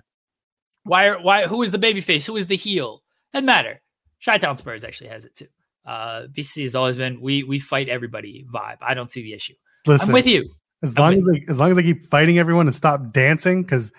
[0.84, 2.24] Why are why who is the baby face?
[2.24, 3.02] Who is the heel?
[3.34, 3.82] Doesn't matter.
[4.24, 5.48] Chi Town Spurs actually has it too.
[5.86, 8.78] Uh, BCC has always been we we fight everybody vibe.
[8.80, 9.54] I don't see the issue.
[9.86, 10.48] Listen, I'm with you.
[10.82, 13.92] As long as they, as long as they keep fighting everyone and stop dancing, because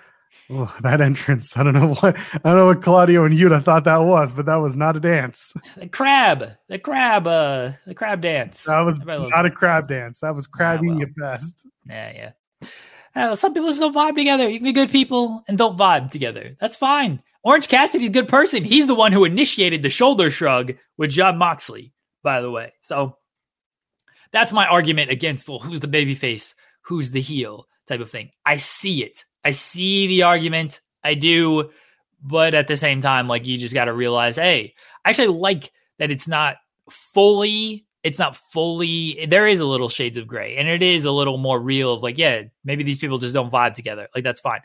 [0.49, 3.84] oh, that entrance, I don't know what I don't know what Claudio and Yuta thought
[3.85, 5.53] that was, but that was not a dance.
[5.77, 8.64] The crab, the crab, uh, the crab dance.
[8.64, 10.19] That was not a crab dance.
[10.19, 11.68] That was crabby yeah, well, at best.
[11.88, 12.69] Yeah, yeah.
[13.15, 14.47] Uh, some people just don't vibe together.
[14.47, 16.56] You can be good people and don't vibe together.
[16.60, 17.22] That's fine.
[17.43, 18.64] Orange Cassidy's a good person.
[18.64, 22.73] He's the one who initiated the shoulder shrug with Jon Moxley, by the way.
[22.81, 23.18] So
[24.31, 26.53] that's my argument against, well, who's the babyface?
[26.84, 28.30] Who's the heel type of thing.
[28.45, 29.26] I see it.
[29.43, 30.81] I see the argument.
[31.03, 31.71] I do.
[32.21, 34.73] But at the same time, like you just got to realize, hey,
[35.05, 36.57] I actually like that it's not
[36.89, 41.11] fully it's not fully there is a little shades of gray and it is a
[41.11, 44.39] little more real of like yeah maybe these people just don't vibe together like that's
[44.39, 44.61] fine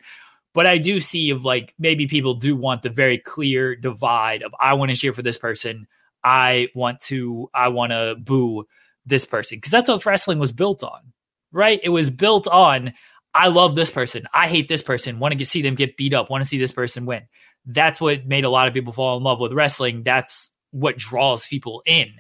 [0.55, 4.55] but I do see of like maybe people do want the very clear divide of
[4.59, 5.87] I want to cheer for this person.
[6.23, 8.65] I want to I want to boo
[9.05, 11.13] this person because that's what wrestling was built on,
[11.53, 11.81] right?
[11.83, 12.95] It was built on
[13.35, 16.31] I love this person, I hate this person, want to see them get beat up,
[16.31, 17.23] want to see this person win.
[17.67, 20.05] That's what made a lot of people fall in love with wrestling.
[20.05, 22.13] That's what draws people in.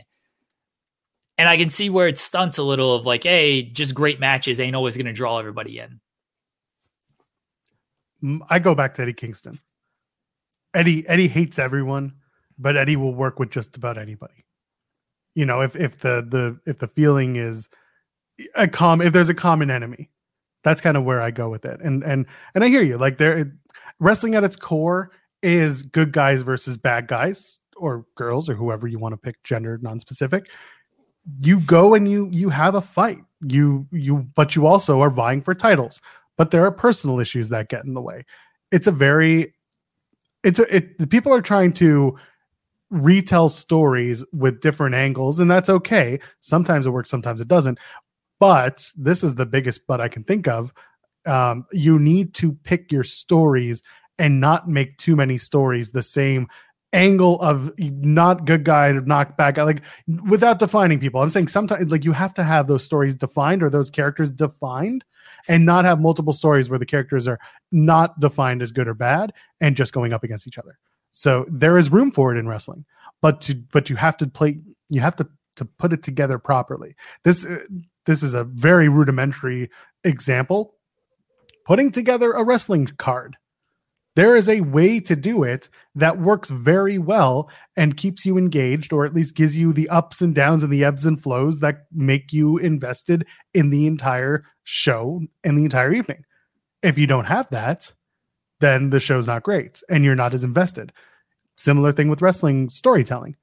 [1.37, 4.61] And I can see where it stunts a little of like, hey, just great matches
[4.61, 6.01] ain't always going to draw everybody in.
[8.23, 9.61] Mm, I go back to Eddie Kingston.
[10.73, 12.15] Eddie Eddie hates everyone,
[12.59, 14.45] but Eddie will work with just about anybody.
[15.35, 17.69] You know, if if the the if the feeling is
[18.57, 20.11] a com if there's a common enemy,
[20.65, 21.81] that's kind of where I go with it.
[21.81, 22.99] And and and I hear you.
[22.99, 23.53] Like there
[24.01, 25.11] wrestling at its core
[25.43, 29.79] is good guys versus bad guys or girls or whoever you want to pick gender
[29.83, 30.51] non-specific.
[31.41, 33.19] You go and you you have a fight.
[33.43, 36.01] You you but you also are vying for titles
[36.37, 38.25] but there are personal issues that get in the way.
[38.73, 39.55] It's a very
[40.43, 42.19] it's a it people are trying to
[42.91, 46.19] retell stories with different angles and that's okay.
[46.41, 47.79] Sometimes it works, sometimes it doesn't.
[48.41, 50.73] But this is the biggest but I can think of.
[51.27, 53.83] Um, you need to pick your stories
[54.19, 56.49] and not make too many stories the same
[56.93, 59.83] angle of not good guy not bad guy like
[60.29, 63.69] without defining people i'm saying sometimes like you have to have those stories defined or
[63.69, 65.05] those characters defined
[65.49, 67.41] and not have multiple stories where the characters are
[67.73, 70.79] not defined as good or bad and just going up against each other
[71.11, 72.85] so there is room for it in wrestling
[73.21, 76.95] but to but you have to play you have to to put it together properly
[77.25, 77.59] this uh,
[78.07, 79.71] this is a very rudimentary
[80.05, 80.75] example
[81.67, 83.37] putting together a wrestling card
[84.17, 88.93] there is a way to do it that works very well and keeps you engaged,
[88.93, 91.87] or at least gives you the ups and downs and the ebbs and flows that
[91.93, 96.25] make you invested in the entire show and the entire evening.
[96.83, 97.93] If you don't have that,
[98.61, 100.93] then the show's not great and you're not as invested.
[101.57, 103.37] Similar thing with wrestling storytelling.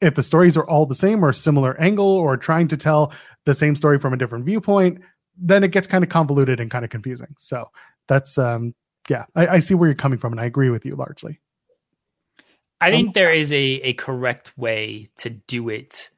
[0.00, 3.12] If the stories are all the same or similar angle or trying to tell
[3.44, 5.00] the same story from a different viewpoint,
[5.36, 7.34] then it gets kind of convoluted and kind of confusing.
[7.38, 7.70] So
[8.08, 8.74] that's um
[9.08, 11.40] yeah, I, I see where you're coming from, and I agree with you largely.
[12.80, 16.10] I think um, there is a, a correct way to do it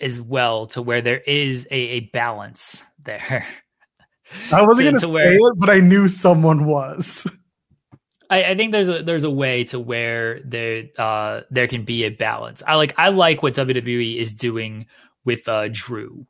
[0.00, 3.46] as well, to where there is a, a balance there.
[4.52, 7.26] I wasn't going to say where, it, but I knew someone was.
[8.34, 12.02] I, I, think there's a there's a way to where there uh there can be
[12.02, 12.64] a balance.
[12.66, 14.86] I like I like what WWE is doing
[15.24, 16.26] with uh Drew.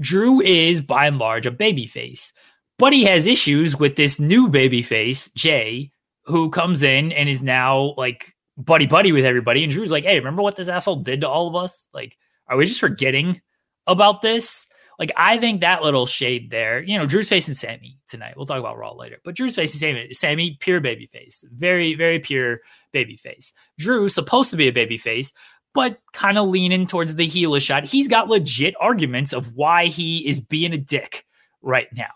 [0.00, 2.32] Drew is by and large a babyface,
[2.76, 5.92] but he has issues with this new baby face, Jay,
[6.24, 9.62] who comes in and is now like buddy buddy with everybody.
[9.62, 11.86] And Drew's like, hey, remember what this asshole did to all of us?
[11.94, 12.18] Like,
[12.48, 13.40] are we just forgetting
[13.86, 14.66] about this?
[14.98, 18.34] Like, I think that little shade there, you know, Drew's facing Sammy tonight.
[18.36, 22.18] We'll talk about Raw later, but Drew's facing Sammy, Sammy, pure baby face, very, very
[22.18, 22.60] pure
[22.92, 23.52] baby face.
[23.78, 25.32] Drew supposed to be a baby face,
[25.72, 27.84] but kind of leaning towards the heelish shot.
[27.84, 31.26] He's got legit arguments of why he is being a dick
[31.60, 32.12] right now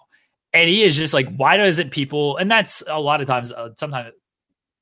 [0.53, 2.37] and he is just like, why does it people?
[2.37, 4.13] And that's a lot of times, uh, sometimes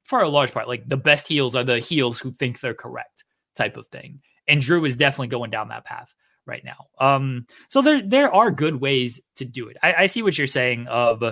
[0.05, 3.25] for a large part, like the best heels are the heels who think they're correct
[3.57, 4.21] type of thing.
[4.47, 6.15] And Drew is definitely going down that path
[6.47, 6.87] right now.
[6.99, 9.77] Um, so there there are good ways to do it.
[9.83, 11.23] I, I see what you're saying of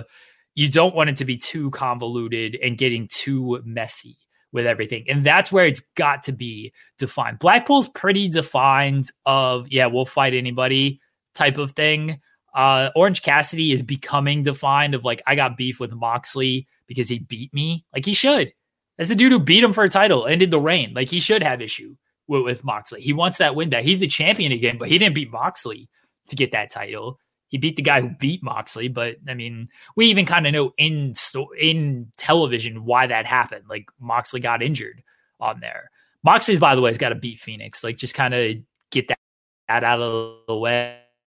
[0.55, 4.17] you don't want it to be too convoluted and getting too messy
[4.51, 5.05] with everything.
[5.09, 7.39] And that's where it's got to be defined.
[7.39, 11.01] Blackpool's pretty defined of yeah, we'll fight anybody
[11.35, 12.21] type of thing.
[12.53, 17.19] Uh, Orange Cassidy is becoming defined of like, I got beef with Moxley because he
[17.19, 17.85] beat me.
[17.93, 18.53] Like he should.
[18.97, 20.93] That's the dude who beat him for a title, ended the reign.
[20.93, 21.97] Like he should have issue
[22.27, 23.01] with, with Moxley.
[23.01, 23.83] He wants that win back.
[23.83, 25.89] He's the champion again, but he didn't beat Moxley
[26.27, 27.19] to get that title.
[27.47, 30.73] He beat the guy who beat Moxley, but I mean, we even kind of know
[30.77, 31.13] in
[31.59, 33.65] in television why that happened.
[33.69, 35.03] Like Moxley got injured
[35.39, 35.91] on there.
[36.23, 37.83] Moxley's, by the way, has got to beat Phoenix.
[37.83, 38.55] Like just kind of
[38.91, 39.19] get that,
[39.67, 40.97] that out of the way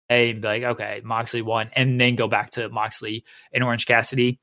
[0.09, 4.39] and be like, okay, Moxley won, and then go back to Moxley and Orange Cassidy.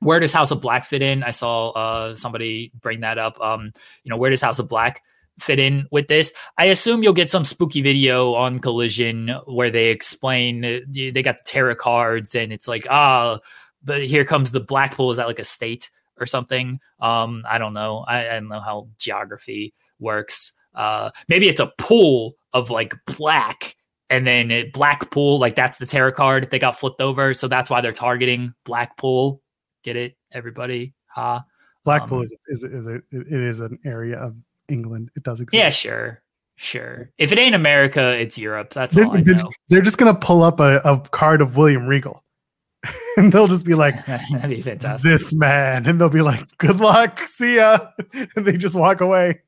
[0.00, 1.22] Where does House of Black fit in?
[1.22, 3.40] I saw uh, somebody bring that up.
[3.40, 5.02] Um, you know, where does House of Black
[5.38, 6.32] fit in with this?
[6.58, 11.44] I assume you'll get some spooky video on Collision where they explain they got the
[11.44, 13.38] tarot cards, and it's like, ah,
[13.82, 15.10] but here comes the Blackpool.
[15.10, 16.80] Is that like a state or something?
[17.00, 18.04] Um, I don't know.
[18.06, 20.52] I, I don't know how geography works.
[20.74, 23.76] Uh, maybe it's a pool of like black
[24.10, 27.70] and then it, Blackpool, like that's the tarot card they got flipped over, so that's
[27.70, 29.40] why they're targeting Blackpool.
[29.82, 30.94] Get it, everybody?
[31.08, 31.44] Ha.
[31.84, 34.36] Blackpool um, is is is a, it is an area of
[34.68, 35.10] England.
[35.16, 35.58] It does exist.
[35.58, 36.22] Yeah, sure,
[36.56, 37.10] sure.
[37.18, 38.72] If it ain't America, it's Europe.
[38.72, 39.50] That's they're, all I know.
[39.68, 42.24] They're just gonna pull up a, a card of William Regal,
[43.16, 46.80] and they'll just be like, "That'd be fantastic." This man, and they'll be like, "Good
[46.80, 47.78] luck, see ya,"
[48.12, 49.40] and they just walk away.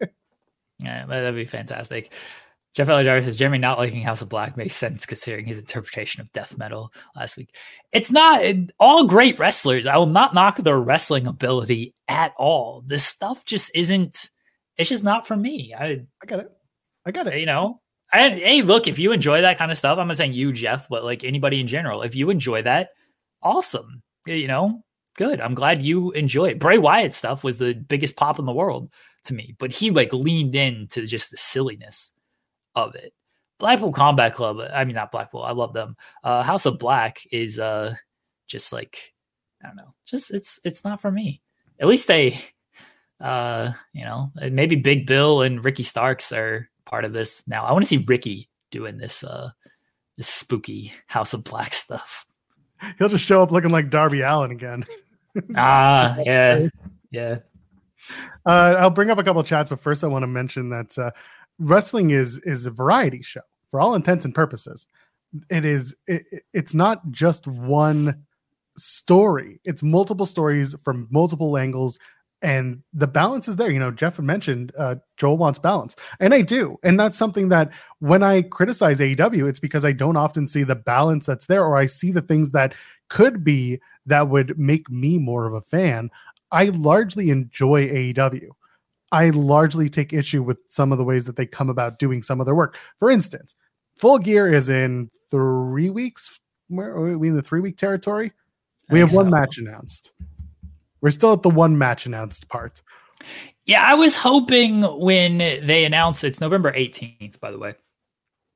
[0.80, 2.12] Yeah, that'd be fantastic.
[2.76, 6.30] Jeff Ellie says Jeremy not liking House of Black makes sense considering his interpretation of
[6.32, 7.54] death metal last week.
[7.90, 8.42] It's not
[8.78, 9.86] all great wrestlers.
[9.86, 12.84] I will not knock their wrestling ability at all.
[12.86, 14.28] This stuff just isn't.
[14.78, 15.74] It's just not for me.
[15.78, 16.52] I I got it.
[17.04, 17.38] I got it.
[17.38, 17.80] You know.
[18.12, 20.88] And hey, look, if you enjoy that kind of stuff, I'm not saying you, Jeff,
[20.88, 22.90] but like anybody in general, if you enjoy that,
[23.42, 24.02] awesome.
[24.26, 24.84] You know,
[25.16, 25.40] good.
[25.40, 26.58] I'm glad you enjoy it.
[26.58, 28.90] Bray Wyatt stuff was the biggest pop in the world
[29.24, 32.12] to me, but he like leaned into just the silliness
[32.74, 33.12] of it.
[33.58, 35.96] Blackpool Combat Club, I mean not Blackpool, I love them.
[36.22, 37.94] Uh, House of Black is uh
[38.46, 39.14] just like
[39.62, 41.42] I don't know, just it's it's not for me.
[41.80, 42.40] At least they
[43.20, 47.64] uh you know, maybe Big Bill and Ricky Starks are part of this now.
[47.64, 49.50] I want to see Ricky doing this uh
[50.16, 52.26] this spooky House of Black stuff.
[52.98, 54.84] He'll just show up looking like Darby Allin again.
[55.56, 56.68] ah, yeah.
[57.10, 57.38] Yeah.
[58.44, 60.98] Uh, I'll bring up a couple of chats, but first I want to mention that
[60.98, 61.10] uh,
[61.58, 63.40] wrestling is is a variety show
[63.70, 64.86] for all intents and purposes.
[65.50, 66.22] It is it,
[66.52, 68.24] it's not just one
[68.76, 69.60] story.
[69.64, 71.98] It's multiple stories from multiple angles
[72.42, 73.70] and the balance is there.
[73.70, 77.70] You know, Jeff mentioned uh, Joel wants balance, and I do, and that's something that
[78.00, 81.76] when I criticize AEW, it's because I don't often see the balance that's there, or
[81.76, 82.74] I see the things that
[83.08, 86.10] could be that would make me more of a fan.
[86.52, 88.48] I largely enjoy AEW.
[89.12, 92.40] I largely take issue with some of the ways that they come about doing some
[92.40, 92.76] of their work.
[92.98, 93.54] For instance,
[93.96, 96.38] Full Gear is in three weeks.
[96.68, 98.32] Where are we in the three week territory?
[98.90, 99.30] We have one so.
[99.30, 100.12] match announced.
[101.06, 102.82] We're still at the one match announced part.
[103.64, 107.76] Yeah, I was hoping when they announced it's November 18th, by the way.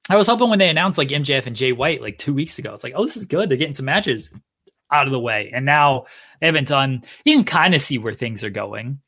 [0.09, 2.74] I was hoping when they announced like MJF and Jay White like two weeks ago,
[2.74, 3.48] it's like, oh, this is good.
[3.48, 4.31] They're getting some matches
[4.90, 5.52] out of the way.
[5.55, 6.06] And now
[6.40, 8.98] they haven't done, you can kind of see where things are going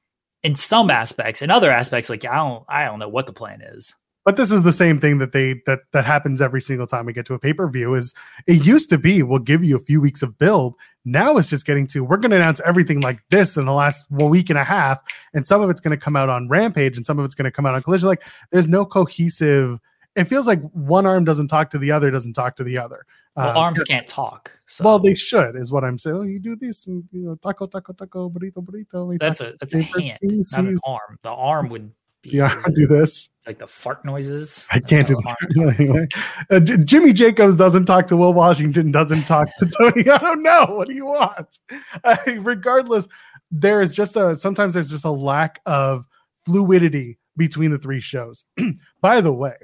[0.44, 1.42] in some aspects.
[1.42, 3.92] In other aspects, like I don't I don't know what the plan is.
[4.24, 7.12] But this is the same thing that they that that happens every single time we
[7.12, 7.94] get to a pay per view.
[7.94, 8.14] Is
[8.46, 10.74] it used to be we'll give you a few weeks of build.
[11.04, 14.04] Now it's just getting to we're going to announce everything like this in the last
[14.10, 15.00] one week and a half,
[15.34, 17.44] and some of it's going to come out on Rampage, and some of it's going
[17.44, 18.08] to come out on Collision.
[18.08, 18.22] Like
[18.52, 19.80] there's no cohesive.
[20.14, 23.04] It feels like one arm doesn't talk to the other, doesn't talk to the other.
[23.34, 24.52] Well, um, arms can't talk.
[24.66, 24.84] So.
[24.84, 26.16] Well, they should, is what I'm saying.
[26.16, 29.18] Oh, you do this, and you know, taco, taco, taco, burrito, burrito.
[29.18, 31.18] That's a that's a hand, not an arm.
[31.22, 34.64] The arm would be arm do this, like the fart noises.
[34.70, 35.18] I can't do
[35.68, 36.06] anyway.
[36.50, 38.92] Uh, Jimmy Jacobs doesn't talk to Will Washington.
[38.92, 40.08] Doesn't talk to Tony.
[40.08, 40.66] I don't know.
[40.70, 41.58] What do you want?
[42.04, 43.06] Uh, regardless,
[43.50, 46.06] there is just a sometimes there's just a lack of
[46.46, 48.44] fluidity between the three shows.
[49.00, 49.54] By the way,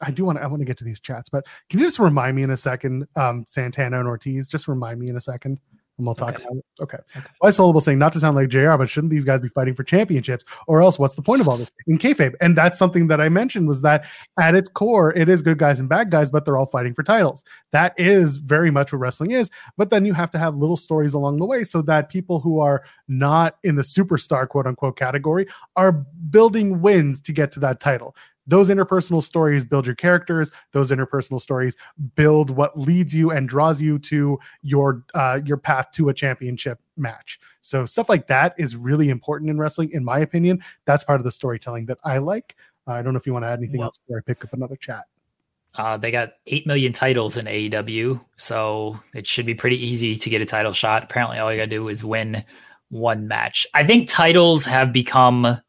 [0.00, 1.98] I do want to I want to get to these chats, but can you just
[1.98, 4.48] remind me in a second, um, Santana and Ortiz?
[4.48, 5.58] Just remind me in a second.
[5.98, 6.44] And we'll talk okay.
[6.44, 6.64] about it.
[6.80, 6.98] Okay.
[7.16, 7.26] okay.
[7.38, 9.82] Why Solable saying not to sound like JR, but shouldn't these guys be fighting for
[9.82, 10.44] championships?
[10.66, 12.34] Or else what's the point of all this in kayfabe?
[12.40, 14.04] And that's something that I mentioned was that
[14.38, 17.02] at its core, it is good guys and bad guys, but they're all fighting for
[17.02, 17.44] titles.
[17.72, 19.50] That is very much what wrestling is.
[19.78, 22.60] But then you have to have little stories along the way so that people who
[22.60, 25.46] are not in the superstar quote unquote category
[25.76, 28.14] are building wins to get to that title
[28.46, 30.50] those interpersonal stories build your characters.
[30.72, 31.76] Those interpersonal stories
[32.14, 36.78] build what leads you and draws you to your uh, your path to a championship
[36.96, 37.40] match.
[37.60, 40.62] So stuff like that is really important in wrestling in my opinion.
[40.84, 42.56] That's part of the storytelling that i like.
[42.88, 44.44] Uh, i don't know if you want to add anything well, else before i pick
[44.44, 45.04] up another chat.
[45.76, 50.30] Uh, they got 8 million titles in AEW, so it should be pretty easy to
[50.30, 51.04] get a title shot.
[51.04, 52.42] Apparently, all you got to do is win
[52.88, 53.66] one match.
[53.74, 55.60] I think titles have become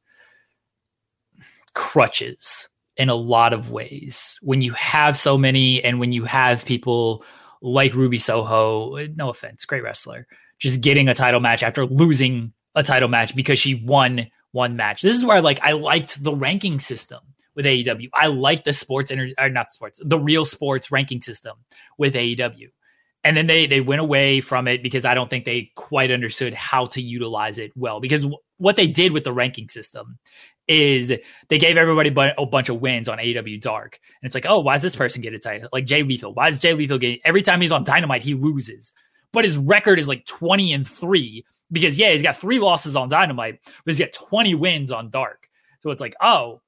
[1.77, 2.67] crutches
[2.97, 7.23] in a lot of ways when you have so many and when you have people
[7.61, 10.25] like Ruby Soho, no offense, great wrestler,
[10.57, 15.03] just getting a title match after losing a title match because she won one match.
[15.03, 17.19] This is where like I liked the ranking system
[17.55, 18.09] with AEW.
[18.11, 21.57] I like the sports inter- or not sports, the real sports ranking system
[21.99, 22.69] with AEW.
[23.23, 26.55] And then they they went away from it because I don't think they quite understood
[26.55, 27.99] how to utilize it well.
[27.99, 30.17] Because w- what they did with the ranking system
[30.67, 31.13] is
[31.47, 33.99] they gave everybody a bunch of wins on AEW Dark.
[34.21, 35.69] And it's like, oh, why does this person get a title?
[35.71, 36.33] Like Jay Lethal.
[36.33, 38.91] Why is Jay Lethal getting every time he's on Dynamite, he loses.
[39.31, 43.09] But his record is like 20 and 3 because yeah, he's got three losses on
[43.09, 45.49] Dynamite, but he's got 20 wins on Dark.
[45.81, 46.61] So it's like, oh,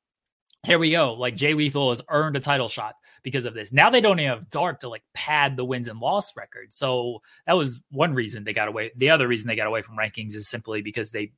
[0.66, 1.14] here we go.
[1.14, 3.72] Like Jay Lethal has earned a title shot because of this.
[3.72, 6.74] Now they don't even have Dark to like pad the wins and loss record.
[6.74, 8.92] So that was one reason they got away.
[8.96, 11.32] The other reason they got away from rankings is simply because they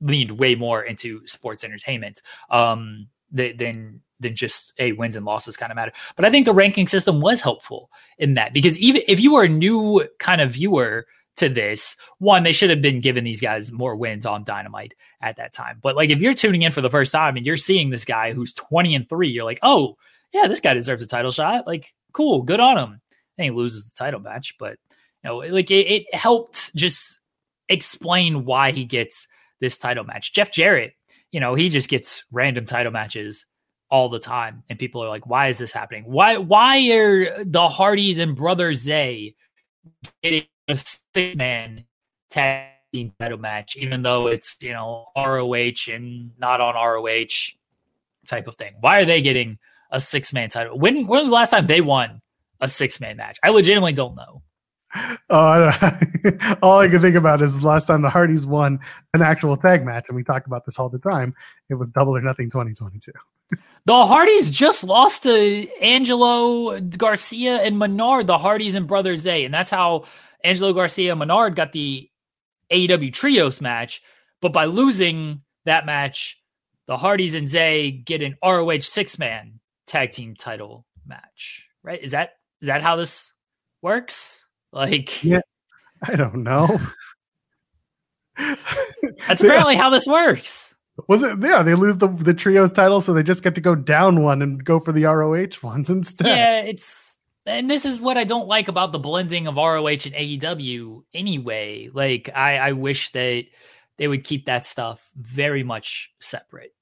[0.00, 5.72] leaned way more into sports entertainment um, than than just a wins and losses kind
[5.72, 5.92] of matter.
[6.16, 9.44] But I think the ranking system was helpful in that because even if you were
[9.44, 11.06] a new kind of viewer
[11.36, 15.36] to this, one, they should have been giving these guys more wins on Dynamite at
[15.36, 15.78] that time.
[15.82, 18.32] But like if you're tuning in for the first time and you're seeing this guy
[18.32, 19.96] who's 20 and 3, you're like, "Oh,
[20.32, 23.00] yeah, this guy deserves a title shot." Like, cool, good on him.
[23.36, 27.18] And he loses the title match, but you know, like it, it helped just
[27.68, 29.26] explain why he gets
[29.60, 30.32] this title match.
[30.32, 30.94] Jeff Jarrett,
[31.32, 33.46] you know, he just gets random title matches
[33.90, 36.04] all the time, and people are like, "Why is this happening?
[36.06, 39.34] Why why are the Hardys and Brother Zay
[40.22, 41.84] getting a six man
[42.30, 47.54] tag team title match, even though it's you know ROH and not on ROH
[48.26, 48.74] type of thing?
[48.80, 49.58] Why are they getting
[49.90, 50.78] a six man title?
[50.78, 52.20] When when was the last time they won
[52.60, 53.38] a six man match?
[53.42, 54.42] I legitimately don't know.
[54.94, 55.18] Oh,
[56.62, 58.78] all I can think about is last time the Hardys won
[59.12, 61.34] an actual tag match, and we talk about this all the time.
[61.68, 63.12] It was Double or Nothing 2022.
[63.86, 69.52] The Hardys just lost to Angelo Garcia and Menard, the Hardys and Brothers Zay, and
[69.52, 70.04] that's how
[70.42, 72.08] Angelo Garcia and Menard got the
[72.70, 74.02] AEW Trios match.
[74.40, 76.40] But by losing that match,
[76.86, 81.68] the Hardys and Zay get an ROH six man tag team title match.
[81.82, 82.02] Right?
[82.02, 83.32] Is that is that how this
[83.82, 84.43] works?
[84.74, 85.40] Like, yeah,
[86.02, 86.80] I don't know.
[89.28, 89.82] That's apparently yeah.
[89.82, 90.74] how this works.
[91.08, 91.38] Was it?
[91.40, 94.42] Yeah, they lose the the trios title, so they just get to go down one
[94.42, 96.26] and go for the ROH ones instead.
[96.26, 100.14] Yeah, it's and this is what I don't like about the blending of ROH and
[100.14, 101.04] AEW.
[101.14, 103.44] Anyway, like I I wish that
[103.96, 106.74] they would keep that stuff very much separate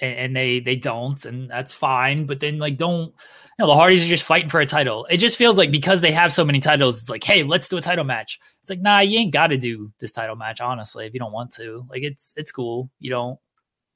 [0.00, 3.14] and, they they don't and that's fine but then like don't
[3.58, 6.12] know the hardys are just fighting for a title it just feels like because they
[6.12, 9.00] have so many titles it's like hey let's do a title match it's like nah
[9.00, 12.02] you ain't got to do this title match honestly if you don't want to like
[12.02, 13.38] it's it's cool you don't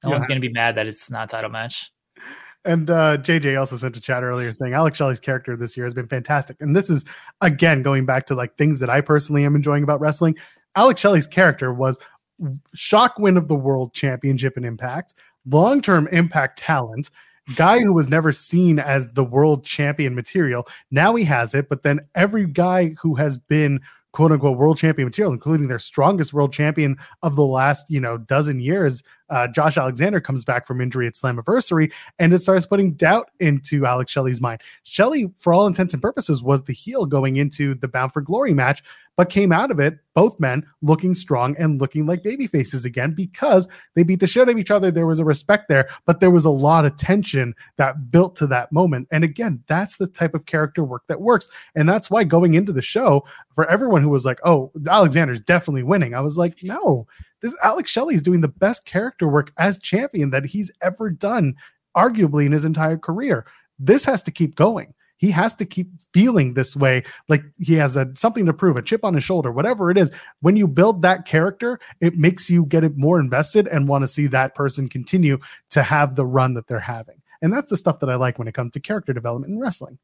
[0.02, 0.14] no yeah.
[0.14, 1.92] one's gonna be mad that it's not a title match
[2.64, 5.94] and uh, JJ also sent a chat earlier saying Alex Shelley's character this year has
[5.94, 6.58] been fantastic.
[6.60, 7.04] And this is
[7.40, 10.36] again going back to like things that I personally am enjoying about wrestling.
[10.76, 11.98] Alex Shelley's character was
[12.74, 15.14] shock win of the world championship and Impact,
[15.46, 17.10] long term impact talent,
[17.54, 20.66] guy who was never seen as the world champion material.
[20.90, 23.80] Now he has it, but then every guy who has been
[24.12, 28.18] quote unquote world champion material, including their strongest world champion of the last, you know,
[28.18, 29.02] dozen years.
[29.30, 33.86] Uh, Josh Alexander comes back from injury at Slammiversary, and it starts putting doubt into
[33.86, 34.60] Alex Shelley's mind.
[34.82, 38.52] Shelley, for all intents and purposes, was the heel going into the Bound for Glory
[38.52, 38.82] match,
[39.16, 43.12] but came out of it, both men looking strong and looking like baby faces again
[43.12, 44.90] because they beat the shit out of each other.
[44.90, 48.46] There was a respect there, but there was a lot of tension that built to
[48.46, 49.08] that moment.
[49.10, 51.50] And again, that's the type of character work that works.
[51.74, 53.24] And that's why going into the show,
[53.54, 57.06] for everyone who was like, oh, Alexander's definitely winning, I was like, no,
[57.40, 61.54] this Alex Shelley is doing the best character work as champion that he's ever done,
[61.96, 63.46] arguably in his entire career.
[63.78, 64.94] This has to keep going.
[65.20, 67.02] He has to keep feeling this way.
[67.28, 70.10] Like he has a something to prove a chip on his shoulder whatever it is.
[70.40, 74.08] When you build that character it makes you get it more invested and want to
[74.08, 75.38] see that person continue
[75.70, 77.20] to have the run that they're having.
[77.42, 79.98] And that's the stuff that i like when it comes to character development in wrestling.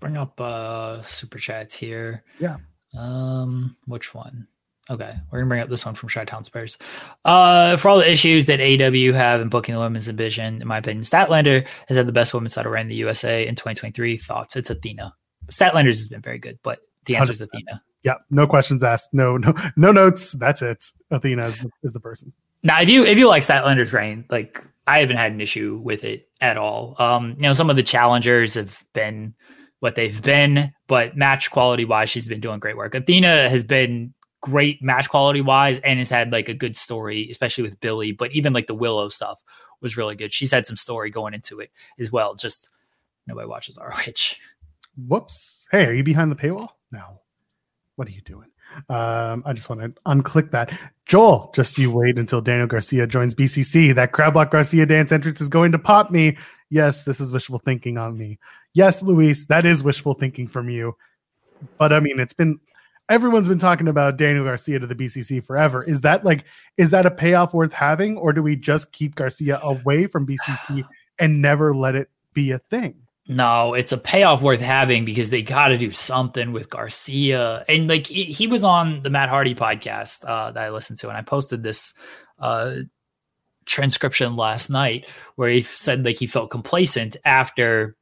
[0.00, 2.24] Bring up uh super chats here.
[2.40, 2.56] Yeah.
[2.98, 4.48] Um which one
[4.92, 6.76] Okay, we're gonna bring up this one from Chi Town Spurs.
[7.24, 10.78] Uh, for all the issues that AW have in booking the women's division, in my
[10.78, 14.18] opinion, Statlander has had the best women's title reign in the USA in 2023.
[14.18, 14.54] Thoughts?
[14.54, 15.14] It's Athena.
[15.50, 17.34] Statlanders has been very good, but the answer 100%.
[17.36, 17.82] is Athena.
[18.02, 19.14] Yeah, no questions asked.
[19.14, 20.32] No, no, no notes.
[20.32, 20.84] That's it.
[21.10, 22.34] Athena is the, is the person.
[22.62, 26.04] Now, if you if you like Statlander's reign, like I haven't had an issue with
[26.04, 26.96] it at all.
[26.98, 29.34] Um, you know, some of the challengers have been
[29.80, 32.94] what they've been, but match quality wise, she's been doing great work.
[32.94, 37.62] Athena has been great match quality wise and has had like a good story, especially
[37.62, 38.12] with Billie.
[38.12, 39.40] But even like the Willow stuff
[39.80, 40.32] was really good.
[40.32, 42.34] She's had some story going into it as well.
[42.34, 42.68] Just
[43.26, 44.36] nobody watches ROH.
[45.08, 45.66] Whoops.
[45.70, 46.68] Hey, are you behind the paywall?
[46.90, 47.20] No.
[47.96, 48.48] What are you doing?
[48.88, 50.72] Um, I just want to unclick that.
[51.06, 53.94] Joel, just you wait until Daniel Garcia joins BCC.
[53.94, 56.36] That crab walk Garcia dance entrance is going to pop me.
[56.70, 58.38] Yes, this is wishful thinking on me.
[58.72, 60.96] Yes, Luis, that is wishful thinking from you.
[61.78, 62.58] But I mean, it's been
[63.12, 65.84] everyone's been talking about Daniel Garcia to the BCC forever.
[65.84, 66.44] Is that like
[66.78, 70.82] is that a payoff worth having, or do we just keep Garcia away from BCC
[71.18, 72.94] and never let it be a thing?
[73.28, 77.64] No, it's a payoff worth having because they got to do something with Garcia.
[77.68, 81.08] And like he, he was on the Matt Hardy podcast uh, that I listened to,
[81.08, 81.92] and I posted this
[82.38, 82.76] uh,
[83.66, 85.04] transcription last night
[85.36, 87.94] where he said like he felt complacent after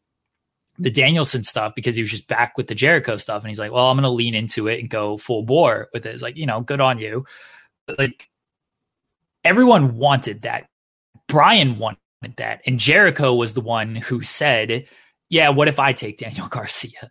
[0.80, 3.42] the Danielson stuff because he was just back with the Jericho stuff.
[3.42, 6.06] And he's like, well, I'm going to lean into it and go full bore with
[6.06, 6.14] it.
[6.14, 7.26] It's like, you know, good on you.
[7.86, 8.28] But like
[9.44, 10.66] everyone wanted that.
[11.28, 11.98] Brian wanted
[12.36, 12.62] that.
[12.66, 14.86] And Jericho was the one who said,
[15.28, 17.10] yeah, what if I take Daniel Garcia?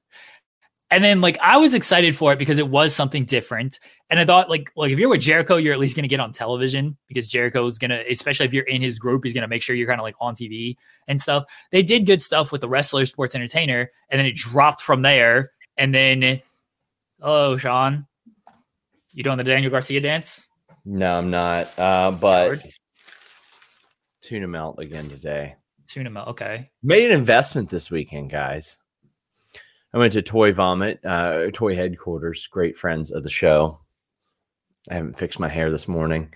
[0.91, 3.79] And then like I was excited for it because it was something different.
[4.09, 6.31] And I thought like like if you're with Jericho, you're at least gonna get on
[6.31, 9.75] television because Jericho is gonna, especially if you're in his group, he's gonna make sure
[9.75, 11.45] you're kind of like on TV and stuff.
[11.71, 15.51] They did good stuff with the wrestler, sports entertainer, and then it dropped from there.
[15.77, 16.41] And then
[17.21, 18.07] oh Sean,
[19.13, 20.47] you doing the Daniel Garcia dance?
[20.85, 21.77] No, I'm not.
[21.77, 22.65] Uh, but
[24.21, 25.55] tuna melt again today.
[25.87, 26.69] Tuna melt, okay.
[26.83, 28.77] Made an investment this weekend, guys.
[29.93, 33.79] I went to Toy Vomit, uh, Toy Headquarters, great friends of the show.
[34.89, 36.33] I haven't fixed my hair this morning.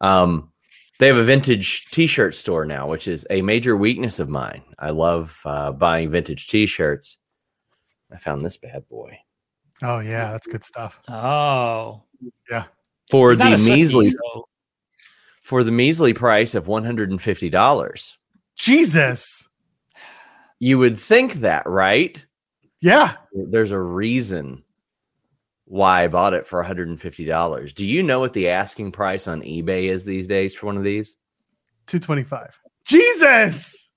[0.00, 0.52] Um,
[0.98, 4.62] they have a vintage t-shirt store now, which is a major weakness of mine.
[4.78, 7.18] I love uh, buying vintage t-shirts.
[8.12, 9.18] I found this bad boy.
[9.82, 11.00] Oh yeah, that's good stuff.
[11.08, 12.04] Oh
[12.48, 12.64] yeah.
[13.10, 14.48] For the measly so.
[15.42, 18.16] for the measly price of one hundred and fifty dollars.
[18.56, 19.48] Jesus.
[20.60, 22.24] You would think that, right?
[22.84, 23.16] Yeah.
[23.32, 24.62] There's a reason
[25.64, 27.74] why I bought it for $150.
[27.74, 30.84] Do you know what the asking price on eBay is these days for one of
[30.84, 31.16] these?
[31.86, 32.60] 225.
[32.84, 33.88] Jesus.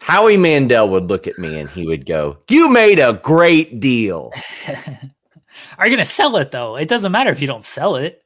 [0.00, 4.32] Howie Mandel would look at me and he would go, You made a great deal.
[5.76, 6.76] Are you gonna sell it though?
[6.76, 8.22] It doesn't matter if you don't sell it.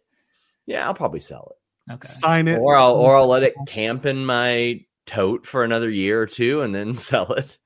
[0.64, 1.92] Yeah, I'll probably sell it.
[1.94, 2.06] Okay.
[2.06, 2.60] Sign it.
[2.60, 6.62] Or I'll or I'll let it camp in my tote for another year or two
[6.62, 7.58] and then sell it.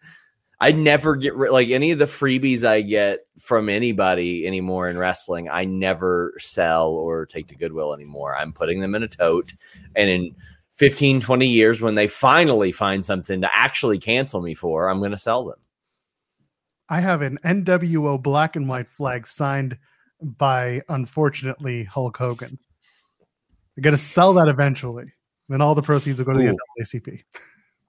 [0.60, 4.98] I never get rid like any of the freebies I get from anybody anymore in
[4.98, 5.48] wrestling.
[5.48, 8.36] I never sell or take to Goodwill anymore.
[8.36, 9.52] I'm putting them in a tote.
[9.94, 10.35] And in
[10.70, 15.12] 15, 20 years, when they finally find something to actually cancel me for, I'm going
[15.12, 15.59] to sell them.
[16.89, 19.78] I have an NWO black and white flag signed
[20.20, 22.59] by, unfortunately, Hulk Hogan.
[23.76, 25.12] I'm going to sell that eventually.
[25.48, 26.56] Then all the proceeds will go to the Ooh.
[26.80, 27.22] NAACP.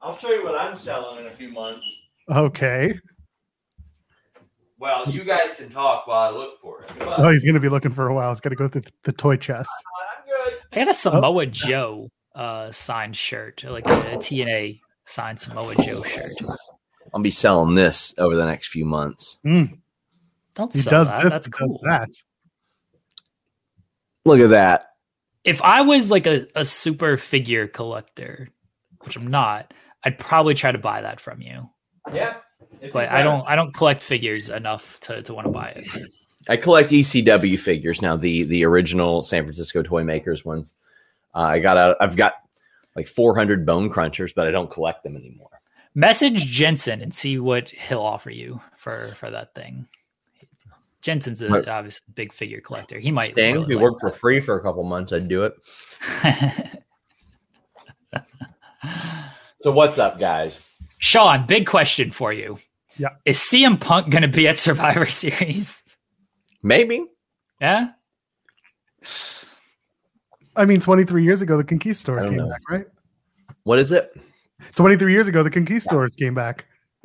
[0.01, 2.08] I'll show you what I'm selling in a few months.
[2.29, 2.97] Okay.
[4.77, 6.91] Well, you guys can talk while I look for it.
[6.99, 8.29] But Oh, he's going to be looking for a while.
[8.29, 9.69] He's got to go through the toy chest.
[10.17, 10.59] I'm good.
[10.71, 16.03] I got a Samoa Joe uh signed shirt, like a, a TNA signed Samoa Joe
[16.03, 16.31] shirt.
[17.13, 19.37] I'll be selling this over the next few months.
[19.45, 19.79] Mm,
[20.55, 21.23] Don't he sell does that.
[21.23, 21.67] this, That's cool.
[21.67, 22.09] does that.
[24.25, 24.85] Look at that.
[25.43, 28.49] If I was like a, a super figure collector,
[29.03, 29.73] which I'm not,
[30.03, 31.69] I'd probably try to buy that from you.
[32.13, 32.35] Yeah.
[32.93, 35.87] But I don't I don't collect figures enough to, to want to buy it.
[36.47, 40.75] I collect ECW figures now, the the original San Francisco Toy Makers ones.
[41.35, 41.97] Uh, I got out.
[41.99, 42.33] I've got
[42.95, 45.49] like 400 Bone Crunchers, but I don't collect them anymore.
[45.95, 49.87] Message Jensen and see what he'll offer you for for that thing.
[51.01, 51.67] Jensen's a, Right.
[51.67, 52.99] obviously a big figure collector.
[52.99, 55.27] He might Sting, if really you like work for free for a couple months, I'd
[55.27, 55.53] do it.
[59.61, 60.57] So what's up, guys?
[60.99, 62.59] Sean, big question for you.
[62.97, 63.09] Yeah.
[63.25, 65.81] Is CM Punk going to be at Survivor Series?
[66.61, 67.05] Maybe.
[67.59, 67.91] Yeah.
[70.55, 72.49] I mean, 23 years ago, the Conquistadors I came know.
[72.49, 72.85] back, right?
[73.63, 74.13] What is it?
[74.75, 76.65] 23 years ago, the Conquistadors came back.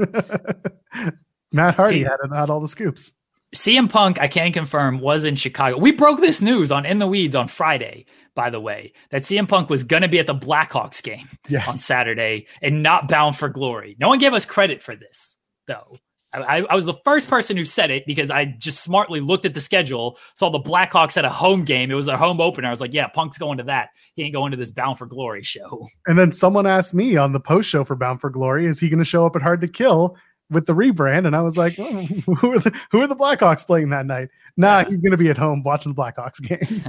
[1.52, 2.16] Matt Hardy Okay.
[2.22, 3.12] had, had all the scoops.
[3.54, 5.78] CM Punk, I can confirm, was in Chicago.
[5.78, 9.48] We broke this news on In the Weeds on Friday, by the way, that CM
[9.48, 11.28] Punk was going to be at the Blackhawks game
[11.68, 13.96] on Saturday and not bound for glory.
[14.00, 15.36] No one gave us credit for this,
[15.66, 15.98] though.
[16.32, 19.54] I, I, was the first person who said it because I just smartly looked at
[19.54, 21.92] the schedule, saw the Blackhawks had a home game.
[21.92, 22.66] It was their home opener.
[22.66, 23.90] I was like, yeah, Punk's going to that.
[24.14, 25.86] He ain't going to this bound for glory show.
[26.08, 28.88] And then someone asked me on the post show for Bound for Glory, is he
[28.88, 30.16] going to show up at Hard to Kill
[30.50, 31.26] with the rebrand?
[31.26, 31.84] And I was like, oh,
[32.26, 34.28] who, are the, who are the Blackhawks playing that night?
[34.56, 36.82] Nah, he's going to be at home watching the Blackhawks game.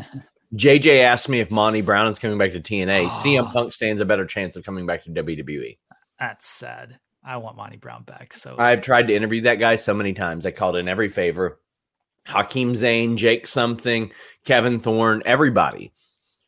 [0.54, 3.06] JJ asked me if Monty Brown is coming back to TNA.
[3.06, 3.10] Oh.
[3.24, 5.78] CM Punk stands a better chance of coming back to WWE.
[6.20, 7.00] That's sad.
[7.24, 8.34] I want Monty Brown back.
[8.34, 10.46] So I've tried to interview that guy so many times.
[10.46, 11.60] I called in every favor.
[12.28, 14.12] Hakim Zane, Jake something,
[14.46, 15.92] Kevin Thorne, everybody.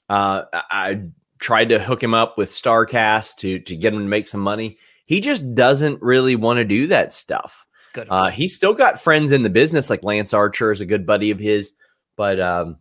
[0.10, 1.02] Uh, I, I
[1.40, 4.78] tried to hook him up with Starcast to to get him to make some money.
[5.08, 7.66] He just doesn't really want to do that stuff.
[7.94, 8.08] good.
[8.12, 11.32] Uh, he's still got friends in the business, like Lance Archer is a good buddy
[11.32, 11.72] of his.
[12.18, 12.78] But um,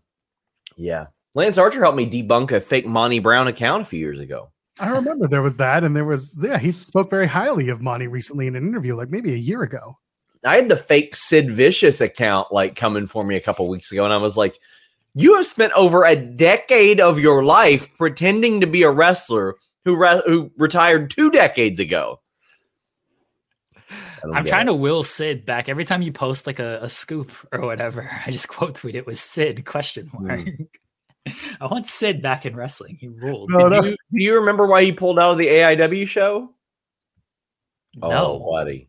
[0.76, 4.50] yeah, Lance Archer helped me debunk a fake Monty Brown account a few years ago.
[4.80, 5.84] I remember there was that.
[5.84, 9.08] And there was, yeah, he spoke very highly of Monty recently in an interview, like
[9.08, 9.96] maybe a year ago.
[10.44, 14.04] I had the fake Sid Vicious account like coming for me a couple weeks ago,
[14.04, 14.58] and I was like,
[15.14, 19.96] "You have spent over a decade of your life pretending to be a wrestler who
[19.96, 22.20] re- who retired two decades ago."
[24.34, 27.60] I'm trying to will Sid back every time you post like a, a scoop or
[27.60, 28.10] whatever.
[28.26, 30.26] I just quote tweet it with Sid question hmm.
[30.26, 30.48] mark.
[31.60, 32.98] I want Sid back in wrestling.
[33.00, 33.50] He ruled.
[33.50, 33.84] No, Do no.
[33.84, 36.52] you, do you remember why he pulled out of the AIW show?
[37.96, 38.10] No.
[38.10, 38.88] Oh, buddy.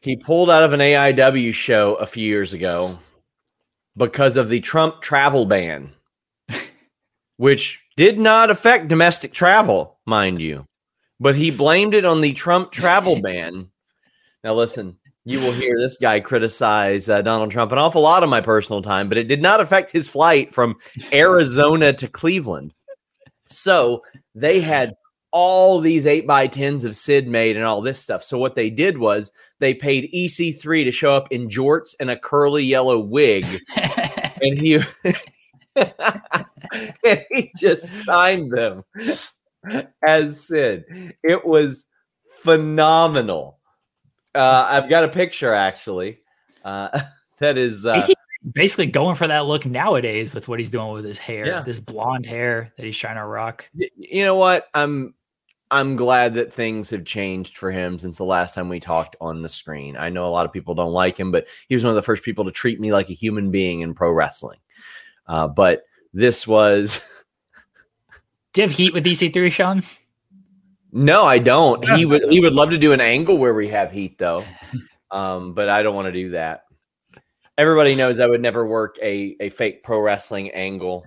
[0.00, 2.98] He pulled out of an AIW show a few years ago
[3.96, 5.92] because of the Trump travel ban,
[7.36, 10.66] which did not affect domestic travel, mind you.
[11.20, 13.70] But he blamed it on the Trump travel ban.
[14.42, 18.28] Now, listen, you will hear this guy criticize uh, Donald Trump an awful lot of
[18.28, 20.76] my personal time, but it did not affect his flight from
[21.12, 22.74] Arizona to Cleveland.
[23.48, 24.02] So
[24.34, 24.94] they had
[25.30, 28.22] all these 8 by 10s of Sid made and all this stuff.
[28.22, 32.18] So what they did was they paid EC3 to show up in jorts and a
[32.18, 33.44] curly yellow wig
[34.40, 34.80] and he
[37.04, 38.84] and he just signed them
[40.06, 40.84] as Sid.
[41.22, 41.86] It was
[42.40, 43.58] phenomenal.
[44.34, 46.20] Uh, I've got a picture actually.
[46.64, 47.00] Uh,
[47.38, 48.14] that is uh, Is
[48.52, 51.62] basically going for that look nowadays with what he's doing with his hair, Yeah.
[51.62, 53.68] this blonde hair that he's trying to rock?
[53.74, 54.68] you know what?
[54.74, 55.14] I'm
[55.70, 59.42] I'm glad that things have changed for him since the last time we talked on
[59.42, 59.96] the screen.
[59.96, 62.02] I know a lot of people don't like him, but he was one of the
[62.02, 64.58] first people to treat me like a human being in pro wrestling.
[65.26, 67.00] Uh, but this was
[68.52, 69.82] Do you have heat with EC3, Sean?
[70.92, 71.84] no, I don't.
[71.84, 74.44] He would he would love to do an angle where we have heat though,
[75.10, 76.62] um, but I don't want to do that.
[77.58, 81.04] everybody knows I would never work a a fake pro wrestling angle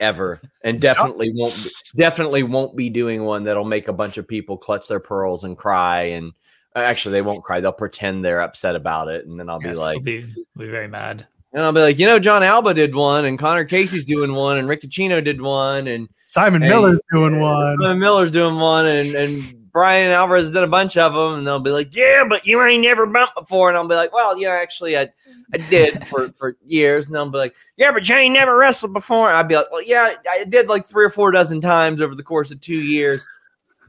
[0.00, 4.26] ever, and definitely won't be, definitely won't be doing one that'll make a bunch of
[4.26, 6.02] people clutch their pearls and cry.
[6.04, 6.32] And
[6.74, 9.74] uh, actually, they won't cry; they'll pretend they're upset about it, and then I'll Yes,
[9.74, 10.26] be like, I'll be,
[10.56, 11.26] be very mad.
[11.52, 14.58] And I'll be like, you know, Jon Alba did one, and Connor Casey's doing one,
[14.58, 17.78] and Ricky Chino did one, and Simon Hey, Miller's doing one.
[17.80, 21.60] Simon Miller's doing one, and and Bryan Alvarez did a bunch of them, and they'll
[21.60, 24.50] be like, "Yeah, but you ain't never bumped before," and I'll be like, "Well, yeah,
[24.50, 25.08] actually, I
[25.52, 28.92] I did for for years," and they'll be like, "Yeah, but you ain't never wrestled
[28.92, 32.14] before." I'd be like, "Well, yeah, I did like three or four dozen times over
[32.14, 33.26] the course of two years,"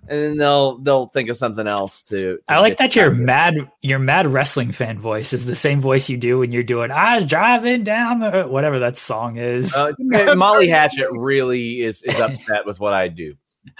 [0.07, 2.37] and then they'll they'll think of something else to.
[2.37, 3.23] to I like that your out of it.
[3.23, 6.91] mad your mad wrestling fan voice is the same voice you do when you're doing
[6.91, 9.73] I was driving down the whatever that song is.
[9.75, 9.93] Uh,
[10.35, 13.35] Molly Hatchet really is is upset with what I do.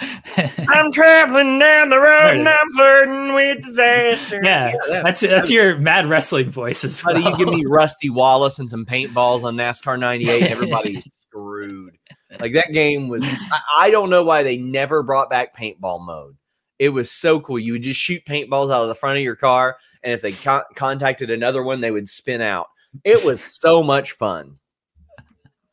[0.66, 4.40] I'm traveling down the road and I'm flirting with disaster.
[4.42, 7.22] yeah, that's that's your mad wrestling voice as How well.
[7.22, 10.42] do you give me Rusty Wallace and some paintballs on NASCAR 98?
[10.44, 11.98] Everybody's screwed.
[12.40, 16.36] Like that game was, I, I don't know why they never brought back paintball mode.
[16.78, 17.58] It was so cool.
[17.58, 20.32] You would just shoot paintballs out of the front of your car, and if they
[20.32, 22.66] con- contacted another one, they would spin out.
[23.04, 24.58] It was so much fun.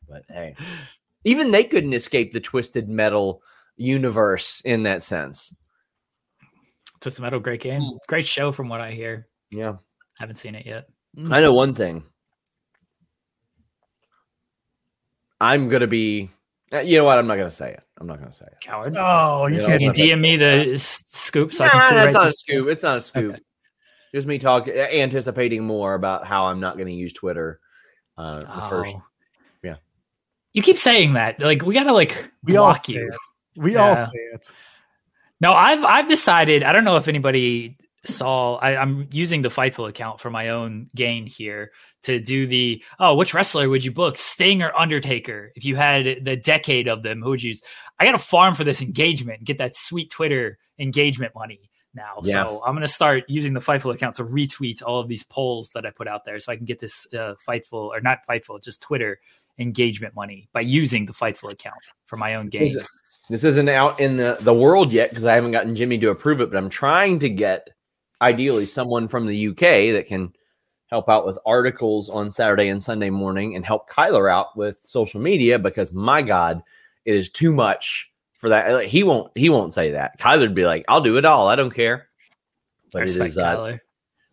[0.08, 0.54] But hey,
[1.24, 3.42] even they couldn't escape the twisted metal
[3.76, 5.54] universe in that sense.
[7.00, 7.96] Twisted Metal, great game, hmm.
[8.06, 9.26] great show from what I hear.
[9.50, 9.76] Yeah.
[10.18, 10.88] Haven't seen it yet.
[11.30, 12.04] I know one thing.
[15.40, 16.30] I'm gonna be.
[16.72, 17.18] Uh, You know what?
[17.18, 17.82] I'm not gonna say it.
[18.00, 18.54] I'm not gonna say it.
[18.60, 18.94] Coward.
[18.98, 19.80] Oh, you Yeah, can't.
[19.82, 19.92] you.
[19.92, 22.68] DM me the scoop so I Nah, can that's rewrite not a scoop.
[22.68, 23.32] It's not a scoop.
[23.34, 23.42] Okay.
[24.14, 27.60] Just me talking, anticipating more about how I'm not going to use Twitter.
[28.18, 29.02] Uh, the first, Oh.
[29.62, 29.76] yeah.
[30.52, 31.40] You keep saying that.
[31.40, 33.08] Like we gotta like We all block say you.
[33.08, 33.60] it.
[33.60, 34.50] We all say it.
[35.40, 36.62] No, I've I've decided.
[36.62, 38.56] I don't know if anybody saw.
[38.56, 41.72] I, I'm using the Fightful account for my own gain here
[42.04, 42.82] to do the.
[42.98, 45.52] Oh, which wrestler would you book, Sting or Undertaker?
[45.54, 47.62] If you had the decade of them, who would you use?
[47.98, 52.14] I got to farm for this engagement, and get that sweet Twitter engagement money now.
[52.22, 52.44] Yeah.
[52.44, 55.86] So I'm gonna start using the Fightful account to retweet all of these polls that
[55.86, 58.82] I put out there, so I can get this uh, Fightful or not Fightful, just
[58.82, 59.20] Twitter
[59.58, 61.76] engagement money by using the Fightful account
[62.06, 62.72] for my own gain.
[62.72, 62.86] This,
[63.28, 66.40] this isn't out in the, the world yet because I haven't gotten Jimmy to approve
[66.40, 67.68] it, but I'm trying to get
[68.22, 70.32] ideally someone from the UK that can
[70.86, 75.20] help out with articles on Saturday and Sunday morning and help Kyler out with social
[75.20, 76.62] media because my God,
[77.04, 78.86] it is too much for that.
[78.86, 80.18] He won't he won't say that.
[80.18, 81.48] Kyler'd be like, I'll do it all.
[81.48, 82.08] I don't care.
[82.92, 83.78] But it respect uh,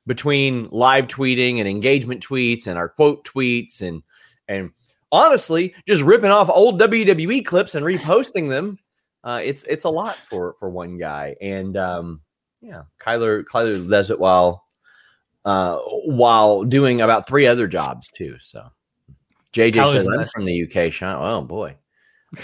[0.05, 4.03] between live tweeting and engagement tweets and our quote tweets and
[4.47, 4.71] and
[5.11, 8.77] honestly just ripping off old WWE clips and reposting them
[9.23, 12.21] uh, it's it's a lot for for one guy and um
[12.61, 14.65] yeah Kyler Kyler does it while
[15.45, 18.67] uh while doing about three other jobs too so
[19.53, 21.75] JJ Kyler's says I'm from the UK Sean oh boy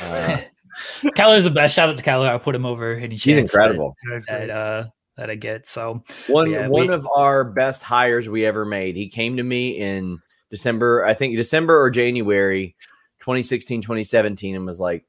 [0.01, 0.37] uh,
[1.15, 1.75] Kyler's the best.
[1.75, 2.27] Shout out to Kyler.
[2.27, 3.23] I'll put him over any chance.
[3.23, 4.85] he's incredible Guys, That, uh,
[5.15, 5.67] that I get.
[5.67, 8.95] So One Yeah, one we- of our best hires we ever made.
[8.95, 10.19] He came to me in
[10.49, 12.75] December, I think December or January
[13.19, 15.05] 2016, 2017, and was like,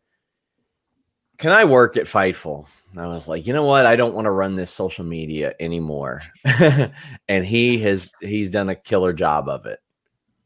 [1.38, 2.66] Can I work at Fightful?
[2.92, 3.84] And I was like, you know what?
[3.86, 6.22] I don't want to run this social media anymore.
[7.28, 9.80] and he has he's done a killer job of it.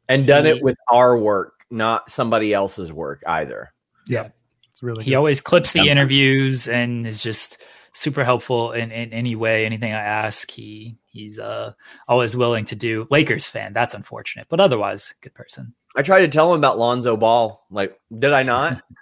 [0.09, 3.73] And done He- it with our work, not somebody else's work either.
[4.09, 4.29] Yeah.
[4.71, 5.05] It's really.
[5.05, 5.17] he good.
[5.19, 5.93] always clips the Yeah.
[5.93, 7.63] interviews and is just
[7.93, 9.67] super helpful in, in any way.
[9.67, 11.73] Anything I ask, he he's uh
[12.09, 13.07] always willing to do.
[13.11, 13.73] Lakers fan.
[13.73, 15.75] That's unfortunate, but otherwise, good person.
[15.97, 17.65] I tried to tell him about Lonzo Ball.
[17.71, 18.83] Like, did I not?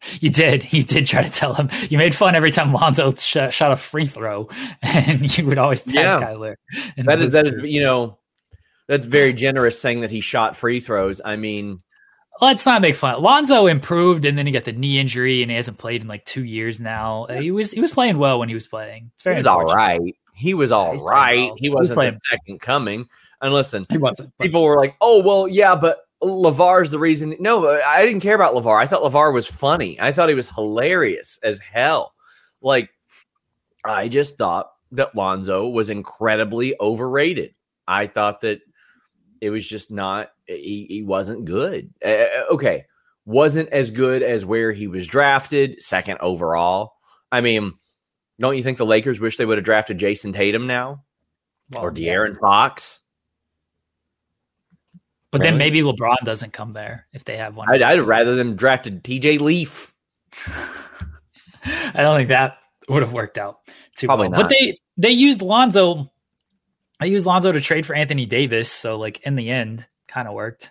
[0.20, 0.72] You did.
[0.72, 1.68] You did try to tell him.
[1.90, 4.48] You made fun every time Lonzo sh- shot a free throw,
[4.82, 6.20] and you would always tag Yeah.
[6.20, 6.54] Kyler.
[6.98, 8.18] That is that is you know
[8.86, 11.20] that's very generous saying that he shot free throws.
[11.24, 11.78] I mean,
[12.40, 13.20] Let's not make fun.
[13.20, 16.24] Lonzo improved, and then he got the knee injury, and he hasn't played in like
[16.24, 17.24] two years now.
[17.28, 19.10] Uh, He was he was playing well when he was playing.
[19.14, 20.14] It's he very was all right.
[20.36, 21.46] He was all playing right.
[21.48, 21.54] well.
[21.58, 23.08] He He was wasn't the second coming.
[23.42, 24.32] And listen, He wasn't.
[24.40, 28.54] people were like, "Oh, well, yeah, but Lavar's the reason." No, I didn't care about
[28.54, 28.76] Lavar.
[28.76, 30.00] I thought Lavar was funny.
[30.00, 32.14] I thought he was hilarious as hell.
[32.60, 32.90] Like,
[33.84, 37.54] I just thought that Lonzo was incredibly overrated.
[37.86, 38.60] I thought that
[39.40, 40.30] it was just not.
[40.46, 41.92] He, he wasn't good.
[42.04, 42.86] Uh, okay,
[43.24, 46.94] wasn't as good as where he was drafted, second overall.
[47.30, 47.72] I mean,
[48.40, 51.04] don't you think the Lakers wish they would have drafted Jayson Tatum now
[51.74, 53.00] or Well, De'Aaron Fox?
[55.30, 57.70] But then maybe LeBron doesn't come there if they have one.
[57.70, 59.92] I'd, I'd rather them drafted TJ Leaf.
[61.64, 63.58] I don't think that would have worked out
[63.94, 64.40] too Probably well.
[64.40, 64.48] not.
[64.48, 66.10] But they they used Lonzo.
[67.00, 68.72] I used Lonzo to trade for Anthony Davis.
[68.72, 70.70] So like in the end, kind of worked.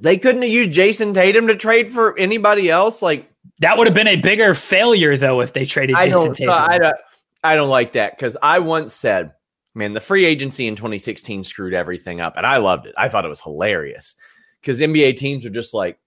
[0.00, 3.02] They couldn't have used Jayson Tatum to trade for anybody else.
[3.02, 3.30] Like
[3.60, 6.54] That would have been a bigger failure though if they traded I Jayson Tatum.
[6.54, 6.96] I don't,
[7.44, 9.32] I don't like that because I once said,
[9.74, 12.94] man, the free agency in 2016 screwed everything up, and I loved it.
[12.96, 14.14] I thought it was hilarious
[14.60, 15.98] because NBA teams are just like,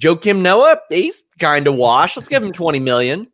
[0.00, 2.16] Joakim Noah, he's kind of washed.
[2.16, 3.28] Let's give him 20 million.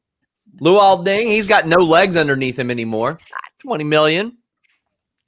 [0.60, 3.18] Luol Deng, he's got no legs underneath him anymore.
[3.34, 4.38] Ah, 20 million.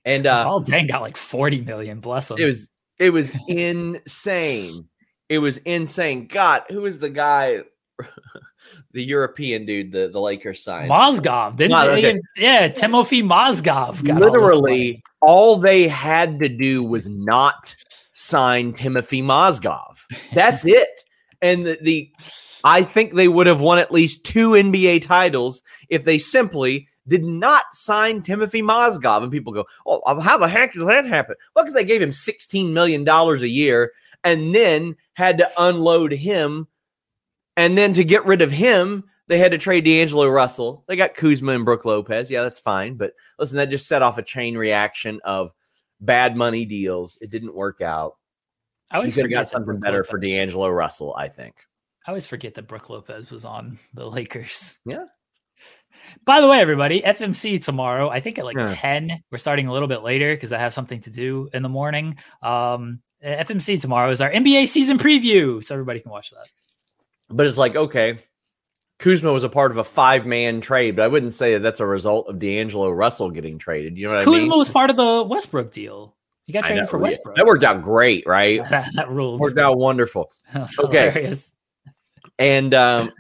[0.05, 2.01] And uh, oh dang, got like 40 million.
[2.01, 2.39] Bless him.
[2.39, 4.89] it was it was insane.
[5.29, 6.27] It was insane.
[6.27, 7.63] God, who is the guy?
[8.95, 10.91] the European dude, the, the Lakers signed.
[10.91, 11.57] Mozgov.
[11.57, 12.19] Didn't they okay.
[12.37, 15.03] yeah, Timothy Mozgov got all Literally, money.
[15.21, 17.75] all they had to do was not
[18.13, 19.99] sign Timothy Mozgov.
[20.33, 21.03] That's it.
[21.43, 22.11] And the, the
[22.63, 25.61] I think they would have won at least two NBA titles
[25.91, 29.25] if they simply did not sign Timothy Mozgov.
[29.25, 32.01] And people go, "Oh, uh, how the heck did that happen?" Well, because they gave
[32.01, 33.93] him sixteen million dollars a year,
[34.23, 36.69] and then had to unload him,
[37.57, 40.85] and then to get rid of him, they had to trade D'Angelo Russell.
[40.87, 42.31] They got Kuzma and Brook Lopez.
[42.31, 42.97] Yeah, that's fine.
[42.97, 45.53] But listen, that just set off a chain reaction of
[46.01, 47.17] bad money deals.
[47.21, 48.17] It didn't work out.
[48.91, 51.55] I always could have got something better Lopez- for D'Angelo Russell, I think.
[52.07, 54.77] I always forget that Brook Lopez was on the Lakers.
[54.85, 55.07] Yeah.
[56.27, 58.11] By the way, everybody, FMC tomorrow.
[58.11, 58.75] I think at like Yeah.
[58.75, 59.23] 10.
[59.31, 62.17] We're starting a little bit later because I have something to do in the morning.
[62.43, 65.65] Um, FMC tomorrow is our NBA season preview.
[65.65, 66.47] So everybody can watch that.
[67.31, 68.19] But it's like, okay,
[68.99, 71.81] Kuzma was a part of a five man trade, but I wouldn't say that that's
[71.81, 73.99] a result of D'Angelo Russell getting traded.
[73.99, 74.59] You know what Kuzma I mean?
[74.59, 76.15] was part of the Westbrook deal.
[76.47, 77.05] He got traded know, for yeah.
[77.05, 77.37] Westbrook.
[77.37, 78.63] That worked out great, right?
[78.71, 79.41] that, ruled.
[79.41, 80.31] worked out wonderful.
[80.79, 81.11] Okay.
[81.11, 81.53] hilarious.
[82.39, 83.13] And um,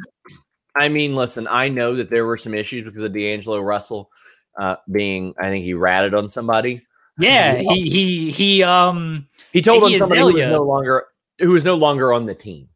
[0.76, 4.10] I mean, listen, I know that there were some issues because of D'Angelo Russell
[4.59, 6.82] uh, being, I think he ratted on somebody.
[7.18, 11.06] Yeah, he he he um He told on Iggy somebody who was no longer
[11.39, 12.68] who was no longer on the team.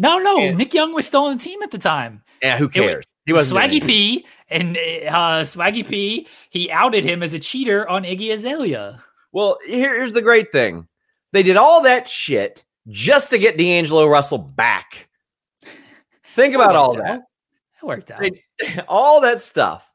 [0.00, 0.52] No no Yeah.
[0.52, 2.22] Nick Young was still on the team at the time.
[2.42, 3.04] Yeah, who cares?
[3.26, 3.84] He wasn't Swaggy.
[3.84, 9.00] P and uh, Swaggy P he outed him as a cheater on Iggy Azalea.
[9.32, 10.88] Well, here's the great thing.
[11.32, 15.08] They did all that shit just to get D'Angelo Russell back.
[16.32, 17.10] Think about all worked that.
[17.10, 17.20] out.
[17.80, 18.20] That worked out.
[18.22, 19.90] They- all that stuff.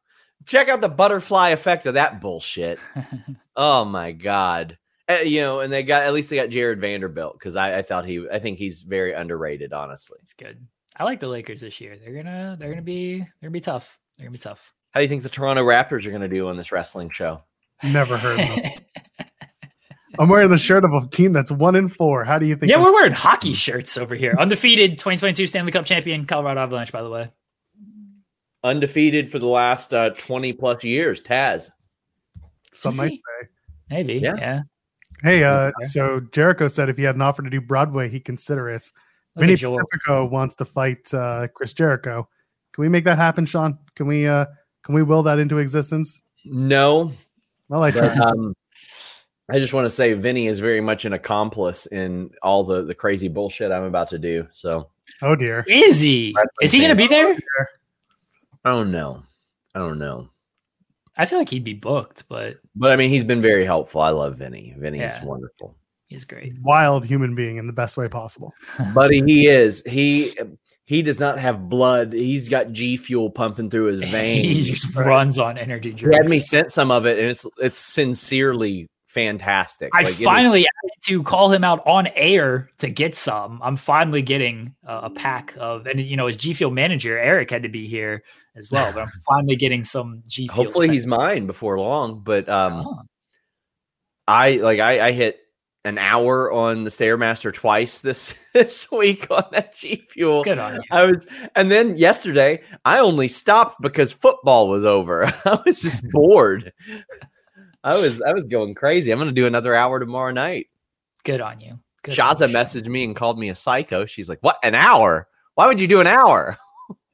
[0.46, 2.80] Check out the butterfly effect of that bullshit.
[3.56, 4.78] oh my god.
[5.08, 7.82] Uh, you know, and they got at least they got Jarred Vanderbilt because I, I
[7.84, 10.18] thought he I think he's very underrated, honestly.
[10.24, 10.66] It's good.
[10.98, 11.96] I like the Lakers this year.
[11.98, 14.00] They're gonna they're gonna be they're gonna be tough.
[14.18, 14.74] They're gonna be tough.
[14.92, 17.44] How do you think the Toronto Raptors are gonna do on this wrestling show?
[17.84, 18.72] Never heard of them.
[20.18, 22.24] I'm wearing the shirt of a team that's one in four.
[22.24, 22.70] How do you think?
[22.70, 24.34] yeah, I'm- we're wearing hockey shirts over here.
[24.40, 27.30] Undefeated 2022 Stanley Cup champion Colorado Avalanche, by the way.
[28.64, 31.70] Undefeated for the last uh, 20 plus years, Taz.
[32.72, 33.48] some Is might say.
[33.90, 34.14] Maybe.
[34.16, 34.36] Yeah.
[34.38, 34.62] Yeah.
[35.24, 38.70] Hey, uh, so Jericho said if he had an offer to do Broadway, he'd consider
[38.70, 38.92] it.
[39.36, 42.28] Look Vinny at Pacifico wants to fight uh, Chris Jericho.
[42.74, 43.78] Can we make that happen, Sean?
[43.96, 44.46] Can we uh,
[44.84, 46.22] can we will that into existence?
[46.46, 47.12] No,
[47.70, 48.20] Well, I but tried.
[48.20, 48.56] um,
[49.50, 52.96] I just want to say Vinny is very much an accomplice in all the, the
[52.96, 54.48] crazy bullshit I'm about to do.
[54.54, 54.90] So
[55.22, 55.64] oh dear.
[55.68, 56.36] Is he?
[56.62, 57.38] Is he gonna be there?
[58.64, 59.24] I don't know.
[59.74, 60.30] I don't know.
[61.18, 64.02] I feel like he'd be booked, but But I mean, he's been very helpful.
[64.02, 64.74] I love Vinny.
[64.78, 65.76] Vinny is wonderful.
[66.08, 66.54] he's great.
[66.62, 68.54] Wild human being in the best way possible.
[68.94, 69.82] Buddy, he is.
[69.86, 70.38] He
[70.86, 72.14] he does not have blood.
[72.14, 74.46] He's got G fuel pumping through his veins.
[74.46, 74.82] he veins.
[74.82, 76.18] just runs on energy he drinks.
[76.18, 79.90] had me sent some of it, and it's it's sincerely fantastic.
[79.94, 83.60] I Like, it is- finally had to call him out on air to get some.
[83.64, 87.50] I'm finally getting uh, a pack of, and you know, as G Fuel manager, Eric
[87.52, 88.24] had to be here
[88.56, 88.92] as well.
[88.94, 92.22] But I'm finally getting some G hopefully he's mine before long.
[92.24, 93.02] But um, Oh,
[94.28, 95.40] I like I, I hit
[95.84, 100.44] an hour on the Stairmaster twice this this week on that G Fuel.
[100.44, 100.82] good on you.
[100.92, 101.26] I was,
[101.56, 105.26] and then yesterday I only stopped because football was over.
[105.46, 106.74] I was just bored.
[107.84, 109.12] I was I was going crazy.
[109.12, 110.68] I'm going to do another hour tomorrow night.
[111.24, 111.80] Good on you.
[112.04, 112.56] Good Shaza on you.
[112.56, 114.08] messaged me and called me a psycho.
[114.08, 114.58] She's like, "What?
[114.64, 115.28] An hour?
[115.54, 116.58] Why would you do an hour?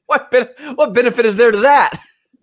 [0.06, 1.98] what ben- what benefit is there to that?"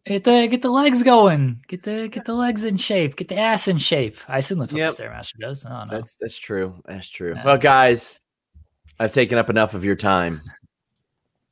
[0.06, 1.64] Get the get the legs going.
[1.68, 3.15] Get the get the legs in shape.
[3.15, 4.18] Get the ass in shape.
[4.27, 4.95] I assume that's what Yep.
[4.95, 5.65] the stairmaster does.
[5.65, 5.98] I don't know.
[5.98, 6.81] That's that's true.
[6.86, 7.34] That's true.
[7.36, 7.44] Yeah.
[7.45, 8.19] Well, guys,
[8.99, 10.41] I've taken up enough of your time.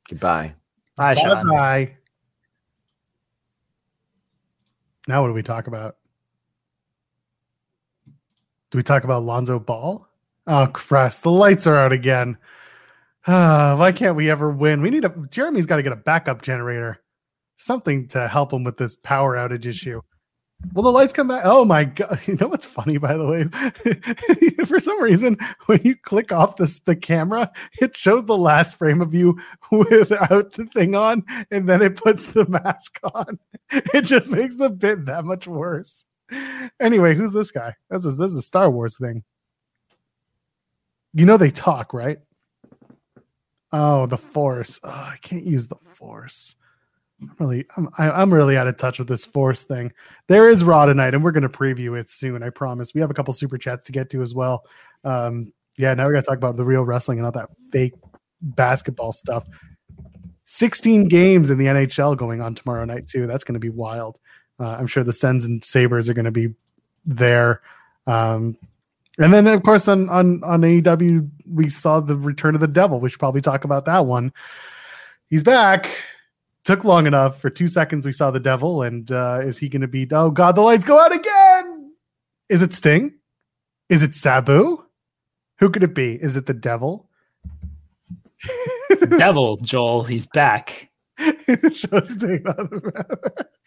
[0.08, 0.54] Goodbye.
[0.96, 1.46] Bye, Bye Sean.
[1.46, 1.92] bye.
[5.06, 5.96] Now, what do we talk about?
[8.70, 10.06] Do we talk about Lonzo Ball?
[10.46, 12.36] Oh, Christ, the lights are out again.
[13.30, 14.80] Ah, why can't we ever win?
[14.80, 16.98] We need a Jeremy's got to get a backup generator,
[17.56, 20.00] something to help him with this power outage issue.
[20.72, 21.42] Will the lights come back?
[21.44, 22.20] Oh my god!
[22.26, 24.64] You know what's funny, by the way?
[24.66, 25.36] For some reason,
[25.66, 27.52] when you click off this the camera,
[27.82, 29.38] it shows the last frame of you
[29.70, 33.38] without the thing on, and then it puts the mask on.
[33.70, 36.06] It just makes the bit that much worse.
[36.80, 37.74] Anyway, who's this guy?
[37.90, 39.22] This is this is a Star Wars thing.
[41.12, 42.20] You know they talk, right?
[43.72, 44.80] Oh, the Force.
[44.82, 46.56] Oh, I can't use the Force.
[47.20, 49.92] I'm really, I'm, I, am i am really out of touch with this Force thing.
[50.28, 52.42] There is Raw tonight, and we're going to preview it soon.
[52.42, 52.94] I promise.
[52.94, 54.64] We have a couple super chats to get to as well.
[55.04, 57.94] Um, yeah, now we got to talk about the real wrestling and all that fake
[58.40, 59.46] basketball stuff.
[60.44, 63.26] 16 games in the NHL going on tomorrow night too.
[63.26, 64.18] That's going to be wild.
[64.58, 66.54] Uh, I'm sure the Sens and Sabres are going to be
[67.04, 67.60] there.
[68.06, 68.56] Um,
[69.18, 73.00] and then of course on on on AEW we saw the return of the devil.
[73.00, 74.32] We should probably talk about that one.
[75.26, 75.90] He's back
[76.68, 77.40] took long enough.
[77.40, 80.06] For two seconds, we saw the devil, and uh, is he going to be?
[80.12, 81.92] Oh God, the lights go out again.
[82.50, 83.14] Is it Sting?
[83.88, 84.84] Is it Sabu?
[85.60, 86.18] Who could it be?
[86.20, 87.08] Is it the devil?
[88.90, 90.04] The devil, Joel.
[90.04, 90.90] He's back.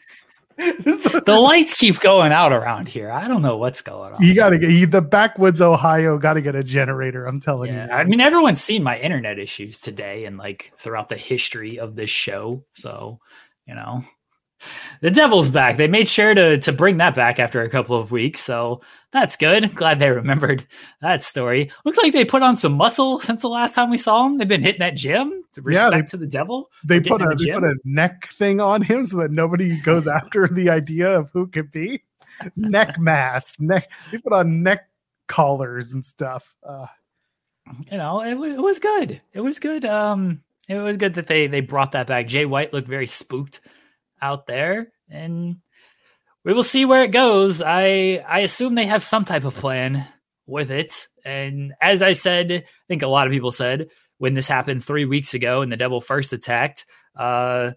[0.57, 3.11] the, the, lights keep going out around here.
[3.11, 4.21] I don't know what's going on.
[4.21, 6.17] You got to get you, the backwoods Ohio.
[6.17, 7.25] Got to get a generator.
[7.25, 7.91] I'm telling yeah, you.
[7.91, 12.09] I mean, everyone's seen my internet issues today and like throughout the history of this
[12.09, 12.63] show.
[12.73, 13.19] So
[13.67, 14.03] you know,
[15.01, 15.77] the Devil's back.
[15.77, 18.81] They made sure to to bring that back after a couple of weeks, so
[19.11, 19.75] that's good.
[19.75, 20.65] Glad they remembered
[21.01, 21.71] that story.
[21.85, 24.37] Looks like they put on some muscle since the last time we saw them.
[24.37, 25.43] They've been hitting that gym.
[25.57, 26.69] Respect yeah, they, to the Devil.
[26.85, 30.07] They put a the they put a neck thing on him so that nobody goes
[30.07, 32.03] after the idea of who could be.
[32.55, 33.91] neck mask, neck.
[34.11, 34.87] They put on neck
[35.27, 36.55] collars and stuff.
[36.63, 36.87] Uh,
[37.91, 39.21] you know, it, it was good.
[39.33, 39.85] It was good.
[39.85, 42.27] Um, it was good that they they brought that back.
[42.27, 43.59] Jay White looked very spooked
[44.21, 45.57] out there, and
[46.43, 47.61] we will see where it goes.
[47.61, 50.07] I I assume they have some type of plan
[50.45, 51.07] with it.
[51.23, 55.05] And as I said, I think a lot of people said when this happened three
[55.05, 56.85] weeks ago and the devil first attacked,
[57.15, 57.71] uh,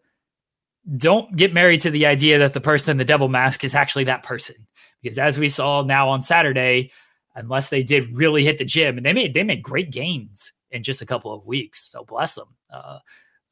[0.97, 4.05] don't get married to the idea that the person in the devil mask is actually
[4.05, 4.57] that person.
[5.03, 6.91] Because as we saw now on Saturday,
[7.35, 10.83] unless they did really hit the gym and they made they made great gains in
[10.83, 11.91] just a couple of weeks.
[11.91, 12.49] So bless them.
[12.71, 12.99] Uh,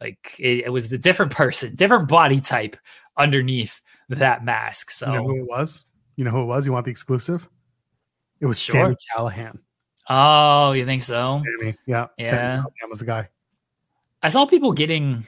[0.02, 2.76] like it, it, was a different person, different body type
[3.16, 4.90] underneath that mask.
[4.90, 5.84] So you know who it was?
[6.16, 6.66] You know who it was?
[6.66, 7.48] You want the exclusive?
[8.40, 8.82] It was sure.
[8.82, 9.58] Sami Callihan.
[10.10, 11.30] Oh, you think so?
[11.30, 12.30] Sami, yeah, yeah.
[12.30, 13.28] Sami Callihan was the guy.
[14.22, 15.24] I saw people getting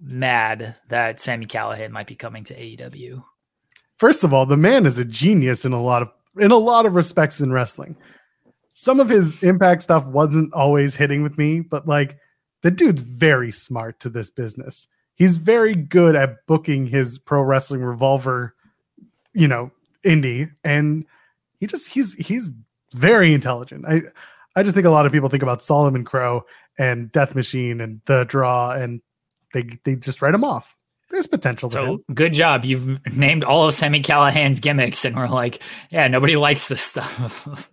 [0.00, 3.22] mad that Sami Callihan might be coming to AEW.
[3.98, 6.08] First of all, the man is a genius in a lot of
[6.38, 7.96] in a lot of respects in wrestling.
[8.70, 12.16] Some of his impact stuff wasn't always hitting with me, but like
[12.62, 14.86] the dude's very smart to this business.
[15.14, 18.54] He's very good at booking his pro wrestling revolver,
[19.32, 19.70] you know,
[20.04, 21.04] indie, and
[21.58, 22.50] he just he's he's
[22.94, 23.84] very intelligent.
[23.86, 24.02] I
[24.56, 26.44] I just think a lot of people think about Solomon Crowe
[26.78, 29.00] and Death Machine and the draw, and
[29.52, 30.76] they they just write him off.
[31.10, 31.70] There's potential.
[31.70, 32.64] So good job.
[32.64, 35.60] You've named all of Sami Callihan's gimmicks, and we're like,
[35.90, 37.68] yeah, nobody likes this stuff.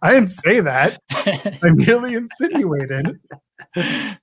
[0.00, 0.98] I didn't say that.
[1.10, 3.20] I merely insinuated.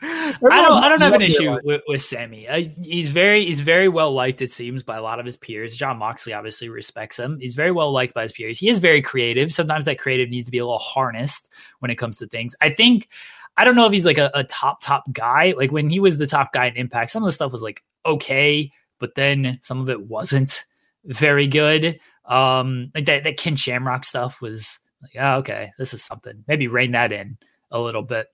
[0.00, 0.82] I don't.
[0.84, 2.48] I don't have an issue with, with Sami.
[2.48, 3.44] I, he's very.
[3.44, 4.40] He's very well liked.
[4.40, 5.76] It seems by a lot of his peers.
[5.76, 7.38] Jon Moxley obviously respects him.
[7.40, 8.58] He's very well liked by his peers.
[8.58, 9.52] He is very creative.
[9.52, 11.48] Sometimes that creative needs to be a little harnessed
[11.80, 12.54] when it comes to things.
[12.60, 13.08] I think.
[13.56, 15.52] I don't know if he's like a, a top top guy.
[15.56, 17.82] Like when he was the top guy in Impact, some of the stuff was like
[18.06, 18.70] okay,
[19.00, 20.64] but then some of it wasn't
[21.04, 21.98] very good.
[22.24, 26.44] Um, like that that Ken Shamrock stuff was like, oh, okay, this is something.
[26.46, 27.36] Maybe rein that in
[27.72, 28.28] a little bit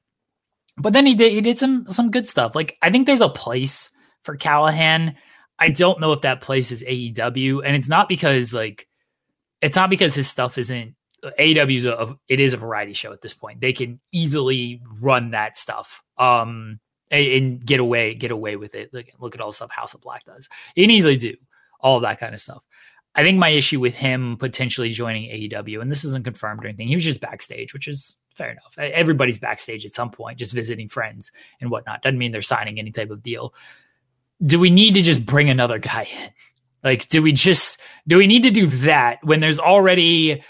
[0.76, 2.54] but then he did he did some some good stuff.
[2.54, 3.90] Like I think there's a place
[4.22, 5.14] for Callihan.
[5.58, 8.88] I don't know if that place is AEW, and it's not because like
[9.60, 10.96] it's not because his stuff isn't
[11.38, 13.60] AEW's a it is a variety show at this point.
[13.60, 16.80] They can easily run that stuff um
[17.10, 18.92] and, get away get away with it.
[18.92, 20.48] Look look at all the stuff House of Black does.
[20.74, 21.34] You can easily do
[21.80, 22.64] all that kind of stuff.
[23.14, 26.88] I think my issue with him potentially joining AEW, and this isn't confirmed or anything,
[26.88, 28.76] he was just backstage, which is fair enough.
[28.78, 32.02] Everybody's backstage at some point, just visiting friends and whatnot.
[32.02, 33.54] Doesn't mean they're signing any type of deal.
[34.44, 36.30] Do we need to just bring another guy in?
[36.82, 40.42] Like, do we just do we need to do that when there's already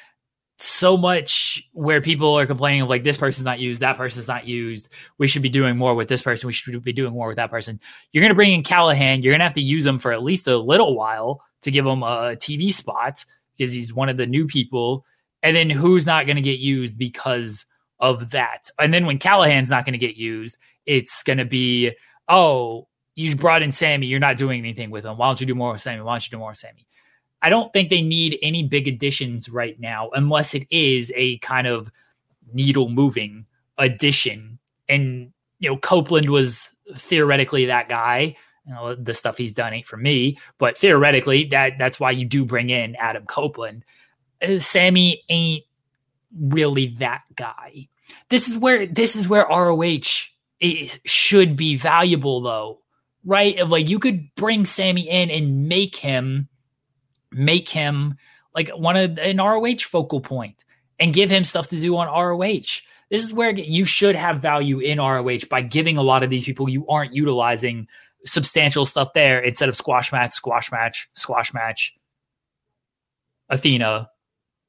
[0.58, 4.46] so much where people are complaining of like this person's not used, that person's not
[4.46, 4.88] used.
[5.18, 6.46] We should be doing more with this person.
[6.46, 7.80] We should be doing more with that person.
[8.12, 9.22] You're going to bring in Callihan.
[9.22, 11.86] You're going to have to use him for at least a little while to give
[11.86, 13.24] him a TV spot
[13.56, 15.04] because he's one of the new people.
[15.42, 17.66] And then who's not going to get used because
[18.00, 18.70] of that.
[18.78, 21.92] And then when Callihan's not going to get used, it's going to be,
[22.28, 24.06] oh, you brought in Sami.
[24.06, 25.16] You're not doing anything with him.
[25.16, 26.00] Why don't you do more with Sami?
[26.00, 26.86] Why don't you do more with Sami?
[27.42, 31.66] I don't think they need any big additions right now, unless it is a kind
[31.66, 31.90] of
[32.52, 33.46] needle moving
[33.76, 34.58] addition.
[34.88, 38.36] And you know, Copeland was theoretically that guy.
[38.66, 42.24] You know, the stuff he's done ain't for me, but theoretically, that that's why you
[42.24, 43.84] do bring in Adam Copeland.
[44.42, 45.64] Uh, Sami ain't
[46.38, 47.88] really that guy.
[48.30, 50.28] This is where this is where ROH
[50.60, 52.80] is, should be valuable, though,
[53.24, 53.66] right?
[53.68, 56.48] Like you could bring Sami in and make him
[57.32, 58.16] make him
[58.54, 60.64] like one of an ROH focal point
[61.00, 62.80] and give him stuff to do on ROH.
[63.10, 66.44] This is where you should have value in ROH by giving a lot of these
[66.44, 67.88] people you aren't utilizing
[68.24, 71.94] substantial stuff there instead of squash match, squash match, squash match,
[73.48, 74.08] Athena,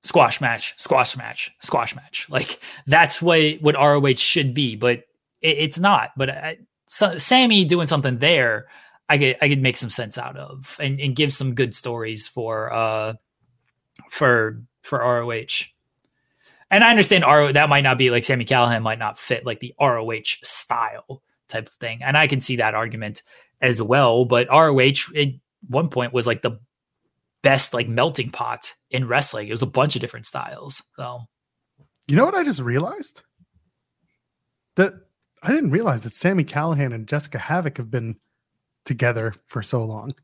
[0.05, 2.27] squash match, squash match, squash match.
[2.29, 4.99] Like that's what what ROH should be, but
[5.41, 6.11] it, it's not.
[6.15, 6.57] But I,
[6.87, 8.67] so, Sami doing something there,
[9.09, 12.27] I could I could make some sense out of and, and give some good stories
[12.27, 13.13] for uh
[14.09, 15.65] for for ROH.
[16.71, 19.59] And I understand ROH that might not be like Sami Callihan might not fit like
[19.59, 22.03] the ROH style type of thing.
[22.03, 23.23] And I can see that argument
[23.61, 24.25] as well.
[24.25, 25.29] But ROH at
[25.67, 26.59] one point was like the
[27.45, 29.47] best like melting pot in wrestling.
[29.47, 30.81] It was a bunch of different styles.
[30.95, 31.19] So
[32.07, 33.21] you know what I just realized?
[34.77, 34.93] That
[35.43, 38.15] I didn't realize that Sami Callihan and Jessica Havok have been
[38.83, 40.15] together for so long.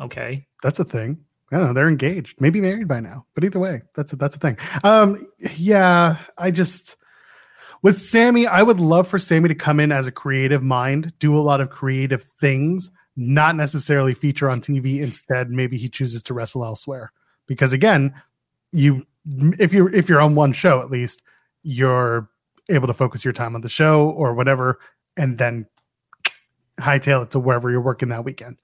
[0.00, 0.46] Okay.
[0.62, 1.18] That's a thing.
[1.52, 1.72] I don't know.
[1.74, 4.56] They're engaged, maybe married by now, but either way, that's a, that's a thing.
[4.84, 6.96] Um, yeah, I just
[7.82, 11.36] with Sami, I would love for Sami to come in as a creative mind, do
[11.36, 15.00] a lot of creative things, not necessarily feature on TV.
[15.00, 17.12] Instead, maybe he chooses to wrestle elsewhere
[17.46, 18.14] because again,
[18.72, 19.04] you
[19.58, 21.22] if you if you're on one show at least,
[21.62, 22.28] you're
[22.68, 24.78] able to focus your time on the show or whatever,
[25.16, 25.66] and then
[26.78, 28.56] hightail it to wherever you're working that weekend.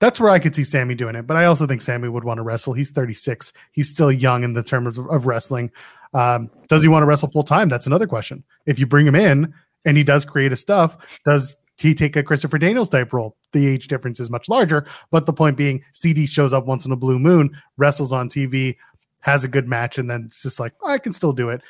[0.00, 1.26] That's where I could see Sami doing it.
[1.26, 2.74] But I also think Sami would want to wrestle.
[2.74, 3.52] He's 36.
[3.72, 5.70] He's still young in the terms of, of wrestling.
[6.12, 7.68] Um, does he want to wrestle full time?
[7.68, 8.44] That's another question.
[8.66, 9.54] If you bring him in
[9.84, 13.36] and he does creative stuff, does he take a Christopher Daniels type role?
[13.52, 14.86] The age difference is much larger.
[15.10, 18.76] But the point being, CD shows up once in a blue moon, wrestles on TV,
[19.20, 21.62] has a good match, and then it's just like, I can still do it.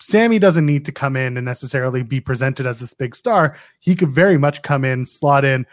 [0.00, 3.56] Sami doesn't need to come in and necessarily be presented as this big star.
[3.80, 5.66] He could very much come in, slot in,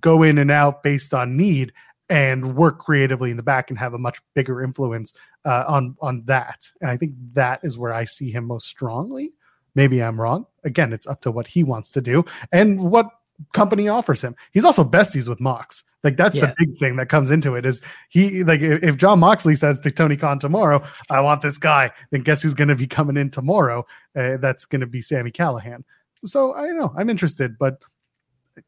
[0.00, 1.72] go in and out based on need,
[2.08, 5.14] and work creatively in the back and have a much bigger influence
[5.46, 6.70] uh, on on that.
[6.80, 9.32] And I think that is where I see him most strongly.
[9.74, 10.46] Maybe I'm wrong.
[10.64, 13.08] Again, it's up to what he wants to do and what
[13.52, 14.36] company offers him.
[14.52, 15.84] He's also besties with Mox.
[16.04, 16.46] Like that's yeah.
[16.46, 19.90] the big thing that comes into it is he like if Jon Moxley says to
[19.90, 23.30] Tony Khan tomorrow, "I want this guy," then guess who's going to be coming in
[23.30, 23.86] tomorrow?
[24.16, 25.84] Uh, that's going to be Sami Callihan.
[26.24, 26.92] So I know.
[26.96, 27.78] I'm interested, but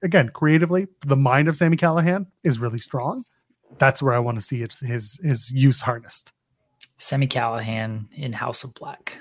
[0.02, 3.24] again, creatively, the mind of Sami Callihan is really strong.
[3.78, 6.32] That's where I want to see it, his his use harnessed.
[6.98, 9.18] Sami Callihan in House of Black.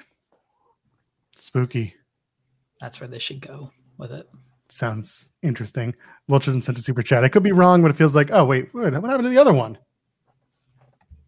[1.36, 1.96] Spooky.
[2.80, 4.28] That's where they should go with it
[4.74, 5.96] sounds interesting.
[6.28, 7.24] Will Chisholm sent a super chat.
[7.24, 9.54] I could be wrong, but it feels like, oh wait, what happened to the other
[9.54, 9.78] one?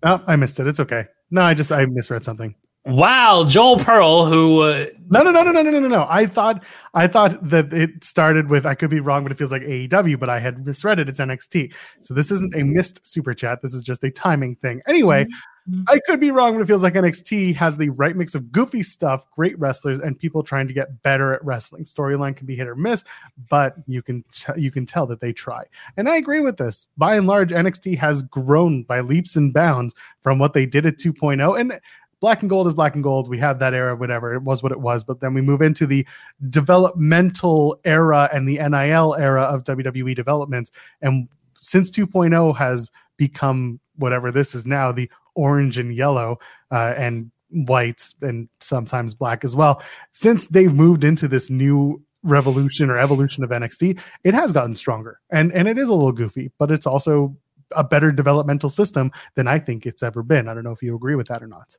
[0.03, 0.67] Oh, I missed it.
[0.67, 1.05] It's okay.
[1.31, 2.55] No, I just I misread something.
[2.85, 4.85] Wow, Joel Pearl, who uh...
[5.09, 6.05] no, no, no, no, no, no, no, no.
[6.07, 6.63] I thought
[6.93, 10.19] I thought that it started with I could be wrong, but it feels like AEW,
[10.19, 11.09] but I had misread it.
[11.09, 11.73] It's NXT.
[12.01, 13.61] So this isn't a missed super chat.
[13.61, 14.81] This is just a timing thing.
[14.87, 15.23] Anyway.
[15.23, 15.33] Mm-hmm.
[15.69, 15.83] Mm-hmm.
[15.87, 18.83] I could be wrong, but it feels like NXT has the right mix of goofy
[18.83, 21.85] stuff, great wrestlers, and people trying to get better at wrestling.
[21.85, 23.03] Storyline can be hit or miss,
[23.49, 25.63] but you can t- you can tell that they try.
[25.97, 26.87] And I agree with this.
[26.97, 30.97] By and large, NXT has grown by leaps and bounds from what they did at
[30.97, 31.59] 2.0.
[31.59, 31.79] And
[32.19, 33.27] black and gold is black and gold.
[33.27, 35.03] We have that era, whatever it was, what it was.
[35.03, 36.05] But then we move into the
[36.49, 40.71] developmental era and the NIL era of WWE developments.
[41.01, 41.27] And
[41.57, 46.39] since 2.0 has become whatever this is now, the orange and yellow
[46.71, 49.81] uh, and white and sometimes black as well.
[50.11, 55.19] Since they've moved into this new revolution or evolution of NXT, it has gotten stronger
[55.29, 57.35] and and it is a little goofy, but it's also
[57.71, 60.47] a better developmental system than I think it's ever been.
[60.47, 61.77] I don't know if you agree with that or not.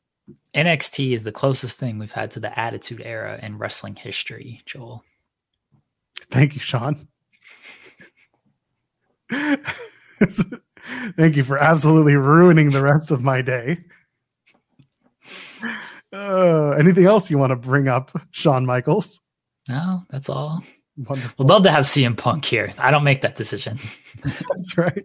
[0.55, 5.05] NXT is the closest thing we've had to the Attitude Era in wrestling history, Joel.
[6.31, 7.07] Thank you, Sean.
[11.17, 13.79] Thank you for absolutely ruining the rest of my day.
[16.13, 19.21] Uh, anything else you want to bring up, Shawn Michaels?
[19.69, 20.63] No, that's all.
[20.97, 21.45] Wonderful.
[21.45, 22.73] We'd love to have CM Punk here.
[22.79, 23.79] I don't make that decision.
[24.25, 25.05] that's right.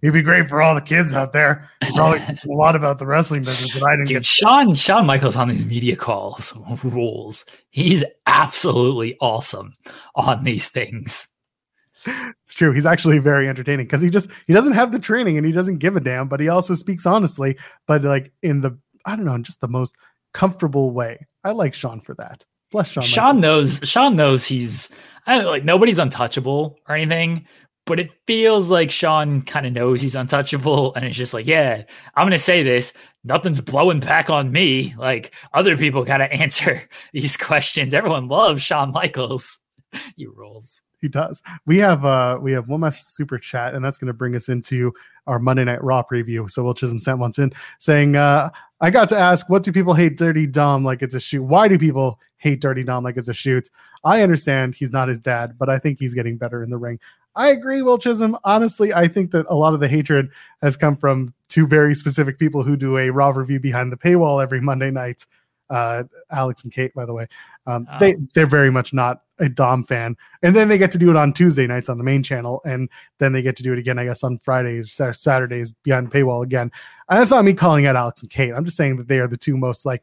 [0.00, 1.70] He'd be great for all the kids out there.
[1.84, 4.26] He probably a lot about the wrestling business, but I didn't Dude, get.
[4.26, 6.52] Shawn Shawn Michaels on these media calls
[6.82, 7.44] rules.
[7.70, 9.74] He's absolutely awesome
[10.16, 11.28] on these things.
[12.06, 12.72] It's true.
[12.72, 15.78] He's actually very entertaining because he just he doesn't have the training and he doesn't
[15.78, 17.56] give a damn, but he also speaks honestly,
[17.86, 19.96] but like in the I don't know, in just the most
[20.34, 21.26] comfortable way.
[21.44, 22.44] I like Sean for that.
[22.70, 23.04] Bless Sean.
[23.04, 23.80] Sean knows.
[23.82, 24.88] Sean knows he's
[25.26, 27.46] like nobody's untouchable or anything,
[27.84, 31.82] but it feels like Sean kind of knows he's untouchable, and it's just like, yeah,
[32.14, 32.92] I'm gonna say this.
[33.24, 34.94] Nothing's blowing back on me.
[34.96, 37.94] Like other people gotta answer these questions.
[37.94, 39.58] Everyone loves Shawn Michaels.
[40.16, 40.80] he rolls.
[41.02, 41.42] He does.
[41.66, 44.94] We have uh we have one last super chat, and that's gonna bring us into
[45.26, 46.50] our Monday Night Raw preview.
[46.50, 48.50] So Will Chisholm sent once in saying, uh,
[48.80, 51.42] I got to ask, what do people hate Dirty Dom like it's a shoot?
[51.42, 53.68] Why do people hate Dirty Dom like it's a shoot?
[54.04, 56.98] I understand he's not his dad, but I think he's getting better in the ring.
[57.34, 58.36] I agree, Will Chisholm.
[58.44, 60.28] Honestly, I think that a lot of the hatred
[60.60, 64.42] has come from two very specific people who do a Raw review behind the paywall
[64.42, 65.24] every Monday night.
[65.70, 67.26] Uh, Alex and Kate, by the way,
[67.66, 67.98] um, oh.
[67.98, 71.16] they they're very much not a Dom fan, and then they get to do it
[71.16, 73.98] on Tuesday nights on the main channel, and then they get to do it again,
[73.98, 76.70] I guess, on Fridays, Saturdays behind the paywall again.
[77.08, 78.52] And that's not me calling out Alex and Kate.
[78.52, 80.02] I'm just saying that they are the two most like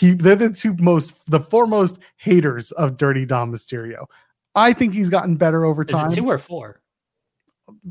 [0.00, 4.06] they're the two most the foremost haters of Dirty Dom Mysterio.
[4.54, 6.10] I think he's gotten better over time.
[6.10, 6.80] two or four?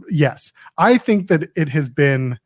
[0.09, 2.39] Yes, I think that it has been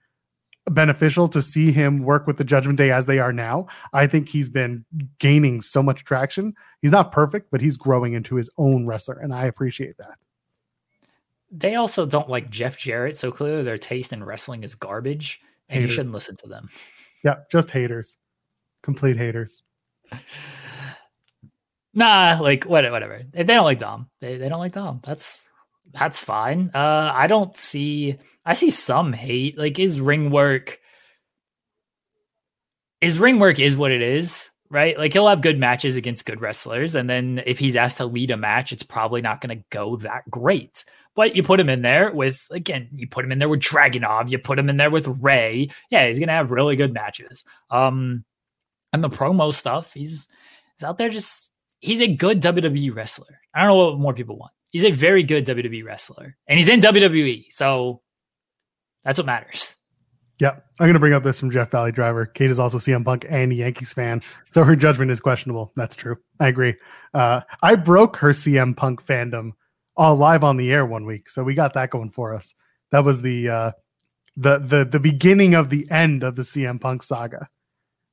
[0.70, 3.68] beneficial to see him work with the Judgment Day as they are now.
[3.94, 4.84] I think he's been
[5.20, 6.54] gaining so much traction.
[6.82, 10.18] He's not perfect, but he's growing into his own wrestler, and I appreciate that.
[11.52, 15.40] They also don't like Jeff Jarrett, so clearly their taste in wrestling is garbage,
[15.70, 15.92] and haters.
[15.92, 16.70] you shouldn't listen to them.
[17.24, 18.18] Yeah, just haters,
[18.82, 19.62] complete haters.
[21.98, 23.22] Nah, like whatever, whatever.
[23.32, 24.10] They don't like Dom.
[24.20, 25.00] They they don't like Dom.
[25.04, 25.48] That's
[25.94, 26.70] that's fine.
[26.74, 28.18] Uh, I don't see.
[28.46, 29.58] I see some hate.
[29.58, 30.80] Like his ring work.
[33.02, 34.98] His ring work is what it is, right?
[34.98, 38.32] Like he'll have good matches against good wrestlers, and then if he's asked to lead
[38.32, 40.84] a match, it's probably not going to go that great.
[41.16, 44.30] But you put him in there with again, you put him in there with Dragunov,
[44.30, 45.70] you put him in there with Rey.
[45.90, 47.44] Yeah, he's gonna have really good matches.
[47.70, 48.26] Um,
[48.92, 50.28] and the promo stuff, he's
[50.76, 53.40] he's out there just he's a good WWE wrestler.
[53.54, 54.52] I don't know what more people want.
[54.76, 58.02] He's a very good WWE wrestler, and he's in WWE, so
[59.06, 59.78] that's what matters.
[60.38, 62.26] Yeah, I'm going to bring up this from Jeff Valley Driver.
[62.26, 65.72] Kate is also CM Punk and Yankees fan, so her judgment is questionable.
[65.78, 66.18] That's true.
[66.42, 66.74] I agree.
[67.14, 69.52] Uh, I broke her CM Punk fandom
[69.96, 72.54] all live on the air one week, so we got that going for us.
[72.92, 73.72] That was the uh,
[74.36, 77.48] the the the beginning of the end of the CM Punk saga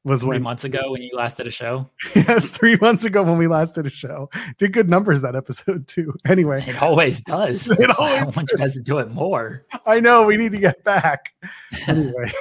[0.04, 1.88] was three when, months ago when you last did a show.
[2.16, 4.28] yes, three months ago when we last did a show.
[4.58, 6.14] Did good numbers that episode too.
[6.24, 7.70] Anyway, it always does.
[7.78, 9.66] it always I want you guys to do it more.
[9.86, 11.32] I know we need to get back.
[11.86, 12.32] Anyway,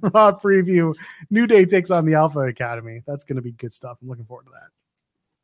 [0.00, 0.94] raw preview.
[1.30, 3.02] New Day takes on the Alpha Academy.
[3.06, 3.98] That's going to be good stuff.
[4.00, 4.70] I'm looking forward to that.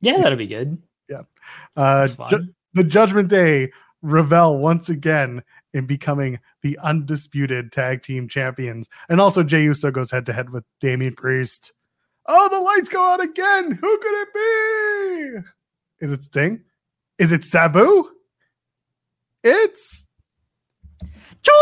[0.01, 0.81] Yeah, that'll be good.
[1.09, 1.23] Yeah.
[1.75, 3.73] Uh, ju- the Judgment Day
[4.03, 5.43] revel once again
[5.77, 8.89] in becoming the undisputed tag team champions.
[9.11, 11.75] And also Jey Uso goes head to head with Damian Priest.
[12.27, 13.73] Oh, the lights go out again.
[13.73, 16.07] Who could it be?
[16.07, 16.63] Is it Sting?
[17.19, 18.11] Is it Sabu?
[19.45, 20.07] It's
[21.43, 21.53] Joe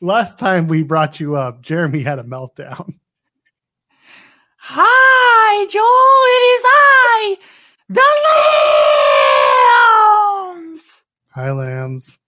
[0.00, 2.94] Last time we brought you up, Jeremy had a meltdown.
[4.58, 5.84] Hi, Joel.
[6.26, 7.36] It is I,
[7.88, 8.02] the
[10.54, 11.04] Lambs!
[11.30, 12.18] Hi, Lambs.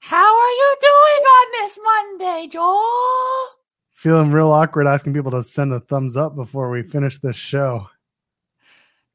[0.00, 3.48] How are you doing on this Monday, Joel?
[3.92, 7.88] Feeling real awkward asking people to send a thumbs up before we finish this show.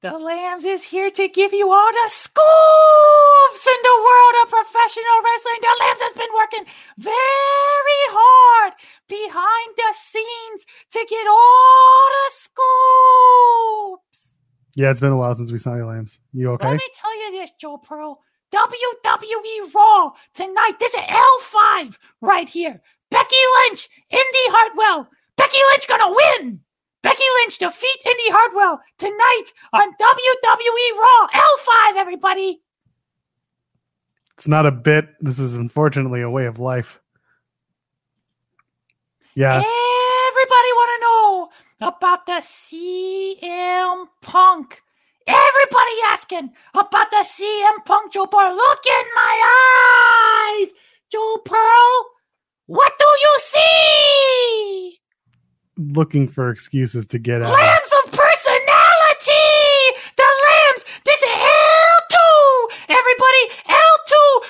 [0.01, 5.21] The Lambs is here to give you all the scoops in the world of professional
[5.23, 5.59] wrestling.
[5.61, 6.65] The Lambs has been working
[6.97, 8.73] very hard
[9.09, 12.31] behind the scenes to get all the
[14.07, 14.28] scoops.
[14.75, 16.19] Yeah, it's been a while since we saw you, Lambs.
[16.33, 16.67] You okay?
[16.67, 18.21] Let me tell you this, Joe Pearl.
[18.51, 20.73] WWE Raw tonight.
[20.79, 22.81] This is L5 right here.
[23.11, 23.35] Becky
[23.67, 25.09] Lynch, Indi Hartwell.
[25.35, 26.59] Becky Lynch gonna win.
[27.01, 31.27] Becky Lynch defeat Indi Hartwell tonight on WWE Raw.
[31.27, 32.61] L5, everybody.
[34.37, 35.09] It's not a bit.
[35.19, 36.99] This is unfortunately a way of life.
[39.35, 39.57] Yeah.
[39.57, 41.49] Everybody want to know
[41.81, 44.81] about the CM Punk.
[45.27, 48.55] Everybody asking about the CM Punk Joe Pearl.
[48.55, 50.73] Look in my eyes,
[51.11, 52.05] Joe Pearl.
[52.65, 54.99] What do you see?
[55.77, 57.53] Looking for excuses to get out.
[57.53, 59.31] Lambs of personality.
[60.17, 60.83] The lambs.
[61.05, 62.17] This is L2.
[62.89, 63.68] Everybody, L2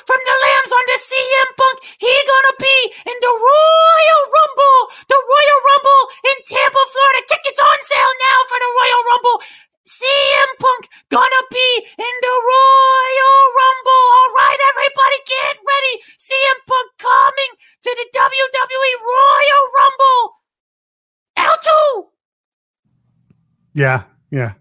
[0.10, 1.77] from the lambs on the CM Punk.
[2.02, 2.77] He gonna be
[3.14, 4.80] in the Royal Rumble.
[5.06, 6.03] The Royal Rumble
[6.34, 7.22] in Tampa, Florida.
[7.30, 9.38] Tickets on sale now for the Royal Rumble
[9.86, 14.06] CM Punk gonna be in the Royal Rumble.
[14.18, 15.94] All right, everybody, get ready.
[16.18, 17.52] CM Punk coming
[17.86, 20.22] to the WWE Royal Rumble.
[21.38, 21.69] L2.
[23.77, 24.03] Yeah,
[24.34, 24.53] yeah.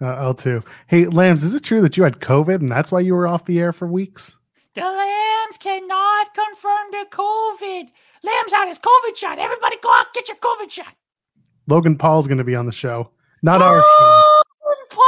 [0.00, 0.64] Uh, L2.
[0.88, 3.46] Hey, Lambs, is it true that you had COVID and that's why you were off
[3.46, 4.36] the air for weeks?
[4.74, 7.88] The Lambs cannot confirm the COVID.
[8.24, 9.38] Lambs had his COVID shot.
[9.38, 10.94] Everybody go out, get your COVID shot.
[11.68, 13.10] Logan Paul's going to be on the show.
[13.42, 14.42] Not our show.
[14.64, 15.04] Logan Paul.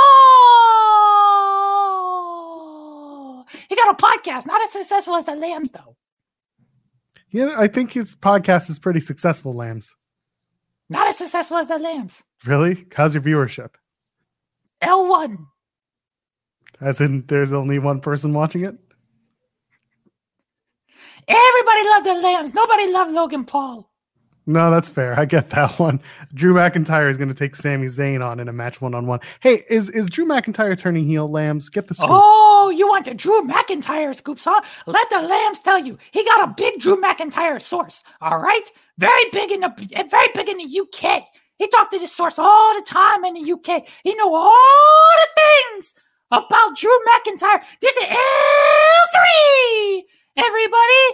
[3.68, 5.96] He got a podcast, not as successful as the Lambs, though.
[7.30, 9.96] Yeah, I think his podcast is pretty successful, Lambs.
[10.88, 12.22] Not as successful as the Lambs.
[12.44, 12.86] Really?
[12.94, 13.70] How's your viewership?
[14.80, 15.38] L1.
[16.80, 18.76] As in, there's only one person watching it?
[21.28, 22.54] Everybody loved the Lambs.
[22.54, 23.90] Nobody loved Logan Paul.
[24.48, 25.18] No, that's fair.
[25.18, 26.00] I get that one.
[26.32, 29.18] Drew McIntyre is going to take Sami Zayn on in a match one on one.
[29.40, 31.28] Hey, is is Drew McIntyre turning heel?
[31.28, 32.10] Lambs, get the scoop.
[32.12, 34.60] Oh, you want the Drew McIntyre scoops, huh?
[34.86, 35.98] Let the Lambs tell you.
[36.12, 38.04] He got a big Drew McIntyre source.
[38.20, 41.24] All right, very big in the very big in the UK.
[41.58, 43.84] He talked to this source all the time in the UK.
[44.04, 44.52] He know all
[45.20, 45.94] the things
[46.30, 47.62] about Drew McIntyre.
[47.80, 50.02] This is L3,
[50.36, 51.04] everybody.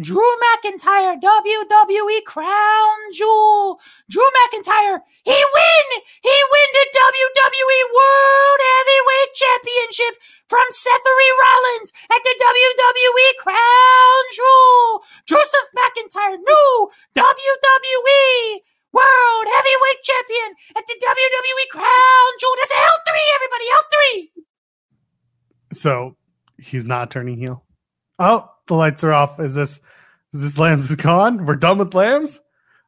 [0.00, 3.78] Drew McIntyre, WWE Crown Jewel.
[4.08, 5.86] Drew McIntyre, he win!
[6.22, 10.16] He win the WWE World Heavyweight Championship
[10.48, 15.04] from Sethary Rollins at the WWE Crown Jewel.
[15.26, 22.56] Joseph McIntyre, new WWE World Heavyweight Champion at the WWE Crown Jewel.
[22.56, 24.44] That's L3, everybody, L3.
[25.74, 26.16] So
[26.58, 27.64] he's not turning heel.
[28.18, 29.38] Oh, the lights are off.
[29.40, 29.80] Is this
[30.32, 31.44] is this Lambs is gone?
[31.44, 32.40] We're done with Lambs?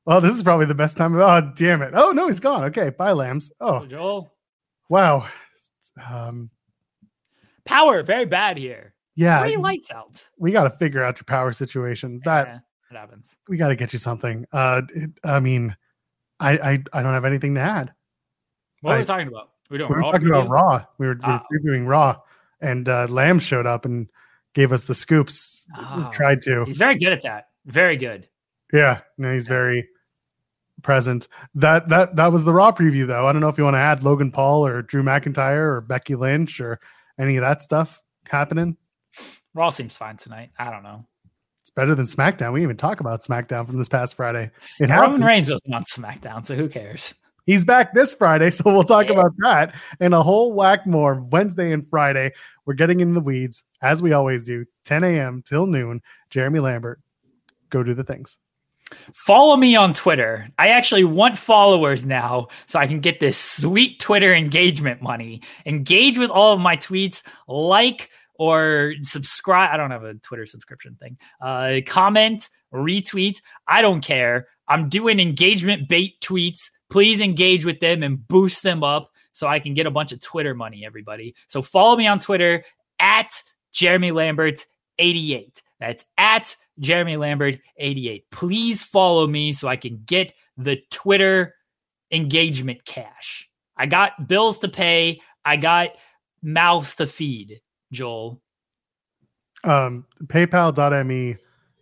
[0.07, 1.15] Oh, this is probably the best time.
[1.15, 1.93] Oh, damn it.
[1.95, 2.65] Oh no, he's gone.
[2.65, 3.51] Okay, bye, Lambs.
[3.61, 4.33] Oh, Joel.
[4.89, 5.27] wow.
[6.09, 6.51] Um,
[7.65, 8.95] Power, very bad here.
[9.15, 10.27] yeah, Three lights out.
[10.39, 12.21] we got to figure out your power situation.
[12.25, 12.59] That Eh,
[12.91, 13.37] it happens.
[13.49, 14.47] we got to get you something.
[14.53, 15.77] Uh, it, I mean,
[16.41, 17.93] I, I I don't have anything to add.
[18.81, 19.51] What are I- we talking about?
[19.71, 19.89] We don't.
[19.91, 20.49] we were talking about?
[20.49, 20.85] Raw.
[20.99, 21.47] We were, we were Ah.
[21.53, 22.21] previewing Raw,
[22.61, 24.09] and uh, Lamb showed up and
[24.55, 25.65] gave us the scoops.
[25.77, 26.11] Ah.
[26.13, 27.47] Tried to, He's very good at that.
[27.67, 28.29] Very good.
[28.73, 29.01] yeah.
[29.19, 29.89] No, he's very
[30.83, 31.29] present.
[31.55, 33.27] That that that was the Raw preview, though.
[33.27, 36.15] I don't know if you want to add Logan Paul or Drew McIntyre or Becky
[36.15, 36.81] Lynch or
[37.21, 38.77] any of that stuff happening.
[39.55, 40.51] Raw seems fine tonight.
[40.59, 41.05] I don't know.
[41.63, 42.53] It's better than SmackDown.
[42.53, 44.51] We didn't even talk about SmackDown from this past Friday.
[44.81, 45.25] It Roman happened.
[45.25, 47.15] Reigns wasn't on SmackDown, so who cares?
[47.47, 49.13] He's back this Friday, so we'll talk Yeah.
[49.13, 52.33] about that and a whole whack more Wednesday and Friday.
[52.67, 55.43] We're getting in the weeds as we always do, 10 a.m.
[55.45, 56.01] till noon.
[56.31, 57.01] Jeremy Lambert,
[57.71, 58.39] go do the things.
[59.15, 60.49] Follow me on Twitter.
[60.59, 65.43] I actually want followers now so I can get this sweet Twitter engagement money.
[65.67, 69.71] Engage with all of my tweets, like or subscribe.
[69.73, 71.17] I don't have a Twitter subscription thing.
[71.41, 73.41] Uh, comment, retweet.
[73.67, 74.49] I don't care.
[74.69, 76.71] I'm doing engagement bait tweets.
[76.91, 80.21] Please engage with them and boost them up so I can get a bunch of
[80.21, 81.35] Twitter money, everybody.
[81.47, 82.65] So follow me on Twitter
[82.99, 83.31] at
[83.73, 84.67] Jeremy Lambert
[84.99, 85.63] 88.
[85.81, 88.31] That's at Jeremy Lambert 88.
[88.31, 91.55] Please follow me so I can get the Twitter
[92.11, 93.49] engagement cash.
[93.77, 95.21] I got bills to pay.
[95.45, 95.91] I got
[96.43, 98.41] mouths to feed, Joel.
[99.65, 101.37] Um, PayPal.me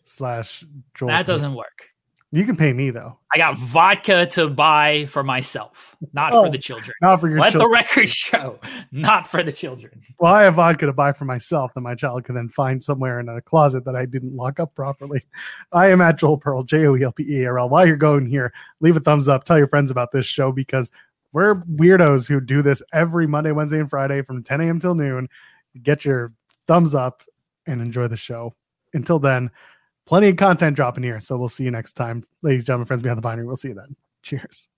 [0.05, 0.65] slash
[0.95, 1.09] Joel.
[1.09, 1.90] That doesn't work.
[2.33, 6.51] You can pay me though, I got vodka to buy for myself, not Oh, for
[6.53, 6.93] the children.
[7.03, 7.69] not for your Let children.
[7.71, 8.61] the record show,
[8.93, 10.01] not for the children.
[10.21, 13.19] well, I have vodka to buy for myself that my child can then find somewhere
[13.19, 15.25] in a closet that I didn't lock up properly.
[15.73, 17.69] I am at Joel Pearl, J O E L P E A R L.
[17.69, 19.43] While you're going here, leave a thumbs up.
[19.43, 20.89] Tell your friends about this show because
[21.33, 24.79] we're weirdos who do this every Monday, Wednesday, and Friday from 10 a.m.
[24.79, 25.29] till noon.
[25.83, 26.33] Get your
[26.69, 27.25] thumbs up
[27.67, 28.55] and enjoy the show.
[28.95, 29.51] Until then,
[30.11, 31.21] plenty of content dropping here.
[31.21, 32.25] So we'll see you next time.
[32.43, 33.47] Ladies and gentlemen, friends behind the binary.
[33.47, 33.95] We'll see you then.
[34.25, 34.69] Cheers.